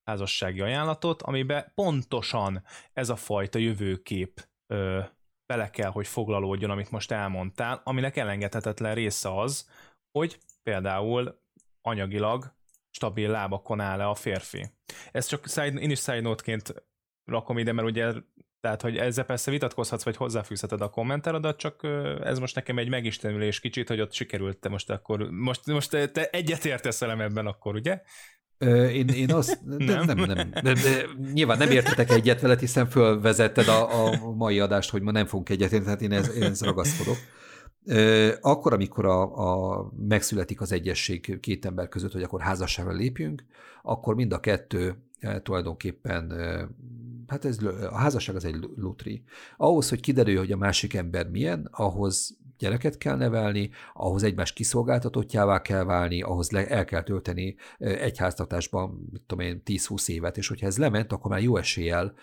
[0.04, 4.48] házassági ajánlatot, amiben pontosan ez a fajta jövőkép
[5.46, 9.70] bele kell, hogy foglalódjon, amit most elmondtál, aminek elengedhetetlen része az,
[10.18, 11.42] hogy például
[11.86, 12.54] anyagilag
[12.90, 14.66] stabil lábakon áll-e a férfi.
[15.12, 16.74] Ez csak side, én is side note-ként
[17.24, 18.12] rakom ide, mert ugye
[18.60, 21.86] tehát, hogy ezzel persze vitatkozhatsz, vagy hozzáfűzheted a kommentárodat, csak
[22.22, 26.28] ez most nekem egy megistenülés kicsit, hogy ott sikerült te most akkor, most, most te
[26.30, 28.02] egyetértesz velem ebben akkor, ugye?
[28.92, 30.76] Én, én azt, nem, nem, nem, nem,
[31.32, 35.48] nyilván nem értetek egyet veled, hiszen fölvezetted a, a mai adást, hogy ma nem fogunk
[35.48, 37.16] egyet tehát én ez, én ez ragaszkodok.
[38.40, 43.44] Akkor, amikor a, a, megszületik az egyesség két ember között, hogy akkor házasságra lépjünk,
[43.82, 44.96] akkor mind a kettő
[45.42, 46.32] tulajdonképpen,
[47.26, 47.58] hát ez,
[47.90, 49.22] a házasság az egy lutri.
[49.56, 55.62] Ahhoz, hogy kiderülj, hogy a másik ember milyen, ahhoz gyereket kell nevelni, ahhoz egymás kiszolgáltatottjává
[55.62, 60.48] kell válni, ahhoz le, el kell tölteni egy háztartásban, mit tudom én, 10-20 évet, és
[60.48, 62.14] hogyha ez lement, akkor már jó eséllyel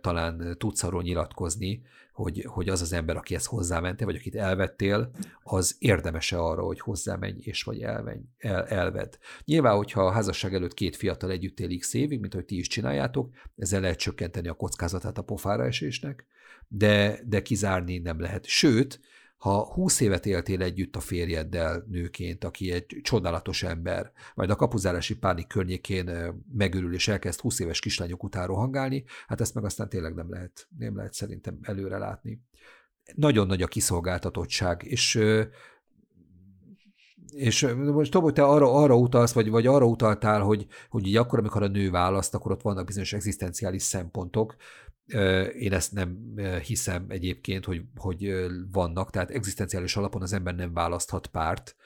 [0.00, 1.82] talán tudsz arról nyilatkozni,
[2.18, 5.10] hogy, hogy az az ember, aki ezt hozzámente, vagy akit elvettél,
[5.42, 9.18] az érdemese arra, hogy hozzámenj és vagy elvenj, el, elved.
[9.44, 13.34] Nyilván, hogyha a házasság előtt két fiatal együtt él x mint hogy ti is csináljátok,
[13.56, 16.26] ezzel lehet csökkenteni a kockázatát a pofára esésnek,
[16.68, 18.44] de, de kizárni nem lehet.
[18.44, 19.00] Sőt,
[19.38, 25.16] ha húsz évet éltél együtt a férjeddel nőként, aki egy csodálatos ember, majd a kapuzárási
[25.16, 30.14] pánik környékén megörül és elkezd húsz éves kislányok után rohangálni, hát ezt meg aztán tényleg
[30.14, 32.40] nem lehet, nem lehet szerintem előre látni.
[33.14, 35.20] Nagyon nagy a kiszolgáltatottság, és
[37.30, 41.16] és most tudom, hogy te arra, arra utalsz, vagy, vagy arra utaltál, hogy, hogy így
[41.16, 44.56] akkor, amikor a nő választ, akkor ott vannak bizonyos egzisztenciális szempontok,
[45.58, 48.34] én ezt nem hiszem egyébként, hogy, hogy
[48.72, 51.76] vannak, tehát egzisztenciális alapon az ember nem választhat párt,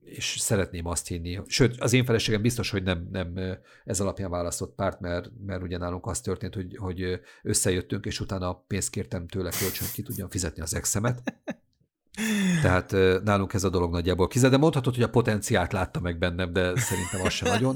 [0.00, 4.74] és szeretném azt hinni, sőt, az én feleségem biztos, hogy nem, nem ez alapján választott
[4.74, 9.50] párt, mert, mert ugye nálunk az történt, hogy, hogy összejöttünk, és utána pénzt kértem tőle
[9.60, 11.22] kölcsön, ki tudjam fizetni az exemet.
[12.62, 12.92] Tehát
[13.24, 16.76] nálunk ez a dolog nagyjából kized, de mondhatod, hogy a potenciált látta meg bennem, de
[16.76, 17.74] szerintem az sem nagyon.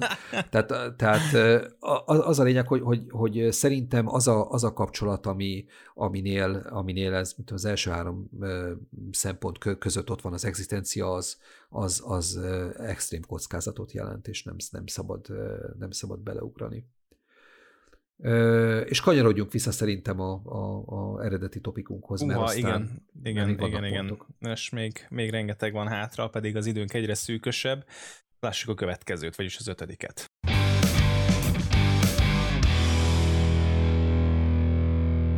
[0.51, 1.35] Tehát, tehát
[2.05, 5.65] az a lényeg, hogy, hogy, hogy szerintem az a, az a kapcsolat, ami,
[5.95, 8.31] aminél, aminél ez, mint az első három
[9.11, 11.37] szempont között ott van az egzisztencia, az,
[11.69, 12.37] az, az
[12.77, 15.27] extrém kockázatot jelent, és nem, nem, szabad,
[15.79, 16.87] nem szabad beleugrani.
[18.85, 23.85] És kanyarodjunk vissza szerintem a, a, a eredeti topikunkhoz, Uha, mert aztán igen, igen, igen,
[23.85, 24.19] igen.
[24.41, 27.87] És még, még rengeteg van hátra, pedig az időnk egyre szűkösebb.
[28.41, 30.25] Lássuk a következőt, vagyis az ötödiket.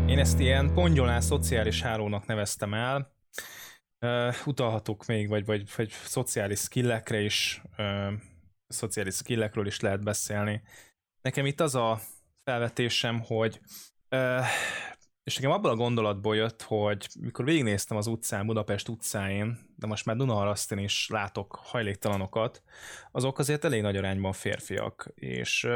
[0.06, 3.14] Én ezt ilyen pongyolán szociális hálónak neveztem el.
[4.00, 8.12] Uh, utalhatok még, vagy, vagy, vagy szociális skillekre is, uh,
[8.66, 10.62] szociális skillekről is lehet beszélni.
[11.22, 12.00] Nekem itt az a
[12.44, 13.60] felvetésem, hogy
[15.24, 20.04] és nekem abból a gondolatból jött, hogy mikor végignéztem az utcán, Budapest utcáin, de most
[20.04, 22.62] már Dunaharasztin is látok hajléktalanokat,
[23.12, 25.68] azok azért elég nagy arányban férfiak, és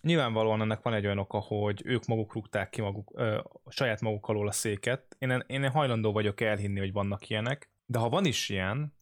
[0.00, 3.38] nyilvánvalóan ennek van egy olyan oka, hogy ők maguk rúgták ki maguk, uh,
[3.68, 5.16] saját maguk alól a széket.
[5.18, 8.94] Én, én hajlandó vagyok elhinni, hogy vannak ilyenek, de ha van is ilyen,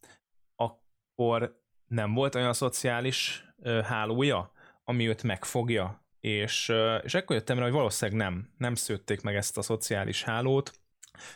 [0.55, 4.51] akkor nem volt olyan szociális uh, hálója,
[4.83, 9.57] ami őt megfogja, és, és ekkor jöttem rá, hogy valószínűleg nem, nem szőtték meg ezt
[9.57, 10.79] a szociális hálót,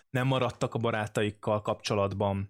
[0.10, 2.50] nem maradtak a barátaikkal kapcsolatban,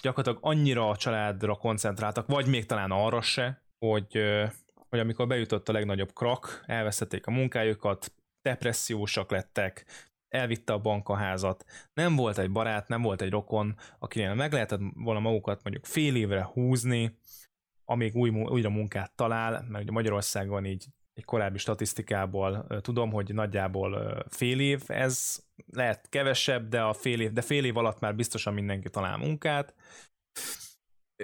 [0.00, 4.18] gyakorlatilag annyira a családra koncentráltak, vagy még talán arra se, hogy,
[4.88, 9.86] hogy amikor bejutott a legnagyobb krak, elvesztették a munkájukat, depressziósak lettek,
[10.28, 15.20] elvitte a bankaházat, nem volt egy barát, nem volt egy rokon, akinél meg lehetett volna
[15.20, 17.18] magukat mondjuk fél évre húzni,
[17.84, 20.86] amíg új, újra munkát talál, mert ugye Magyarországon így
[21.20, 25.42] egy korábbi statisztikából tudom, hogy nagyjából fél év, ez
[25.72, 29.74] lehet kevesebb, de a fél év, de fél év alatt már biztosan mindenki talál munkát,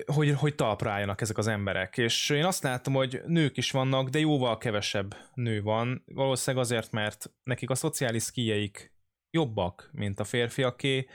[0.06, 1.96] hogy, hogy talpra álljanak ezek az emberek.
[1.96, 6.02] És én azt látom, hogy nők is vannak, de jóval kevesebb nő van.
[6.06, 8.94] Valószínűleg azért, mert nekik a szociális szkíjeik
[9.30, 11.08] jobbak, mint a férfiaké,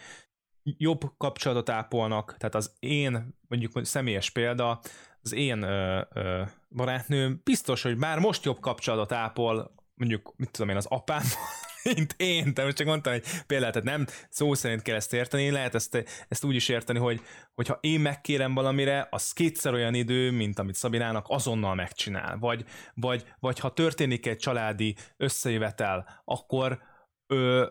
[0.63, 4.81] jobb kapcsolatot ápolnak, tehát az én, mondjuk személyes példa,
[5.21, 6.43] az én ö, ö,
[6.75, 11.23] barátnőm biztos, hogy már most jobb kapcsolatot ápol, mondjuk, mit tudom én, az apám,
[11.95, 15.49] mint én, de most csak mondtam hogy például, tehát nem szó szerint kell ezt érteni,
[15.49, 17.21] lehet ezt, ezt úgy is érteni, hogy
[17.53, 22.37] hogyha én megkérem valamire, az kétszer olyan idő, mint amit Szabinának azonnal megcsinál.
[22.37, 26.81] Vagy, vagy, vagy ha történik egy családi összejövetel, akkor,
[27.27, 27.67] ö,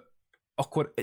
[0.55, 0.95] akkor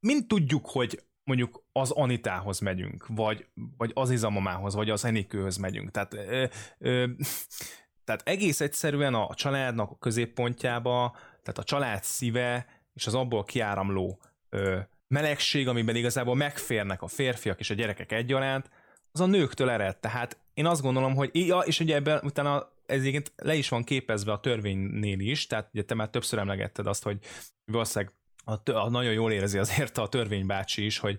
[0.00, 3.46] mind tudjuk, hogy mondjuk az Anitához megyünk, vagy,
[3.76, 5.90] vagy az Izamamához, vagy az Enikőhöz megyünk.
[5.90, 6.44] Tehát, ö,
[6.78, 7.06] ö,
[8.04, 14.20] tehát egész egyszerűen a családnak a középpontjába, tehát a család szíve és az abból kiáramló
[14.48, 14.78] ö,
[15.08, 18.70] melegség, amiben igazából megférnek a férfiak és a gyerekek egyaránt,
[19.12, 19.96] az a nőktől ered.
[19.96, 23.84] Tehát én azt gondolom, hogy, ja, és ugye ebben utána ez egyébként le is van
[23.84, 27.18] képezve a törvénynél is, tehát ugye te már többször emlegetted azt, hogy
[27.64, 31.18] valószínűleg a, a, nagyon jól érzi azért a törvénybácsi is, hogy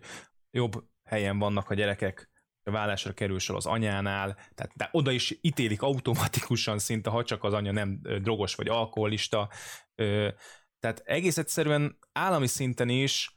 [0.52, 2.32] jobb helyen vannak a gyerekek,
[2.64, 7.44] a vállásra kerül sor az anyánál, tehát de oda is ítélik automatikusan szinte, ha csak
[7.44, 9.50] az anya nem drogos vagy alkoholista.
[10.80, 13.34] Tehát egész egyszerűen állami szinten is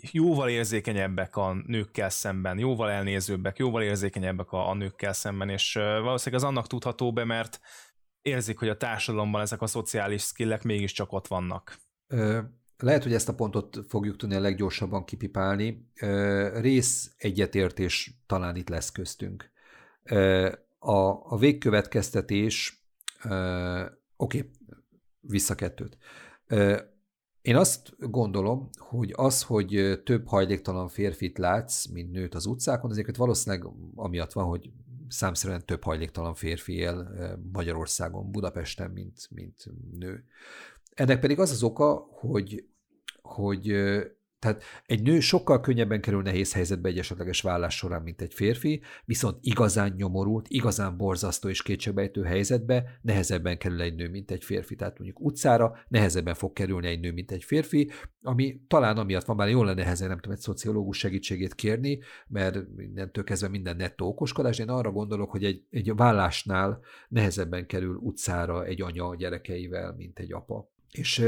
[0.00, 6.44] jóval érzékenyebbek a nőkkel szemben, jóval elnézőbbek, jóval érzékenyebbek a, a nőkkel szemben, és valószínűleg
[6.44, 7.60] az annak tudható be, mert
[8.22, 11.78] érzik, hogy a társadalomban ezek a szociális skillek mégiscsak ott vannak.
[12.82, 15.90] Lehet, hogy ezt a pontot fogjuk tudni a leggyorsabban kipipálni.
[16.52, 19.50] Rész egyetértés talán itt lesz köztünk.
[20.78, 22.84] A, a végkövetkeztetés,
[23.22, 24.50] oké, okay,
[25.20, 25.98] vissza kettőt.
[27.42, 33.16] Én azt gondolom, hogy az, hogy több hajléktalan férfit látsz, mint nőt az utcákon, azért
[33.16, 34.70] valószínűleg amiatt van, hogy
[35.08, 37.10] számszerűen több hajléktalan férfi él
[37.52, 39.64] Magyarországon, Budapesten, mint, mint
[39.98, 40.24] nő.
[40.98, 42.64] Ennek pedig az az oka, hogy,
[43.22, 43.72] hogy
[44.38, 48.82] tehát egy nő sokkal könnyebben kerül nehéz helyzetbe egy esetleges vállás során, mint egy férfi,
[49.04, 54.74] viszont igazán nyomorult, igazán borzasztó és kétségbejtő helyzetbe nehezebben kerül egy nő, mint egy férfi.
[54.74, 57.90] Tehát mondjuk utcára nehezebben fog kerülni egy nő, mint egy férfi,
[58.22, 61.98] ami talán amiatt van, már jól lenne nehezen, nem tudom, egy szociológus segítségét kérni,
[62.28, 64.58] mert mindentől kezdve minden nettó okoskodás.
[64.58, 70.32] Én arra gondolok, hogy egy, egy vállásnál nehezebben kerül utcára egy anya gyerekeivel, mint egy
[70.32, 71.24] apa és,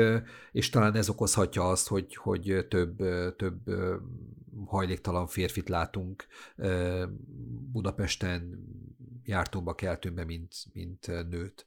[0.53, 2.97] és talán ez okozhatja azt, hogy, hogy több,
[3.37, 3.61] több
[4.66, 6.27] hajléktalan férfit látunk
[7.73, 8.65] Budapesten
[9.24, 11.66] jártóba keltőnbe, mint, mint nőt.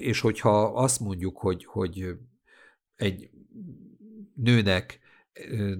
[0.00, 2.16] És hogyha azt mondjuk, hogy, hogy
[2.96, 3.30] egy
[4.34, 5.00] nőnek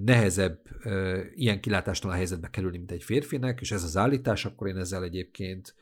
[0.04, 0.62] nehezebb
[1.34, 5.74] ilyen kilátástalan helyzetbe kerülni, mint egy férfinek, és ez az állítás, akkor én ezzel egyébként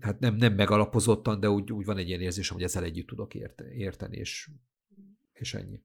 [0.00, 3.34] hát nem, nem megalapozottan, de úgy, úgy van egy ilyen érzésem, hogy ezzel együtt tudok
[3.74, 4.50] érteni, és
[5.34, 5.82] és ennyi.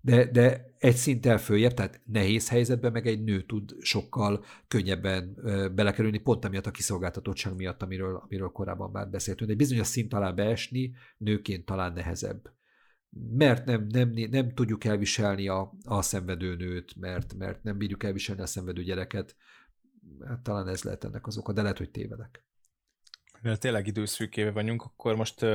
[0.00, 5.34] De, de egy szinttel följebb, tehát nehéz helyzetben meg egy nő tud sokkal könnyebben
[5.74, 9.50] belekerülni, pont amiatt a kiszolgáltatottság miatt, amiről, amiről korábban már beszéltünk.
[9.50, 12.52] Egy bizonyos szint alá beesni nőként talán nehezebb.
[13.30, 18.42] Mert nem, nem, nem tudjuk elviselni a, a szenvedő nőt, mert, mert nem bírjuk elviselni
[18.42, 19.36] a szenvedő gyereket.
[20.26, 22.44] Hát talán ez lehet ennek az oka, de lehet, hogy tévedek
[23.42, 25.46] mivel tényleg időszűkéve vagyunk, akkor most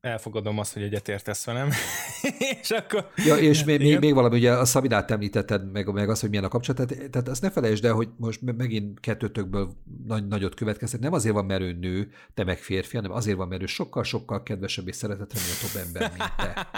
[0.00, 1.70] elfogadom azt, hogy egyetértesz velem,
[2.60, 3.10] és akkor...
[3.16, 6.44] Ja, és még, még, még valami, ugye a Szabinát említetted, meg, meg az, hogy milyen
[6.44, 9.72] a kapcsolat, tehát, tehát azt ne felejtsd el, hogy most megint kettőtökből
[10.06, 13.48] nagy, nagyot következtet, nem azért van, mert ő nő, te meg férfi, hanem azért van,
[13.48, 16.68] mert ő sokkal-sokkal kedvesebb és szeretetre méltóbb ember, mint te.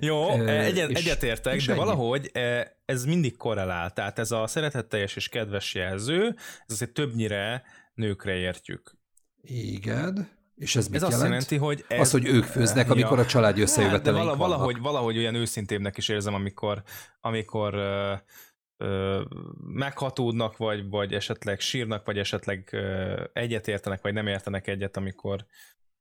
[0.08, 1.80] Jó, egyet, egyetértek, de ennyi.
[1.80, 2.30] valahogy
[2.84, 6.26] ez mindig korrelál, tehát ez a szeretetteljes és kedves jelző,
[6.66, 7.62] ez azért többnyire
[7.94, 8.93] nőkre értjük.
[9.44, 10.28] Igen.
[10.56, 11.22] És ez mit ez jelent?
[11.22, 12.00] azt jelenti, hogy ez...
[12.00, 13.24] Az, hogy ők főznek, amikor ja.
[13.24, 16.82] a család összejöveteleink hát, vala, valahogy, valahogy olyan őszintébbnek is érzem, amikor,
[17.20, 18.12] amikor ö,
[18.76, 19.22] ö,
[19.58, 25.46] meghatódnak, vagy, vagy esetleg sírnak, vagy esetleg ö, egyet értenek, vagy nem értenek egyet, amikor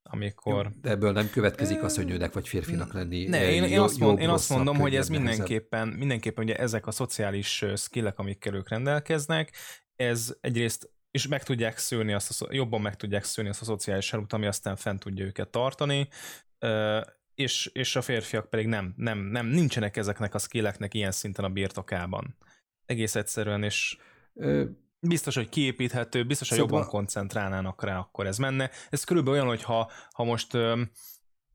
[0.05, 0.63] amikor...
[0.63, 3.25] Jó, de ebből nem következik az, hogy nőnek vagy férfinak lenni.
[3.25, 6.91] Ne, én, én, azt, mond, én azt mondom, hogy ez mindenképpen, mindenképpen ugye ezek a
[6.91, 9.51] szociális skillek, amikkel ők rendelkeznek,
[9.95, 14.13] ez egyrészt és meg tudják szőni azt a, jobban meg tudják szőni azt a szociális
[14.13, 16.07] erőt, ami aztán fent tudja őket tartani,
[17.35, 21.49] és, és a férfiak pedig nem, nem, nem, nincsenek ezeknek a skilleknek ilyen szinten a
[21.49, 22.37] birtokában.
[22.85, 23.97] Egész egyszerűen, és
[24.99, 26.73] biztos, hogy kiépíthető, biztos, hogy szóval...
[26.73, 28.69] jobban koncentrálnának rá, akkor ez menne.
[28.89, 30.51] Ez körülbelül olyan, hogy ha, ha most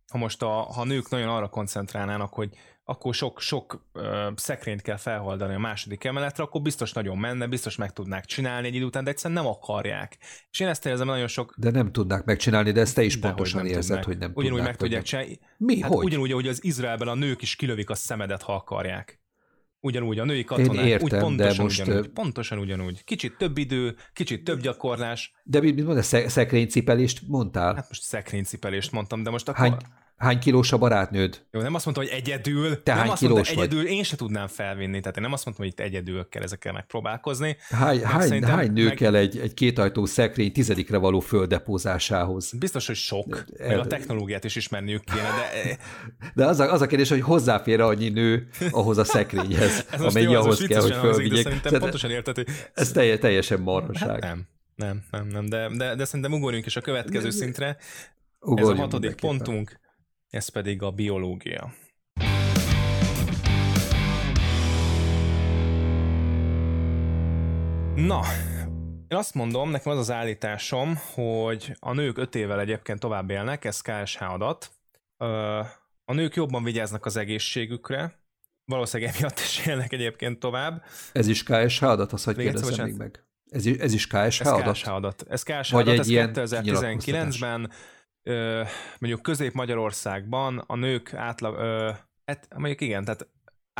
[0.08, 2.56] ha most a, ha nők nagyon arra koncentrálnának, hogy
[2.90, 4.04] akkor sok, sok uh,
[4.34, 8.74] szekrényt kell felholdani a második emeletre, akkor biztos nagyon menne, biztos meg tudnák csinálni egy
[8.74, 10.18] idő után, de egyszerűen nem akarják.
[10.50, 11.54] És én ezt érzem nagyon sok...
[11.56, 14.48] De nem tudnák megcsinálni, de ezt te is de pontosan hogy érzed, hogy nem Ugyanúgy
[14.48, 14.66] tudnák.
[14.66, 15.38] meg tudják csinálni.
[15.56, 15.80] Mi?
[15.80, 16.04] Hát hogy?
[16.04, 19.20] Ugyanúgy, ahogy az Izraelben a nők is kilövik a szemedet, ha akarják.
[19.80, 21.80] Ugyanúgy a női katonák, Én értem, úgy pontosan de most...
[21.80, 23.04] ugyanúgy, pontosan ugyanúgy.
[23.04, 25.32] Kicsit több idő, kicsit több gyakorlás.
[25.42, 27.74] De mit mondod, szekrénycipelést mondtál?
[27.74, 29.68] Hát most szekrénycipelést mondtam, de most akkor...
[29.68, 29.76] Hány,
[30.18, 31.40] Hány kilós a barátnőd?
[31.50, 32.82] Jó, nem azt mondtam, hogy egyedül.
[32.82, 33.64] Te nem hány azt kilós mondtam, vagy?
[33.64, 36.72] egyedül én se tudnám felvinni, tehát én nem azt mondtam, hogy itt egyedül kell ezekkel
[36.72, 37.56] megpróbálkozni.
[37.68, 38.94] Hány, hány, hány nő meg...
[38.94, 42.52] kell egy, egy kétajtó szekrény tizedikre való földepózásához?
[42.58, 45.78] Biztos, hogy sok, de, meg a technológiát is ismerniük kéne, de...
[46.34, 50.66] De az a, az a kérdés, hogy hozzáfér annyi nő ahhoz a szekrényhez, amennyi ahhoz
[50.66, 51.42] kell, hogy fölvigyék.
[51.42, 52.46] Szerintem pontosan érted, hogy...
[52.74, 54.10] Ez teljes, teljesen marhaság.
[54.10, 54.46] Hát nem.
[54.74, 57.76] Nem, nem, nem, de, de, de szerintem ugorjunk is a következő szintre.
[58.40, 59.80] Ugorjunk Ez a hatodik pontunk
[60.30, 61.72] ez pedig a biológia.
[67.94, 68.20] Na,
[69.08, 73.64] Én azt mondom, nekem az az állításom, hogy a nők öt évvel egyébként tovább élnek,
[73.64, 74.70] ez KSH adat.
[76.04, 78.18] A nők jobban vigyáznak az egészségükre,
[78.64, 80.84] valószínűleg emiatt is élnek egyébként tovább.
[81.12, 83.24] Ez is KSH adat, azt hogy kérdezem még meg.
[83.50, 84.74] Ez, is, ez is KSH ez adat?
[84.74, 85.24] KSH adat.
[85.28, 87.70] Ez KSH Vagy adat, egy ez 2019-ben
[88.98, 91.56] mondjuk Közép-Magyarországban a nők átlag,
[92.24, 93.28] hát mondjuk igen, tehát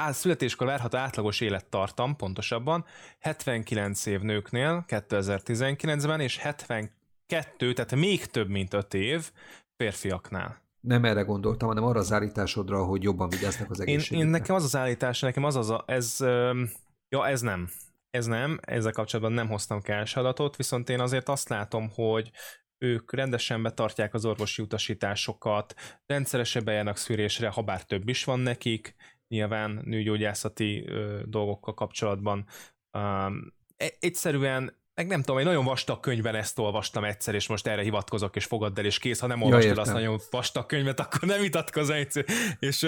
[0.06, 2.84] születéskor várható átlagos élettartam pontosabban
[3.18, 9.30] 79 év nőknél 2019-ben, és 72, tehát még több, mint 5 év
[9.76, 10.66] férfiaknál.
[10.80, 14.16] Nem erre gondoltam, hanem arra az állításodra, hogy jobban vigyáznak az egészségükre.
[14.16, 16.16] Én, én nekem az az állítás, nekem az az a, ez,
[17.08, 17.68] ja ez nem,
[18.10, 22.30] ez nem, ezzel kapcsolatban nem hoztam cash adatot, viszont én azért azt látom, hogy
[22.78, 25.74] ők rendesen betartják az orvosi utasításokat,
[26.06, 28.94] rendszeresen bejárnak szűrésre, ha bár több is van nekik,
[29.28, 32.46] nyilván nőgyógyászati ö, dolgokkal kapcsolatban.
[32.92, 33.54] Um,
[33.98, 38.36] egyszerűen meg nem tudom, egy nagyon vastag könyvben ezt olvastam egyszer, és most erre hivatkozok,
[38.36, 39.20] és fogadd el, és kész.
[39.20, 42.24] Ha nem olvastad ja, azt nagyon vastag könyvet, akkor nem vitatkozz egyszer.
[42.58, 42.86] És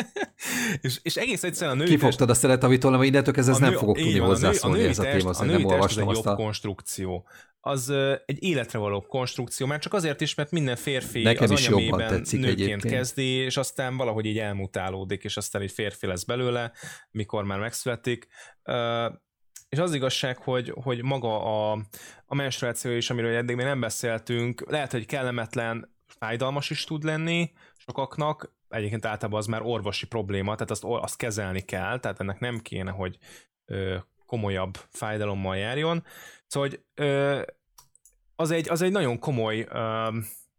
[0.80, 2.38] és, és egész egyszerűen a női Kifogtad test...
[2.38, 5.64] a szeretavitól, mert innentől ez nem fogok tudni hozzászólni ez a téma, a női nem
[5.64, 6.36] olvastam az egy jobb a...
[6.36, 7.28] konstrukció.
[7.60, 7.90] Az
[8.26, 12.44] egy életre való konstrukció, már csak azért is, mert minden férfi Nekem az anyamében nőként
[12.44, 12.82] egyébként.
[12.82, 16.72] kezdi, és aztán valahogy így elmutálódik, és aztán egy férfi lesz belőle,
[17.10, 18.26] mikor már megszületik.
[19.68, 21.78] És az igazság, hogy, hogy maga a,
[22.26, 27.52] a menstruáció is, amiről eddig még nem beszéltünk, lehet, hogy kellemetlen, fájdalmas is tud lenni
[27.76, 32.58] sokaknak, egyébként általában az már orvosi probléma, tehát azt, azt kezelni kell, tehát ennek nem
[32.58, 33.18] kéne, hogy
[33.64, 33.96] ö,
[34.26, 36.04] komolyabb fájdalommal járjon.
[36.46, 37.42] Szóval, hogy ö,
[38.36, 40.08] az, egy, az egy nagyon komoly ö,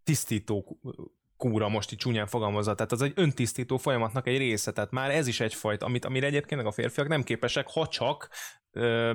[0.04, 0.80] tisztító
[1.38, 5.28] kúra, most így csúnyán fogalmazza, tehát az egy öntisztító folyamatnak egy része, tehát már ez
[5.28, 8.30] is egyfajta, amit, amire egyébként a férfiak nem képesek, ha csak
[8.72, 9.12] ö,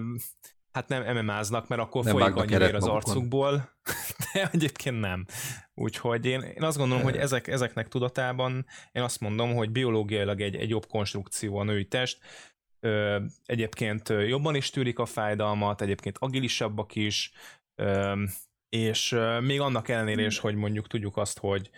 [0.73, 3.53] hát nem MMA-znak, mert akkor nem folyik annyi vér az arcukból,
[4.33, 5.27] de egyébként nem.
[5.75, 10.57] Úgyhogy én, én azt gondolom, hogy ezek, ezeknek tudatában én azt mondom, hogy biológiailag egy,
[10.57, 12.19] egy jobb konstrukció a női test,
[12.81, 17.33] Ö, egyébként jobban is tűrik a fájdalmat, egyébként agilisabbak is,
[17.75, 18.23] ö,
[18.69, 21.71] és még annak ellenére is, hogy mondjuk tudjuk azt, hogy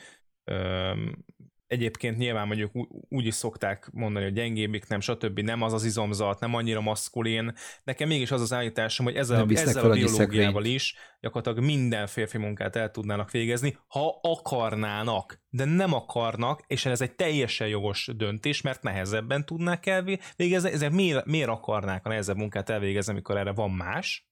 [1.70, 2.70] egyébként nyilván mondjuk
[3.08, 5.40] úgy is szokták mondani, hogy gyengébbik, nem, stb.
[5.40, 7.52] nem az az izomzat, nem annyira maszkulin.
[7.84, 12.76] Nekem mégis az az állításom, hogy ezzel, ezzel a biológiával is gyakorlatilag minden férfi munkát
[12.76, 18.82] el tudnának végezni, ha akarnának, de nem akarnak, és ez egy teljesen jogos döntés, mert
[18.82, 24.29] nehezebben tudnák elvégezni, ezért miért, miért akarnák a nehezebb munkát elvégezni, amikor erre van más,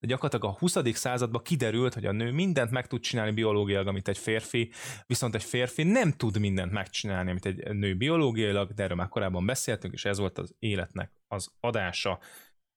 [0.00, 0.76] de gyakorlatilag a 20.
[0.92, 4.70] században kiderült, hogy a nő mindent meg tud csinálni biológiailag, amit egy férfi,
[5.06, 9.46] viszont egy férfi nem tud mindent megcsinálni, amit egy nő biológiailag, de erről már korábban
[9.46, 12.18] beszéltünk, és ez volt az életnek az adása,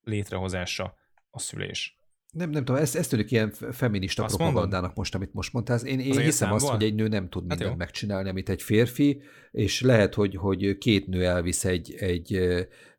[0.02, 0.96] létrehozása,
[1.30, 1.98] a szülés.
[2.34, 4.94] Nem, nem tudom, ez, ez tűnik ilyen feminista Azt propagandának mondom.
[4.96, 5.80] most, amit most mondtál.
[5.80, 7.78] Én, én hiszem azt, hogy egy nő nem tud hát mindent jó.
[7.78, 12.40] megcsinálni, amit egy férfi, és lehet, hogy, hogy két nő elvisz egy, egy,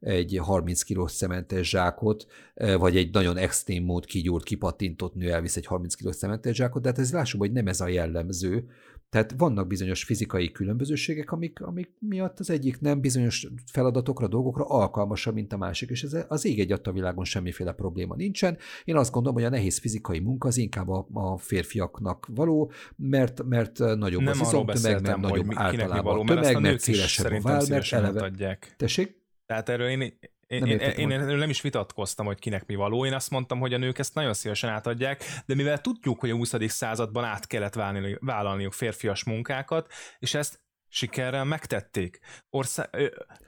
[0.01, 5.66] egy 30 kilós szementes zsákot, vagy egy nagyon extrém mód kigyúrt, kipattintott nő elvisz egy
[5.66, 8.69] 30 kilós szementes zsákot, de hát ez lássuk, hogy nem ez a jellemző,
[9.15, 15.35] tehát vannak bizonyos fizikai különbözőségek, amik, amik miatt az egyik nem bizonyos feladatokra, dolgokra alkalmasabb,
[15.35, 18.59] mint a másik, és ez az ég egy a világon semmiféle probléma nincsen.
[18.85, 23.43] Én azt gondolom, hogy a nehéz fizikai munka az inkább a, a férfiaknak való, mert,
[23.43, 27.65] mert nagyobb nem az izomtömeg, mert nagyobb általában való, a tömeg, mert szélesebb a váll,
[27.69, 28.23] mert eleve...
[28.23, 28.74] Adják.
[28.77, 29.23] Tessék?
[29.47, 30.19] Tehát erről én
[30.55, 33.59] én, nem én, én, én nem is vitatkoztam, hogy kinek mi való, én azt mondtam,
[33.59, 36.55] hogy a nők ezt nagyon szívesen átadják, de mivel tudjuk, hogy a 20.
[36.67, 42.19] században át kellett válni, vállalniuk férfias munkákat, és ezt sikerrel megtették.
[42.51, 42.91] Ország,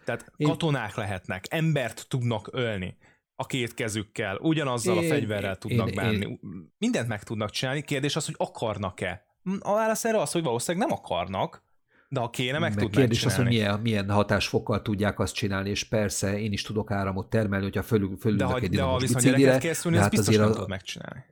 [0.05, 0.49] tehát én...
[0.49, 2.97] katonák lehetnek, embert tudnak ölni
[3.35, 6.27] a két kezükkel, ugyanazzal én, a fegyverrel én, tudnak én, bánni.
[6.27, 6.41] Én...
[6.79, 9.25] Mindent meg tudnak csinálni, kérdés az, hogy akarnak-e.
[9.59, 11.65] A válasz erre az, hogy valószínűleg nem akarnak,
[12.09, 15.71] de ha kéne, meg, meg tudnánk Kérdés az, hogy milyen, milyen hatásfokkal tudják azt csinálni,
[15.71, 18.99] és persze én is tudok áramot termelni, hogyha fölül, fölül de ha, egy de ha
[18.99, 21.25] viszont gyereket kell szülni, hát biztos nem tud megcsinálni.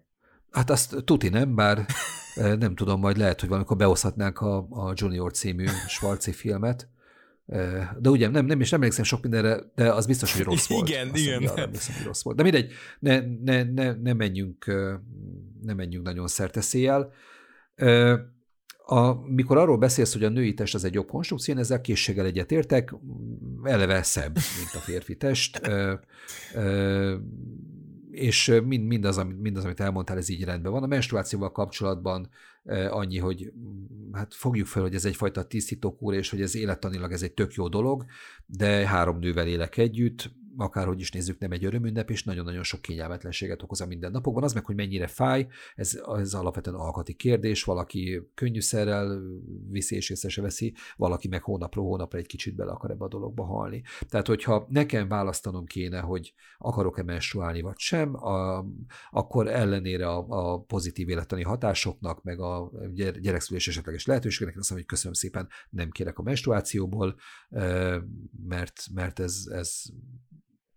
[0.50, 1.78] Hát azt tuti nem, bár
[2.34, 6.88] eh, nem tudom, majd lehet, hogy valamikor beoszthatnánk a, a Junior című Schwarzi filmet,
[7.46, 10.66] eh, de ugye nem, nem, és nem emlékszem sok mindenre, de az biztos, hogy rossz
[10.66, 10.88] volt.
[10.88, 11.42] Igen, azt igen.
[11.42, 12.36] Arra emlékszem, hogy rossz volt.
[12.36, 14.94] De mindegy, ne, ne, ne, ne, menjünk, eh,
[15.62, 17.12] ne menjünk nagyon szerteszéjjel.
[18.86, 22.26] A, mikor arról beszélsz, hogy a női test az egy jobb konstrukció, én ezzel készséggel
[22.26, 22.94] egyetértek,
[23.62, 25.94] eleve szebb, mint a férfi test, ö,
[26.54, 27.16] ö,
[28.10, 30.82] és mind, mindaz, amit, mindaz, amit elmondtál, ez így rendben van.
[30.82, 32.28] A menstruációval kapcsolatban
[32.88, 33.52] annyi, hogy
[34.12, 37.68] hát fogjuk fel, hogy ez egyfajta tisztítókúr, és hogy ez élettanilag ez egy tök jó
[37.68, 38.04] dolog,
[38.46, 43.62] de három nővel élek együtt, akárhogy is nézzük, nem egy örömünnep, és nagyon-nagyon sok kényelmetlenséget
[43.62, 44.42] okoz a mindennapokban.
[44.42, 49.20] Az meg, hogy mennyire fáj, ez, ez alapvetően alkati kérdés, valaki könnyűszerrel
[49.68, 53.08] viszi és észre se veszi, valaki meg hónapról hónapra egy kicsit bele akar ebbe a
[53.08, 53.82] dologba halni.
[54.08, 58.66] Tehát, hogyha nekem választanom kéne, hogy akarok-e menstruálni vagy sem, a,
[59.10, 62.70] akkor ellenére a, a pozitív élettani hatásoknak, meg a
[63.20, 67.16] gyerekszülés esetleges lehetőségnek, azt mondom, hogy köszönöm szépen, nem kérek a menstruációból,
[68.48, 69.82] mert, mert ez, ez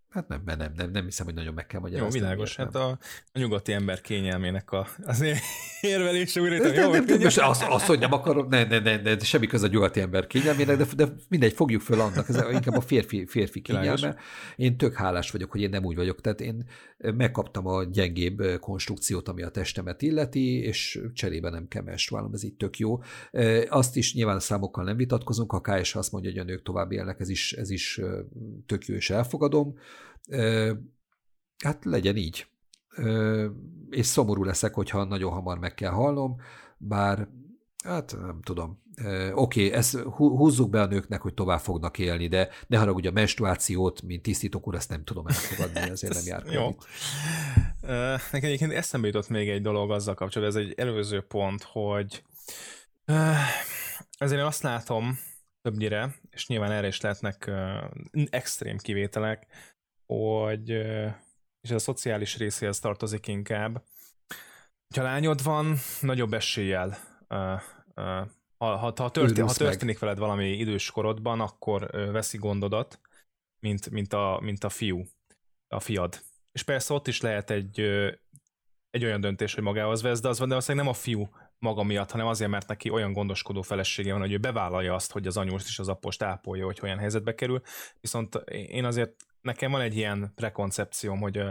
[0.10, 2.20] Hát nem, nem, nem, nem hiszem, hogy nagyon meg kell magyarázni.
[2.20, 2.56] Jó, világos.
[2.56, 3.00] Hát a,
[3.34, 5.24] a nyugati ember kényelmének a, az
[5.82, 6.58] érvelése újra.
[6.58, 9.48] De, jó, nem, nem, most az, az, hogy nem akarom, ne, ne, ne, ne, semmi
[9.48, 13.26] köze a nyugati ember kényelmének, de, de mindegy, fogjuk föl annak, ez inkább a férfi,
[13.26, 14.16] férfi kényelme.
[14.56, 16.22] Én tök hálás vagyok, hogy én nem úgy vagyok.
[16.22, 22.34] Tehát én megkaptam a gyengébb konstrukciót, ami a testemet illeti, és cserébe nem kell menstruálnom,
[22.34, 23.02] ez így tök jó.
[23.70, 27.20] Azt is nyilván számokkal nem vitatkozunk, ha KS azt mondja, hogy a nők tovább élnek,
[27.20, 28.02] ez is, ez is
[28.66, 29.76] tök jó, és elfogadom
[31.64, 32.48] hát legyen így.
[33.90, 36.36] És szomorú leszek, hogyha nagyon hamar meg kell hallnom,
[36.78, 37.28] bár
[37.84, 38.86] hát nem tudom.
[39.34, 43.12] Oké, okay, ezt húzzuk be a nőknek, hogy tovább fognak élni, de ne haragudj a
[43.12, 46.76] menstruációt, mint tisztítók úr, ezt nem tudom elfogadni, ezért nem jár Jó.
[48.32, 52.24] Nekem egyébként eszembe jutott még egy dolog azzal kapcsolatban, ez egy előző pont, hogy
[54.18, 55.20] ezért én azt látom
[55.62, 57.52] többnyire, és nyilván erre is lehetnek
[58.30, 59.48] extrém kivételek,
[60.14, 60.70] hogy,
[61.62, 63.84] és ez a szociális részéhez tartozik inkább,
[64.96, 66.98] ha lányod van, nagyobb eséllyel
[68.58, 73.00] ha, ha, ha, történ, ha történik veled valami idős korodban, akkor veszi gondodat,
[73.60, 75.04] mint, mint, a, mint a fiú,
[75.68, 76.22] a fiad.
[76.52, 77.80] És persze ott is lehet egy,
[78.90, 81.30] egy olyan döntés, hogy magához vesz, de az van, de valószínűleg nem a fiú
[81.60, 85.28] maga miatt, hanem azért, mert neki olyan gondoskodó felesége van, hogy ő bevállalja azt, hogy
[85.28, 87.62] az anyós és az apost ápolja, hogy olyan helyzetbe kerül.
[88.00, 89.16] Viszont én azért
[89.48, 91.42] nekem van egy ilyen prekoncepcióm, hogy,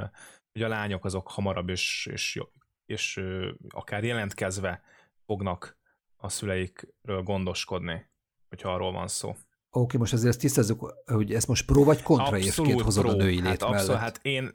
[0.53, 2.43] hogy a lányok azok hamarabb és, és,
[2.87, 3.21] és
[3.69, 4.83] akár jelentkezve
[5.27, 5.79] fognak
[6.17, 8.11] a szüleikről gondoskodni,
[8.49, 9.29] hogyha arról van szó.
[9.29, 13.13] Oké, okay, most azért ezt tisztázzuk, hogy ez most pro vagy kontra évként hozod pro.
[13.13, 13.79] a női lét hát mellett.
[13.79, 14.51] Abszolút, hát én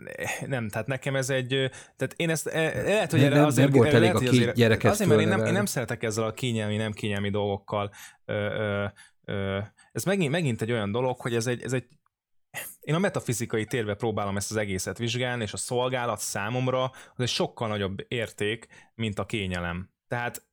[0.46, 1.48] nem, tehát nekem ez egy,
[1.96, 3.70] tehát én ezt, e, lehet, hogy nem, erre azért...
[3.70, 6.24] Nem volt elég lehet, a azért, gyereket Azért, mert én nem, én nem szeretek ezzel
[6.24, 7.92] a kényelmi, nem kényelmi dolgokkal.
[8.26, 8.86] Ö, ö,
[9.26, 9.60] ö,
[9.92, 11.88] ez megint, megint egy olyan dolog, hogy ez egy, ez egy
[12.80, 17.28] én a metafizikai térbe próbálom ezt az egészet vizsgálni, és a szolgálat számomra az egy
[17.28, 19.90] sokkal nagyobb érték, mint a kényelem.
[20.08, 20.50] Tehát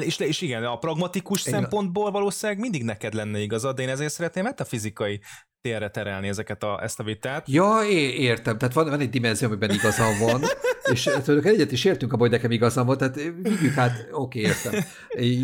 [0.00, 1.60] és, és igen, a pragmatikus igen.
[1.60, 5.20] szempontból valószínűleg mindig neked lenne igazad, de én ezért szeretném metafizikai
[5.60, 7.48] térre terelni ezeket a, ezt a vitát.
[7.48, 8.58] Ja, é, értem.
[8.58, 10.42] Tehát van, van egy dimenzió, amiben igazam van,
[10.92, 14.72] és tudok, egyet is értünk abban, hogy nekem igazam van, tehát vigyük hát, oké, értem.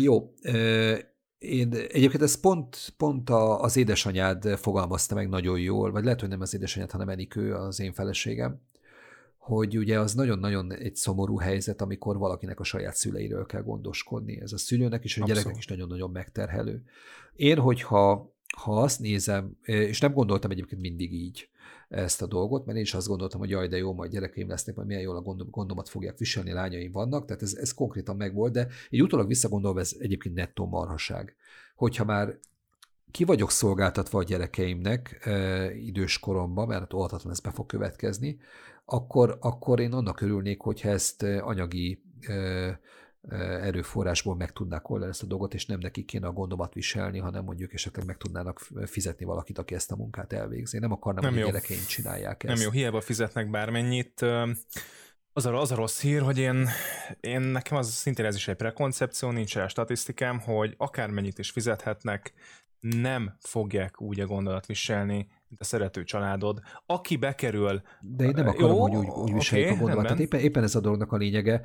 [0.01, 0.33] Jó.
[1.41, 6.29] Én egyébként ez pont, pont a, az édesanyád fogalmazta meg nagyon jól, vagy lehet, hogy
[6.29, 8.59] nem az édesanyád, hanem Enikő, az én feleségem,
[9.37, 14.41] hogy ugye az nagyon-nagyon egy szomorú helyzet, amikor valakinek a saját szüleiről kell gondoskodni.
[14.41, 16.83] Ez a szülőnek és a gyereknek is nagyon-nagyon megterhelő.
[17.35, 21.49] Én, hogyha ha azt nézem, és nem gondoltam egyébként mindig így
[21.91, 24.75] ezt a dolgot, mert én is azt gondoltam, hogy jaj, de jó, majd gyerekeim lesznek,
[24.75, 28.53] majd milyen jól a gondom, gondomat fogják viselni, lányaim vannak, tehát ez, ez konkrétan megvolt,
[28.53, 31.35] de így utólag visszagondolva ez egyébként nettó marhaság.
[31.75, 32.39] Hogyha már
[33.11, 38.39] ki vagyok szolgáltatva a gyerekeimnek e, idős koromban, mert óhatatlan ez be fog következni,
[38.85, 42.79] akkor, akkor én annak örülnék, hogyha ezt anyagi e,
[43.29, 47.43] erőforrásból meg tudnák oldani ezt a dolgot, és nem nekik kéne a gondomat viselni, hanem
[47.43, 50.79] mondjuk esetleg meg tudnának fizetni valakit, aki ezt a munkát elvégzi.
[50.79, 51.47] Nem akarnám, nem hogy jó.
[51.47, 52.53] a gyerekeim csinálják ezt.
[52.53, 54.21] Nem jó, hiába fizetnek bármennyit.
[55.33, 56.67] Az a, az a rossz hír, hogy én,
[57.19, 62.33] én nekem az szintén ez is egy prekoncepció, nincs rá statisztikám, hogy akármennyit is fizethetnek,
[62.79, 65.15] nem fogják úgy a gondolat viselni,
[65.47, 66.59] mint a szerető családod.
[66.85, 67.81] Aki bekerül...
[68.01, 70.11] De én nem akarom, jó, hogy úgy, úgy viseljük okay, a gondolatot.
[70.11, 71.61] Tehát éppen, éppen ez a dolognak a lényege,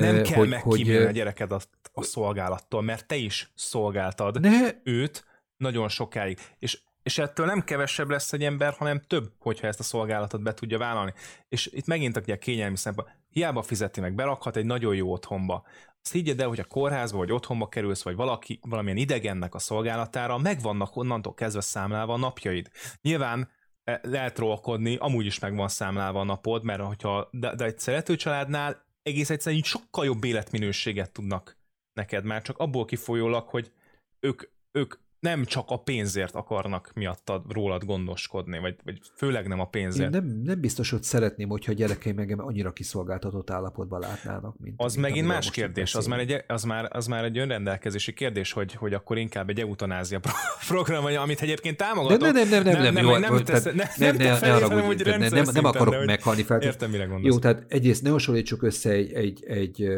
[0.00, 1.60] nem kell hogy, megkívülni hogy, a gyereked a,
[1.92, 4.70] a szolgálattól, mert te is szolgáltad ne.
[4.84, 5.24] őt
[5.56, 6.38] nagyon sokáig.
[6.58, 10.54] És, és ettől nem kevesebb lesz egy ember, hanem több, hogyha ezt a szolgálatot be
[10.54, 11.12] tudja vállalni.
[11.48, 13.08] És itt megint a kényelmi szempont.
[13.30, 15.64] Hiába fizeti meg, berakhat egy nagyon jó otthonba.
[16.02, 20.38] Azt higgyed el, hogy a kórházba vagy otthonba kerülsz, vagy valaki, valamilyen idegennek a szolgálatára,
[20.38, 22.70] megvannak onnantól kezdve számlálva a napjaid.
[23.02, 23.50] Nyilván
[23.84, 27.78] e, lehet trollkodni, amúgy is meg van számlálva a napod, mert hogyha, de, de egy
[27.78, 31.56] szerető családnál egész egyszerűen így sokkal jobb életminőséget tudnak
[31.92, 33.72] neked már, csak abból kifolyólag, hogy
[34.20, 34.42] ők,
[34.72, 40.14] ők nem csak a pénzért akarnak miattad rólad gondoskodni, vagy, vagy főleg nem a pénzért.
[40.14, 44.74] Én nem, nem biztos, hogy szeretném, hogyha a gyerekeim engem annyira kiszolgáltatott állapotban látnának, mint
[44.76, 48.52] Az mint megint más kérdés, az már, egy, az, már, az már egy önrendelkezési kérdés,
[48.52, 50.20] hogy, hogy akkor inkább egy eutanázia
[50.68, 52.18] program, vagy amit egyébként támogatok.
[52.18, 54.74] De nem, nem, nem, nem, nem, nem, jó, nem, tesz, nem, nem, nem, ne, ne
[54.74, 56.60] hogy úgy nem, nem, nem akarok meghalni fel.
[56.60, 57.34] Értem, mire gondolsz.
[57.34, 59.88] Jó, tehát egyrészt ne hasonlítsuk össze egy, egy, egy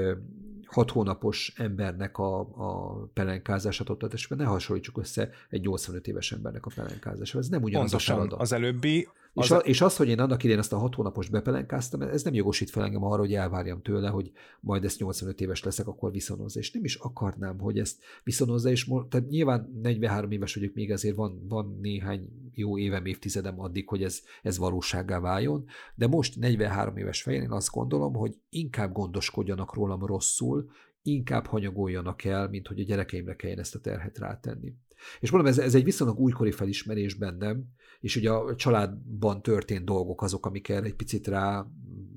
[0.75, 6.67] hat hónapos embernek a, a pelenkázását ott, és ne hasonlítsuk össze egy 85 éves embernek
[6.67, 7.41] a pelenkázását.
[7.41, 8.41] Ez nem ugyanaz a Pontosan, feladat.
[8.41, 11.29] az előbbi És, az, a, és az, hogy én annak idején azt a hat hónapos
[11.29, 15.63] bepelenkáztam, ez nem jogosít fel engem arra, hogy elvárjam tőle, hogy majd ezt 85 éves
[15.63, 16.59] leszek, akkor viszonozza.
[16.59, 20.93] És nem is akarnám, hogy ezt viszonozza, és mo- tehát nyilván 43 éves vagyok, még
[20.93, 26.37] azért van, van néhány jó évem, évtizedem addig, hogy ez, ez valósággá váljon, de most
[26.37, 30.71] 43 éves fején én azt gondolom, hogy inkább gondoskodjanak rólam rosszul,
[31.03, 34.75] inkább hanyagoljanak el, mint hogy a gyerekeimre kelljen ezt a terhet rátenni.
[35.21, 37.65] És mondom, ez, ez egy viszonylag újkori felismerés bennem,
[38.05, 41.67] és ugye a családban történt dolgok azok, amik erre egy picit rá,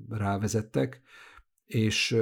[0.08, 1.02] rávezettek,
[1.66, 2.16] és,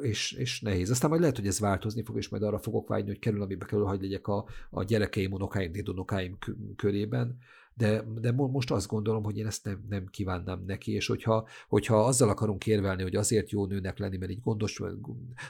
[0.00, 0.90] és, és nehéz.
[0.90, 3.64] Aztán majd lehet, hogy ez változni fog, és majd arra fogok vágyni, hogy kerül, amibe
[3.64, 7.38] kerül, hogy legyek a, a gyerekeim, unokáim, dédunokáim kö- körében,
[7.74, 11.48] de, de mo- most azt gondolom, hogy én ezt nem, nem kívánnám neki, és hogyha,
[11.68, 14.82] hogyha azzal akarunk érvelni, hogy azért jó nőnek lenni, mert így gondos,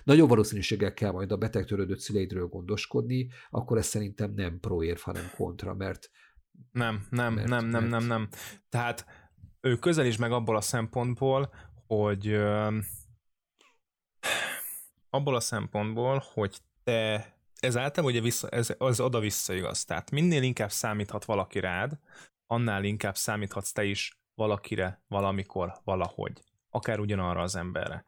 [0.04, 5.74] nagyon valószínűséggel kell majd a betegtörődött szüleidről gondoskodni, akkor ez szerintem nem pro-érv, hanem kontra,
[5.74, 6.10] mert
[6.72, 8.28] Nem, nem, Mert- nem, nem, mert- nem, nem.
[8.68, 9.06] Tehát
[9.60, 11.54] ő közelíts meg abból a szempontból,
[11.86, 12.78] hogy ö,
[15.10, 19.84] abból a szempontból, hogy te ez általában ugye vissza, ez, az oda-vissza igaz.
[19.84, 21.98] Tehát minél inkább számíthat valaki rád,
[22.46, 26.42] annál inkább számíthatsz te is valakire, valamikor, valahogy.
[26.70, 28.06] Akár ugyanarra az emberre.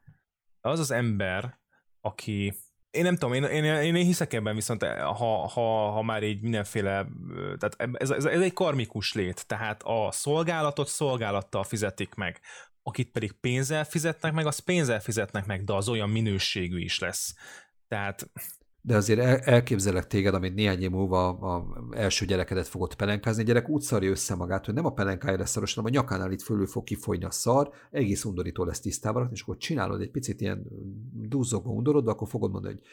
[0.61, 1.61] De az az ember,
[2.01, 2.55] aki
[2.93, 6.41] én nem tudom, én, én, én, én hiszek ebben viszont, ha, ha, ha már így
[6.41, 7.07] mindenféle,
[7.59, 12.41] tehát ez, ez, ez egy karmikus lét, tehát a szolgálatot szolgálattal fizetik meg,
[12.83, 17.35] akit pedig pénzzel fizetnek meg, az pénzzel fizetnek meg, de az olyan minőségű is lesz.
[17.89, 18.31] Tehát
[18.85, 23.47] de azért el, elképzelek téged, amit néhány év múlva a, első gyerekedet fogod pelenkázni, a
[23.47, 26.43] gyerek úgy szarja össze magát, hogy nem a pelenkája lesz szaros, hanem a nyakánál itt
[26.43, 30.67] fölül fog kifolyni a szar, egész undorító lesz tisztában, és akkor csinálod egy picit ilyen
[31.13, 32.85] duzzogva, undorodva, akkor fogod mondani, hogy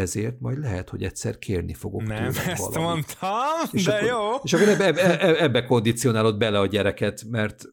[0.00, 2.88] ezért majd lehet, hogy egyszer kérni fogok nem tőled ezt valamit.
[2.88, 4.34] mondtam, És de akkor, jó.
[4.42, 7.64] És akkor ebbe, ebbe, ebbe kondicionálod bele a gyereket, mert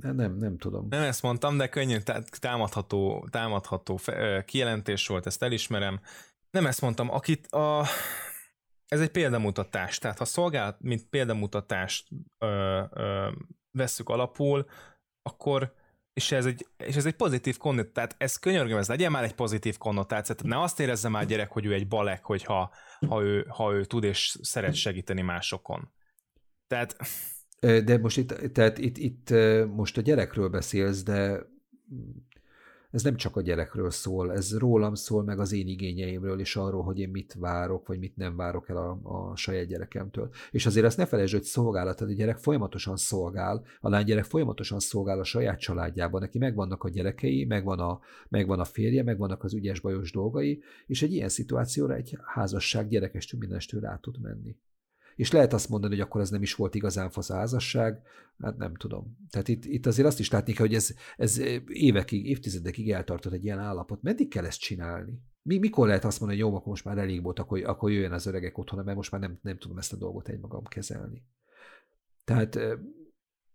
[0.00, 0.86] nem, nem tudom.
[0.90, 4.00] Nem ezt mondtam, de könnyen tá- támadható, támadható
[4.44, 6.00] kijelentés volt, ezt elismerem.
[6.54, 7.84] Nem ezt mondtam, akit a...
[8.86, 12.08] Ez egy példamutatás, tehát ha szolgálat, mint példamutatást
[12.38, 13.30] ö, ö,
[13.70, 14.66] vesszük alapul,
[15.22, 15.74] akkor
[16.12, 19.34] és ez egy, és ez egy pozitív konnotáció, tehát ez könyörgöm, ez legyen már egy
[19.34, 22.74] pozitív konnotáció, tehát ne azt érezze már gyerek, hogy ő egy balek, hogyha
[23.06, 25.92] ha ő, ha ő tud és szeret segíteni másokon.
[26.66, 26.96] Tehát
[27.84, 29.30] De most itt, tehát itt, itt
[29.66, 31.40] most a gyerekről beszélsz, de
[32.94, 36.82] ez nem csak a gyerekről szól, ez rólam szól, meg az én igényeimről, és arról,
[36.82, 40.30] hogy én mit várok, vagy mit nem várok el a, a saját gyerekemtől.
[40.50, 45.18] És azért azt ne felejtsd, hogy szolgálat, a gyerek folyamatosan szolgál, a lánygyerek folyamatosan szolgál
[45.18, 49.80] a saját családjában, neki megvannak a gyerekei, megvan a, megvan a férje, megvannak az ügyes
[49.80, 54.56] bajos dolgai, és egy ilyen szituációra egy házasság gyerekestől mindenestől rá tud menni.
[55.16, 58.00] És lehet azt mondani, hogy akkor ez nem is volt igazán fasz a házasság,
[58.42, 59.16] hát nem tudom.
[59.30, 63.44] Tehát itt, itt azért azt is látni kell, hogy ez, ez évekig, évtizedekig eltartott egy
[63.44, 64.02] ilyen állapot.
[64.02, 65.18] Meddig kell ezt csinálni?
[65.42, 68.12] Mi, mikor lehet azt mondani, hogy jó, akkor most már elég volt, akkor, akkor jöjjön
[68.12, 71.22] az öregek otthona, mert most már nem, nem tudom ezt a dolgot egymagam kezelni.
[72.24, 72.58] Tehát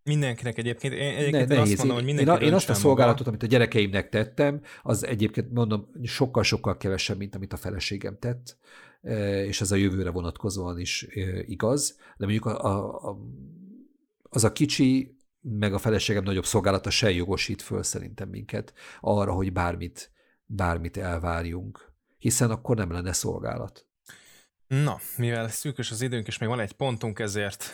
[0.03, 1.72] mindenkinek egyébként, én, egyébként ne, nehéz.
[1.72, 3.30] azt mondom, hogy mindenki én, én azt a szolgálatot, maga.
[3.30, 8.57] amit a gyerekeimnek tettem, az egyébként mondom, sokkal-sokkal kevesebb, mint amit a feleségem tett,
[9.01, 11.07] és ez a jövőre vonatkozóan is
[11.45, 13.17] igaz, de mondjuk a, a, a,
[14.23, 19.53] az a kicsi, meg a feleségem nagyobb szolgálata se jogosít föl szerintem minket arra, hogy
[19.53, 20.11] bármit,
[20.45, 23.85] bármit elvárjunk, hiszen akkor nem lenne szolgálat.
[24.67, 27.73] Na, mivel szűkös az időnk, és még van egy pontunk, ezért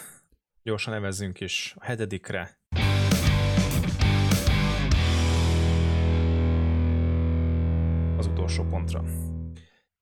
[0.64, 2.60] gyorsan nevezzünk is a hetedikre.
[8.18, 9.25] Az utolsó pontra.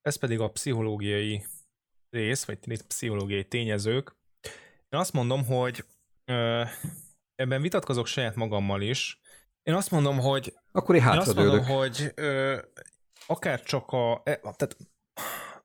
[0.04, 1.46] Ez pedig a pszichológiai
[2.10, 4.16] rész, vagy pszichológiai tényezők.
[4.90, 5.86] Én azt mondom, hogy
[6.26, 6.64] ö,
[7.36, 9.22] ebben vitatkozok saját magammal is.
[9.62, 12.62] Én azt mondom, hogy Akkor én én azt mondom, hogy ö,
[13.28, 14.22] akár csak a...
[14.24, 14.78] E, tehát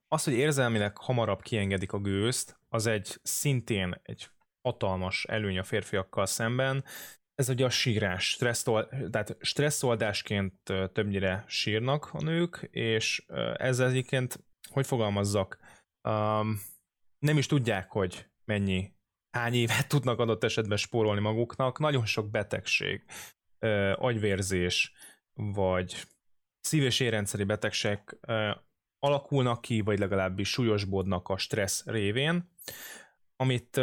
[0.09, 4.31] az, hogy érzelmileg hamarabb kiengedik a gőzt, az egy szintén egy
[4.63, 6.85] hatalmas előny a férfiakkal szemben.
[7.39, 13.89] Ez ugye a sírás, stresszol, tehát stresszoldásként ö, többnyire sírnak a nők, és ö, ezzel
[13.89, 15.59] egyébként, hogy fogalmazzak,
[16.09, 16.61] um,
[17.19, 18.93] nem is tudják, hogy mennyi,
[19.31, 21.79] hány évet tudnak adott esetben spórolni maguknak.
[21.79, 23.05] Nagyon sok betegség,
[23.95, 24.93] agyvérzés,
[25.35, 26.07] vagy
[26.61, 27.99] szív- és érrendszeri betegség
[28.99, 32.51] alakulnak ki, vagy legalábbis súlyosbodnak a stressz révén,
[33.37, 33.81] amit,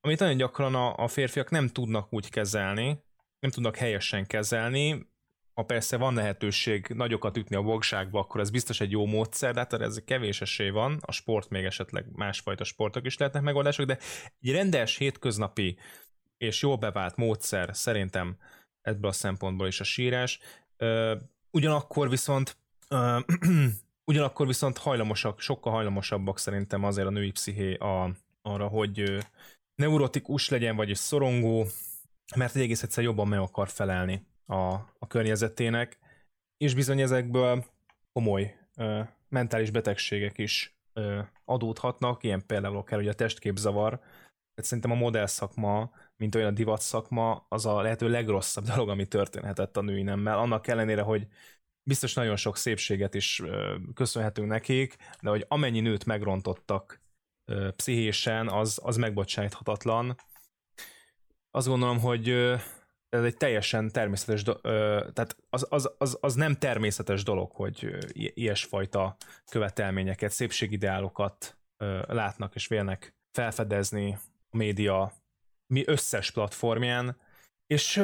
[0.00, 3.02] amit nagyon gyakran a, a férfiak nem tudnak úgy kezelni,
[3.40, 5.08] nem tudnak helyesen kezelni,
[5.54, 9.58] ha persze van lehetőség nagyokat ütni a vogságba, akkor ez biztos egy jó módszer, de
[9.58, 13.98] hát ez kevés esély van, a sport még esetleg másfajta sportok is lehetnek megoldások, de
[14.40, 15.78] egy rendes, hétköznapi
[16.36, 18.36] és jól bevált módszer szerintem
[18.80, 20.38] ebből a szempontból is a sírás.
[21.50, 22.56] Ugyanakkor viszont
[24.04, 29.18] ugyanakkor viszont hajlamosak, sokkal hajlamosabbak szerintem azért a női psziché a, arra, hogy
[29.80, 31.66] neurotikus legyen, vagy szorongó,
[32.36, 35.98] mert egy egész egyszer jobban meg akar felelni a, a környezetének,
[36.56, 37.64] és bizony ezekből
[38.12, 43.98] komoly ö, mentális betegségek is ö, adódhatnak, ilyen például akár ugye a testképzavar,
[44.54, 48.88] tehát szerintem a modell szakma, mint olyan a divat szakma, az a lehető legrosszabb dolog,
[48.88, 51.26] ami történhetett a női nemmel, annak ellenére, hogy
[51.82, 57.00] biztos nagyon sok szépséget is ö, köszönhetünk nekik, de hogy amennyi nőt megrontottak
[57.76, 60.16] pszichésen, az, az megbocsáthatatlan.
[61.50, 62.28] Azt gondolom, hogy
[63.08, 64.62] ez egy teljesen természetes, do-
[65.12, 69.16] tehát az, az, az, az nem természetes dolog, hogy ilyesfajta
[69.50, 71.58] követelményeket, szépségideálokat
[72.06, 74.18] látnak és vélnek felfedezni
[74.50, 75.12] a média
[75.66, 77.16] mi összes platformján,
[77.66, 77.96] és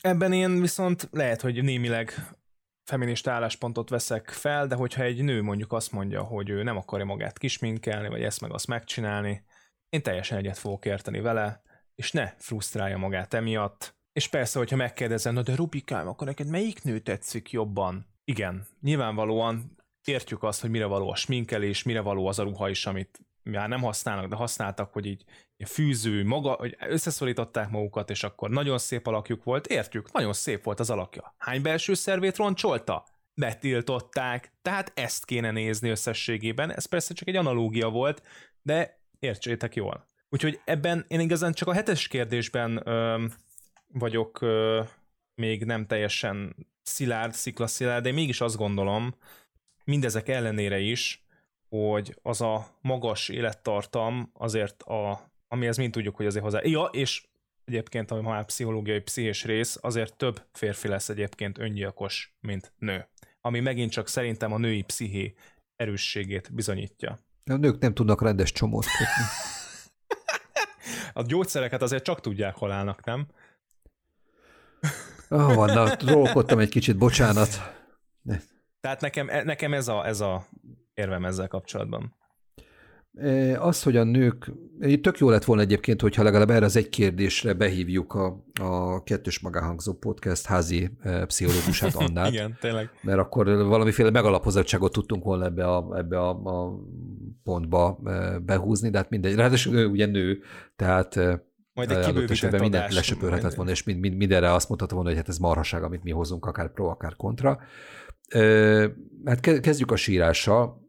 [0.00, 2.14] ebben én viszont lehet, hogy némileg
[2.84, 7.04] feminista álláspontot veszek fel, de hogyha egy nő mondjuk azt mondja, hogy ő nem akarja
[7.04, 9.44] magát kisminkelni, vagy ezt meg azt megcsinálni,
[9.88, 11.62] én teljesen egyet fogok érteni vele,
[11.94, 16.82] és ne frusztrálja magát emiatt, és persze, hogyha megkérdezem, na de Rubikám, akkor neked melyik
[16.82, 18.06] nő tetszik jobban?
[18.24, 22.86] Igen, nyilvánvalóan értjük azt, hogy mire való a sminkelés, mire való az a ruha is,
[22.86, 23.20] amit
[23.50, 25.24] már nem használnak, de használtak, hogy így
[25.66, 29.66] fűző, maga, hogy összeszorították magukat, és akkor nagyon szép alakjuk volt.
[29.66, 31.34] Értjük, nagyon szép volt az alakja.
[31.38, 33.04] Hány belső szervét roncsolta?
[33.34, 36.74] Betiltották, tehát ezt kéne nézni összességében.
[36.74, 38.22] Ez persze csak egy analógia volt,
[38.62, 40.06] de értsétek jól.
[40.28, 43.32] Úgyhogy ebben én igazán csak a hetes kérdésben öm,
[43.92, 44.82] vagyok ö,
[45.34, 49.14] még nem teljesen szilárd, sziklaszilárd, de mégis azt gondolom,
[49.84, 51.24] mindezek ellenére is,
[51.70, 56.60] hogy az a magas élettartam azért a, ami ez mind tudjuk, hogy azért hozzá.
[56.62, 57.28] Ja, és
[57.64, 63.08] egyébként, ami már pszichológiai, pszichés rész, azért több férfi lesz egyébként öngyilkos, mint nő.
[63.40, 65.34] Ami megint csak szerintem a női psziché
[65.76, 67.18] erősségét bizonyítja.
[67.44, 69.24] A nők nem tudnak rendes csomót kötni.
[71.20, 73.26] a gyógyszereket azért csak tudják, hol állnak, nem?
[75.28, 75.96] Ah, van,
[76.46, 77.78] na, egy kicsit, bocsánat.
[78.80, 80.46] Tehát nekem, nekem ez, a, ez a
[81.00, 82.18] érvem ezzel kapcsolatban.
[83.58, 84.50] Az, hogy a nők,
[85.00, 89.40] tök jó lett volna egyébként, hogyha legalább erre az egy kérdésre behívjuk a, a kettős
[89.40, 90.90] magáhangzó podcast házi
[91.26, 92.32] pszichológusát Annát.
[92.32, 92.90] Igen, tényleg.
[93.02, 96.80] Mert akkor valamiféle megalapozottságot tudtunk volna ebbe a, ebbe a, a
[97.42, 98.00] pontba
[98.42, 99.34] behúzni, de hát mindegy.
[99.34, 100.42] Ráadásul ugye nő,
[100.76, 101.16] tehát
[101.72, 105.28] majd egy kibővített mindent lesöpörhetett volna, és mind, mind, mindenre azt mondhatta volna, hogy hát
[105.28, 107.58] ez marhaság, amit mi hozunk, akár pro, akár kontra.
[109.24, 110.79] Hát kezdjük a sírással.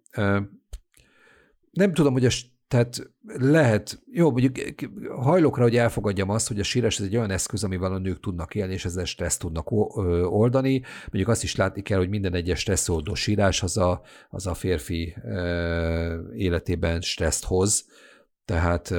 [1.72, 2.30] Nem tudom, hogy a,
[2.68, 4.56] tehát lehet, jó, mondjuk
[5.10, 8.56] hajlokra, hogy elfogadjam azt, hogy a sírás ez egy olyan eszköz, amivel a nők tudnak
[8.56, 9.72] élni, és ezzel stressz tudnak
[10.32, 10.84] oldani.
[11.02, 15.16] Mondjuk azt is látni kell, hogy minden egyes stresszoldó sírás az a, az a férfi
[16.36, 17.86] életében stresszt hoz.
[18.46, 18.94] Tehát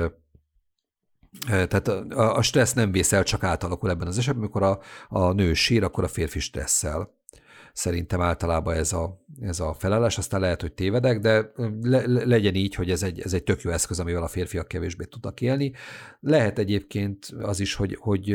[1.48, 5.82] tehát a stressz nem vészel, csak átalakul ebben az esetben, amikor a, a nő sír,
[5.84, 7.14] akkor a férfi stresszel.
[7.72, 12.74] Szerintem általában ez a, ez a felállás, aztán lehet, hogy tévedek, de le, legyen így,
[12.74, 15.72] hogy ez egy, ez egy tök jó eszköz, amivel a férfiak kevésbé tudnak élni.
[16.20, 18.30] Lehet egyébként az is, hogy, hogy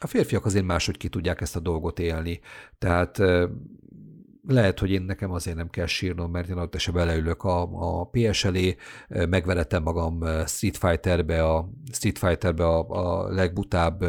[0.00, 2.40] a férfiak azért máshogy ki tudják ezt a dolgot élni.
[2.78, 3.22] Tehát
[4.48, 7.62] lehet, hogy én nekem azért nem kell sírnom, mert én ott esetben leülök a,
[8.00, 8.76] a PS elé,
[9.08, 14.04] megveretem magam Street Fighterbe, a Street Fighterbe a, a legbutább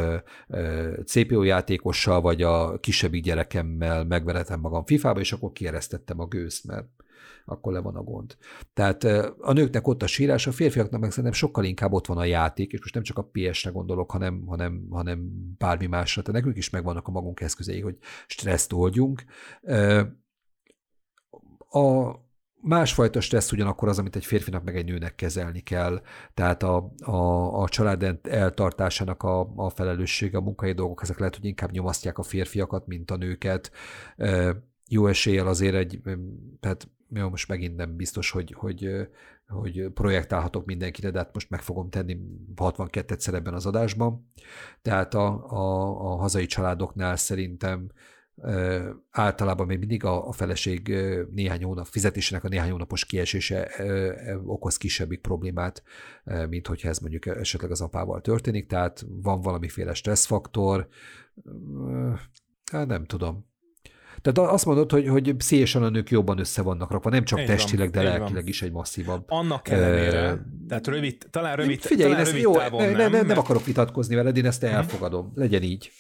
[1.05, 6.87] CPU játékossal, vagy a kisebbik gyerekemmel megveretem magam FIFA-ba, és akkor kieresztettem a gőzt, mert
[7.45, 8.37] akkor le van a gond.
[8.73, 9.03] Tehát
[9.39, 12.71] a nőknek ott a sírás, a férfiaknak meg szerintem sokkal inkább ott van a játék,
[12.71, 16.21] és most nem csak a PS-re gondolok, hanem, hanem, hanem bármi másra.
[16.21, 17.97] Tehát nekünk is megvannak a magunk eszközei, hogy
[18.27, 19.23] stresszt oldjunk.
[21.73, 22.15] A
[22.61, 26.01] másfajta stressz ugyanakkor az, amit egy férfinak meg egy nőnek kezelni kell.
[26.33, 31.45] Tehát a, a, a család eltartásának a, a felelőssége, a munkai dolgok, ezek lehet, hogy
[31.45, 33.71] inkább nyomasztják a férfiakat, mint a nőket.
[34.87, 36.01] Jó eséllyel azért egy,
[36.59, 39.07] tehát jó, most megint nem biztos, hogy, hogy,
[39.47, 42.17] hogy projektálhatok mindenkire, de hát most meg fogom tenni
[42.55, 44.31] 62-szer ebben az adásban.
[44.81, 47.91] Tehát a, a, a hazai családoknál szerintem
[49.11, 50.95] általában még mindig a, a feleség
[51.31, 53.71] néhány hónap, fizetésének a néhány hónapos kiesése
[54.45, 55.83] okoz kisebbik problémát,
[56.49, 60.87] mint hogyha ez mondjuk esetleg az apával történik, tehát van valamiféle stresszfaktor,
[62.71, 63.51] nem tudom.
[64.21, 67.45] Tehát azt mondod, hogy, hogy pszichésen a nők jobban össze vannak rakva, nem csak így
[67.45, 68.47] testileg, van, de lelkileg van.
[68.47, 69.25] is egy masszívabb.
[69.27, 72.97] Annak ellenére, uh, tehát rövid, talán rövid, figyelj, talán ezt rövid jó, távon ne, nem,
[72.97, 73.39] nem, nem, mert...
[73.39, 75.31] akarok vitatkozni veled, én ezt elfogadom.
[75.35, 75.91] Legyen így.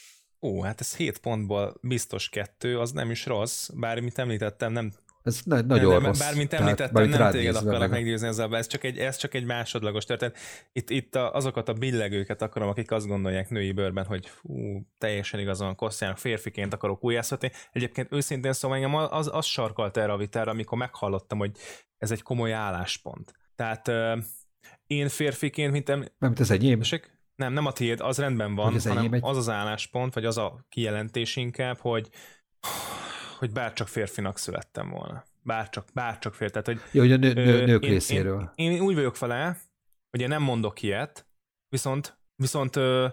[0.43, 4.93] Ó, hát ez 7 pontból biztos kettő, az nem is rossz, bár mint említettem, nem
[5.23, 6.19] ez na- nagyon nem, rossz.
[6.19, 10.37] Bármint említettem, nem téged akarnak meggyőzni ezzel, ez csak, egy, ez csak egy másodlagos történet.
[10.71, 15.39] Itt, itt a, azokat a billegőket akarom, akik azt gondolják női bőrben, hogy fú, teljesen
[15.39, 17.51] igazon kosztjának, férfiként akarok újjászhatni.
[17.71, 21.51] Egyébként őszintén szóval engem az, az sarkalt erre a vitára, amikor meghallottam, hogy
[21.97, 23.33] ez egy komoly álláspont.
[23.55, 24.23] Tehát uh,
[24.87, 26.05] én férfiként, mint em...
[26.19, 26.81] Mert ez enyém.
[27.35, 29.21] Nem, nem a tiéd, az rendben van, az hanem egy...
[29.23, 32.09] az az álláspont, vagy az a kijelentés inkább, hogy
[33.43, 35.23] hogy bárcsak férfinak születtem volna.
[35.41, 36.53] Bárcsak, bárcsak férfi.
[36.61, 38.51] Tehát, hogy, Jó, hogy a nő, nő, nők én, részéről.
[38.55, 39.57] Én, én, úgy vagyok vele,
[40.09, 41.27] hogy én nem mondok ilyet,
[41.69, 43.07] viszont, viszont ö,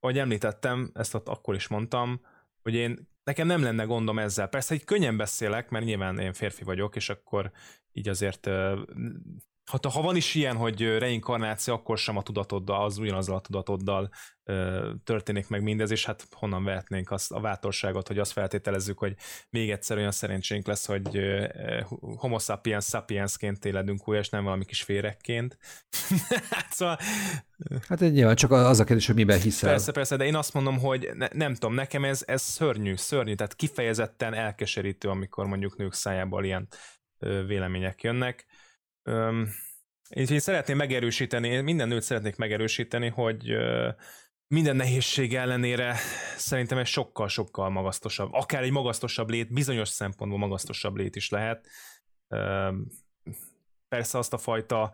[0.00, 2.20] ahogy említettem, ezt ott akkor is mondtam,
[2.62, 4.48] hogy én nekem nem lenne gondom ezzel.
[4.48, 7.50] Persze, hogy könnyen beszélek, mert nyilván én férfi vagyok, és akkor
[7.92, 8.46] így azért
[9.70, 14.10] ha, ha van is ilyen, hogy reinkarnáció, akkor sem a tudatoddal, az ugyanazzal a tudatoddal
[14.44, 19.14] ö, történik meg mindez, és hát honnan vehetnénk azt, a vátorságot, hogy azt feltételezzük, hogy
[19.50, 21.48] még egyszer olyan szerencsénk lesz, hogy ö,
[22.16, 25.58] homo sapiens sapiensként éledünk újra, és nem valami kis férekként.
[26.50, 26.98] hát szóval...
[27.88, 29.70] Hát nyilván csak az a kérdés, hogy miben hiszel.
[29.70, 33.34] Persze, persze, de én azt mondom, hogy ne, nem tudom, nekem ez, ez szörnyű, szörnyű,
[33.34, 36.68] tehát kifejezetten elkeserítő, amikor mondjuk nők szájából ilyen
[37.18, 38.46] ö, vélemények jönnek
[39.10, 39.48] Öm,
[40.08, 43.56] én szeretném megerősíteni, minden nőt szeretnék megerősíteni, hogy
[44.46, 45.96] minden nehézség ellenére
[46.36, 51.68] szerintem ez sokkal-sokkal magasztosabb, akár egy magasztosabb lét, bizonyos szempontból magasztosabb lét is lehet.
[53.88, 54.92] Persze azt a fajta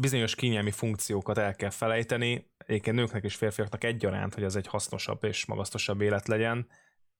[0.00, 5.24] bizonyos kényelmi funkciókat el kell felejteni, egyébként nőknek és férfiaknak egyaránt, hogy ez egy hasznosabb
[5.24, 6.68] és magasztosabb élet legyen,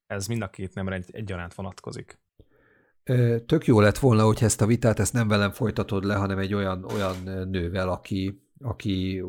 [0.07, 2.22] ez mind a két nemre egy, egyaránt vonatkozik.
[3.47, 6.55] Tök jó lett volna, hogy ezt a vitát ezt nem velem folytatod le, hanem egy
[6.55, 9.23] olyan, olyan nővel, aki, aki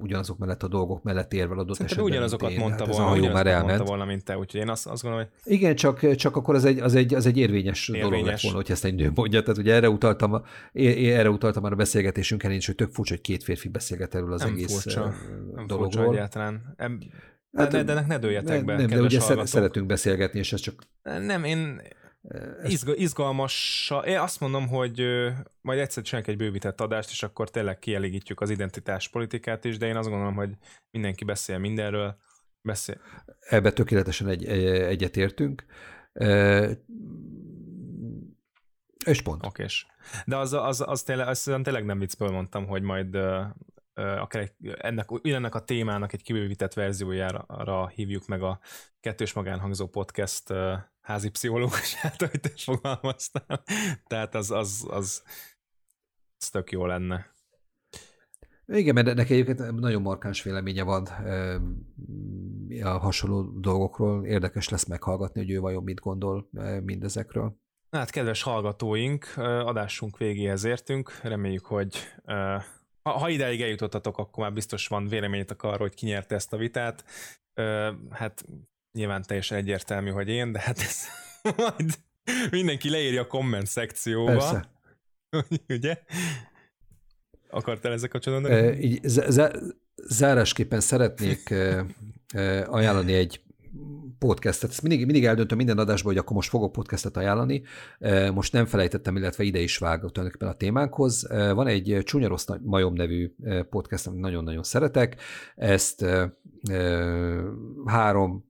[0.00, 2.04] ugyanazok mellett a dolgok mellett érvel adott Szerintem esetben.
[2.04, 3.66] ugyanazokat mondta hát volna, ugyanazokat már elment.
[3.66, 5.52] mondta volna, mint te, úgyhogy én azt, azt gondolom, hogy...
[5.52, 8.56] Igen, csak, csak akkor az egy, az egy, az egy érvényes, érvényes, dolog lett volna,
[8.56, 9.42] hogy ezt egy nő mondja.
[9.42, 10.42] Tehát ugye erre utaltam,
[10.72, 14.14] én erre utaltam már a beszélgetésünkön, én is, hogy tök furcsa, hogy két férfi beszélget
[14.14, 15.14] erről az nem egész furcsa.
[15.54, 15.90] Nem dologról.
[15.90, 16.74] Furcsa egyáltalán.
[17.56, 19.46] Hát, de, de, de ne dőljetek be, Nem, de ugye hallgatók.
[19.46, 20.82] szeretünk beszélgetni, és ez csak...
[21.02, 21.80] Nem, én
[22.64, 23.92] Izga, izgalmas.
[24.04, 25.02] Én azt mondom, hogy
[25.60, 29.86] majd egyszer csinálunk egy bővített adást, és akkor tényleg kielégítjük az identitás politikát is, de
[29.86, 30.50] én azt gondolom, hogy
[30.90, 32.16] mindenki beszél mindenről.
[32.60, 33.00] Beszél.
[33.40, 35.64] Ebbe tökéletesen egy, egyetértünk.
[39.04, 39.46] És pont.
[39.46, 39.86] Okés.
[40.24, 43.14] De az, az, az, tényleg, az tényleg nem viccből mondtam, hogy majd
[43.94, 48.60] akár egy, ennek, ennek a témának egy kibővített verziójára hívjuk meg a
[49.00, 50.52] kettős magánhangzó podcast
[51.02, 53.62] házi pszichológusát, hogy te fogalmaztál.
[54.06, 55.22] Tehát az, az, az,
[56.38, 57.30] az tök jó lenne.
[58.66, 61.04] Igen, mert neki egyébként nagyon markáns véleménye van
[62.82, 64.26] a hasonló dolgokról.
[64.26, 66.48] Érdekes lesz meghallgatni, hogy ő vajon mit gondol
[66.82, 67.56] mindezekről.
[67.90, 71.20] Hát, kedves hallgatóink, adásunk végéhez értünk.
[71.22, 71.96] Reméljük, hogy
[73.02, 76.56] ha, ha ideig eljutottatok, akkor már biztos van véleményetek arról, hogy ki nyerte ezt a
[76.56, 77.04] vitát.
[78.10, 78.44] Hát
[78.92, 81.06] nyilván teljesen egyértelmű, hogy én, de hát ez
[81.56, 81.94] majd
[82.50, 84.32] mindenki leírja a komment szekcióba.
[84.32, 84.70] Persze.
[85.76, 85.98] Ugye?
[87.50, 88.52] Akartál ezzel kapcsolatban?
[88.52, 89.00] E, így
[89.96, 91.54] zárásképpen szeretnék
[92.66, 93.40] ajánlani egy
[94.18, 94.70] podcastet.
[94.70, 97.62] Ezt mindig, mindig eldöntöm minden adásban, hogy akkor most fogok podcastet ajánlani.
[98.34, 101.26] Most nem felejtettem, illetve ide is vágok tulajdonképpen a témánkhoz.
[101.30, 103.34] Van egy Csúnya Rossz Majom nevű
[103.70, 105.20] podcast, amit nagyon-nagyon szeretek.
[105.56, 106.06] Ezt
[107.86, 108.44] három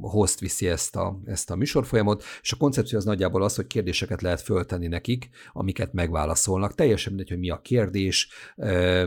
[0.00, 4.22] host viszi ezt a, ezt a műsorfolyamot, és a koncepció az nagyjából az, hogy kérdéseket
[4.22, 6.74] lehet föltenni nekik, amiket megválaszolnak.
[6.74, 8.28] Teljesen mindegy, hogy mi a kérdés,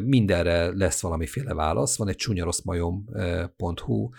[0.04, 1.98] mindenre lesz valamiféle válasz.
[1.98, 4.10] Van egy csúnyaroszmajom.hu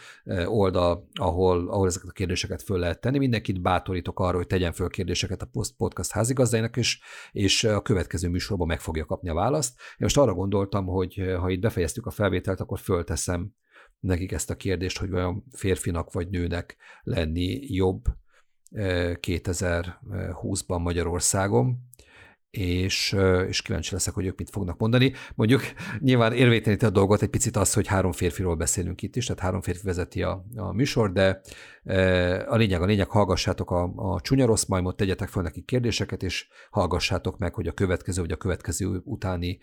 [0.44, 3.18] oldal, ahol, ahol ezeket a kérdéseket föl lehet tenni.
[3.18, 7.00] Mindenkit bátorítok arra, hogy tegyen föl kérdéseket a podcast házigazdájának, és,
[7.32, 9.78] és a következő műsorban meg fogja kapni a választ.
[9.78, 13.54] Én most arra gondoltam, hogy ha itt befejeztük a felvételt, akkor fölteszem
[14.00, 18.04] nekik ezt a kérdést, hogy vajon férfinak vagy nőnek lenni jobb
[18.72, 21.78] 2020-ban Magyarországon,
[22.50, 23.16] és,
[23.48, 25.12] és kíváncsi leszek, hogy ők mit fognak mondani.
[25.34, 25.62] Mondjuk
[25.98, 29.60] nyilván érvéteníti a dolgot egy picit az, hogy három férfiról beszélünk itt is, tehát három
[29.60, 31.40] férfi vezeti a, a műsor, de
[32.48, 36.48] a lényeg, a lényeg, hallgassátok a, a csúnya rossz majmot, tegyetek fel nekik kérdéseket, és
[36.70, 39.58] hallgassátok meg, hogy a következő vagy a következő utáni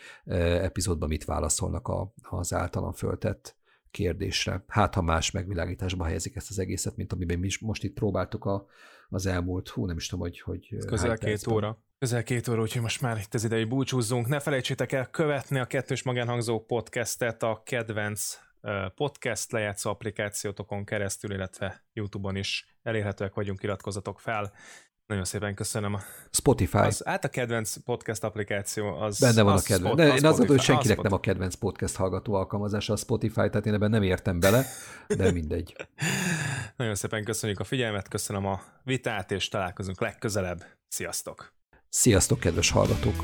[0.61, 3.55] epizódban mit válaszolnak a, az általam föltett
[3.91, 4.63] kérdésre.
[4.67, 8.67] Hát, ha más megvilágításba helyezik ezt az egészet, mint amiben mi most itt próbáltuk a,
[9.09, 10.39] az elmúlt, hú, nem is tudom, hogy...
[10.39, 11.55] hogy közel két percben.
[11.55, 11.77] óra.
[11.99, 14.27] Közel két óra, úgyhogy most már itt az idei búcsúzzunk.
[14.27, 18.37] Ne felejtsétek el követni a Kettős Magánhangzó podcastet a kedvenc
[18.95, 24.53] podcast lejátszó applikációtokon keresztül, illetve YouTube-on is elérhetőek vagyunk, iratkozatok fel.
[25.07, 25.93] Nagyon szépen köszönöm.
[25.93, 25.99] A,
[26.31, 26.77] Spotify.
[26.77, 29.19] Az, át a kedvenc podcast applikáció az...
[29.19, 29.99] Benne van az a kedvenc.
[29.99, 33.65] Spot, én azt gondolom, hogy senkinek nem a kedvenc podcast hallgató alkalmazása a Spotify, tehát
[33.65, 34.65] én ebben nem értem bele,
[35.07, 35.75] de mindegy.
[36.77, 40.63] Nagyon szépen köszönjük a figyelmet, köszönöm a vitát, és találkozunk legközelebb.
[40.87, 41.53] Sziasztok!
[41.89, 43.23] Sziasztok, kedves hallgatók!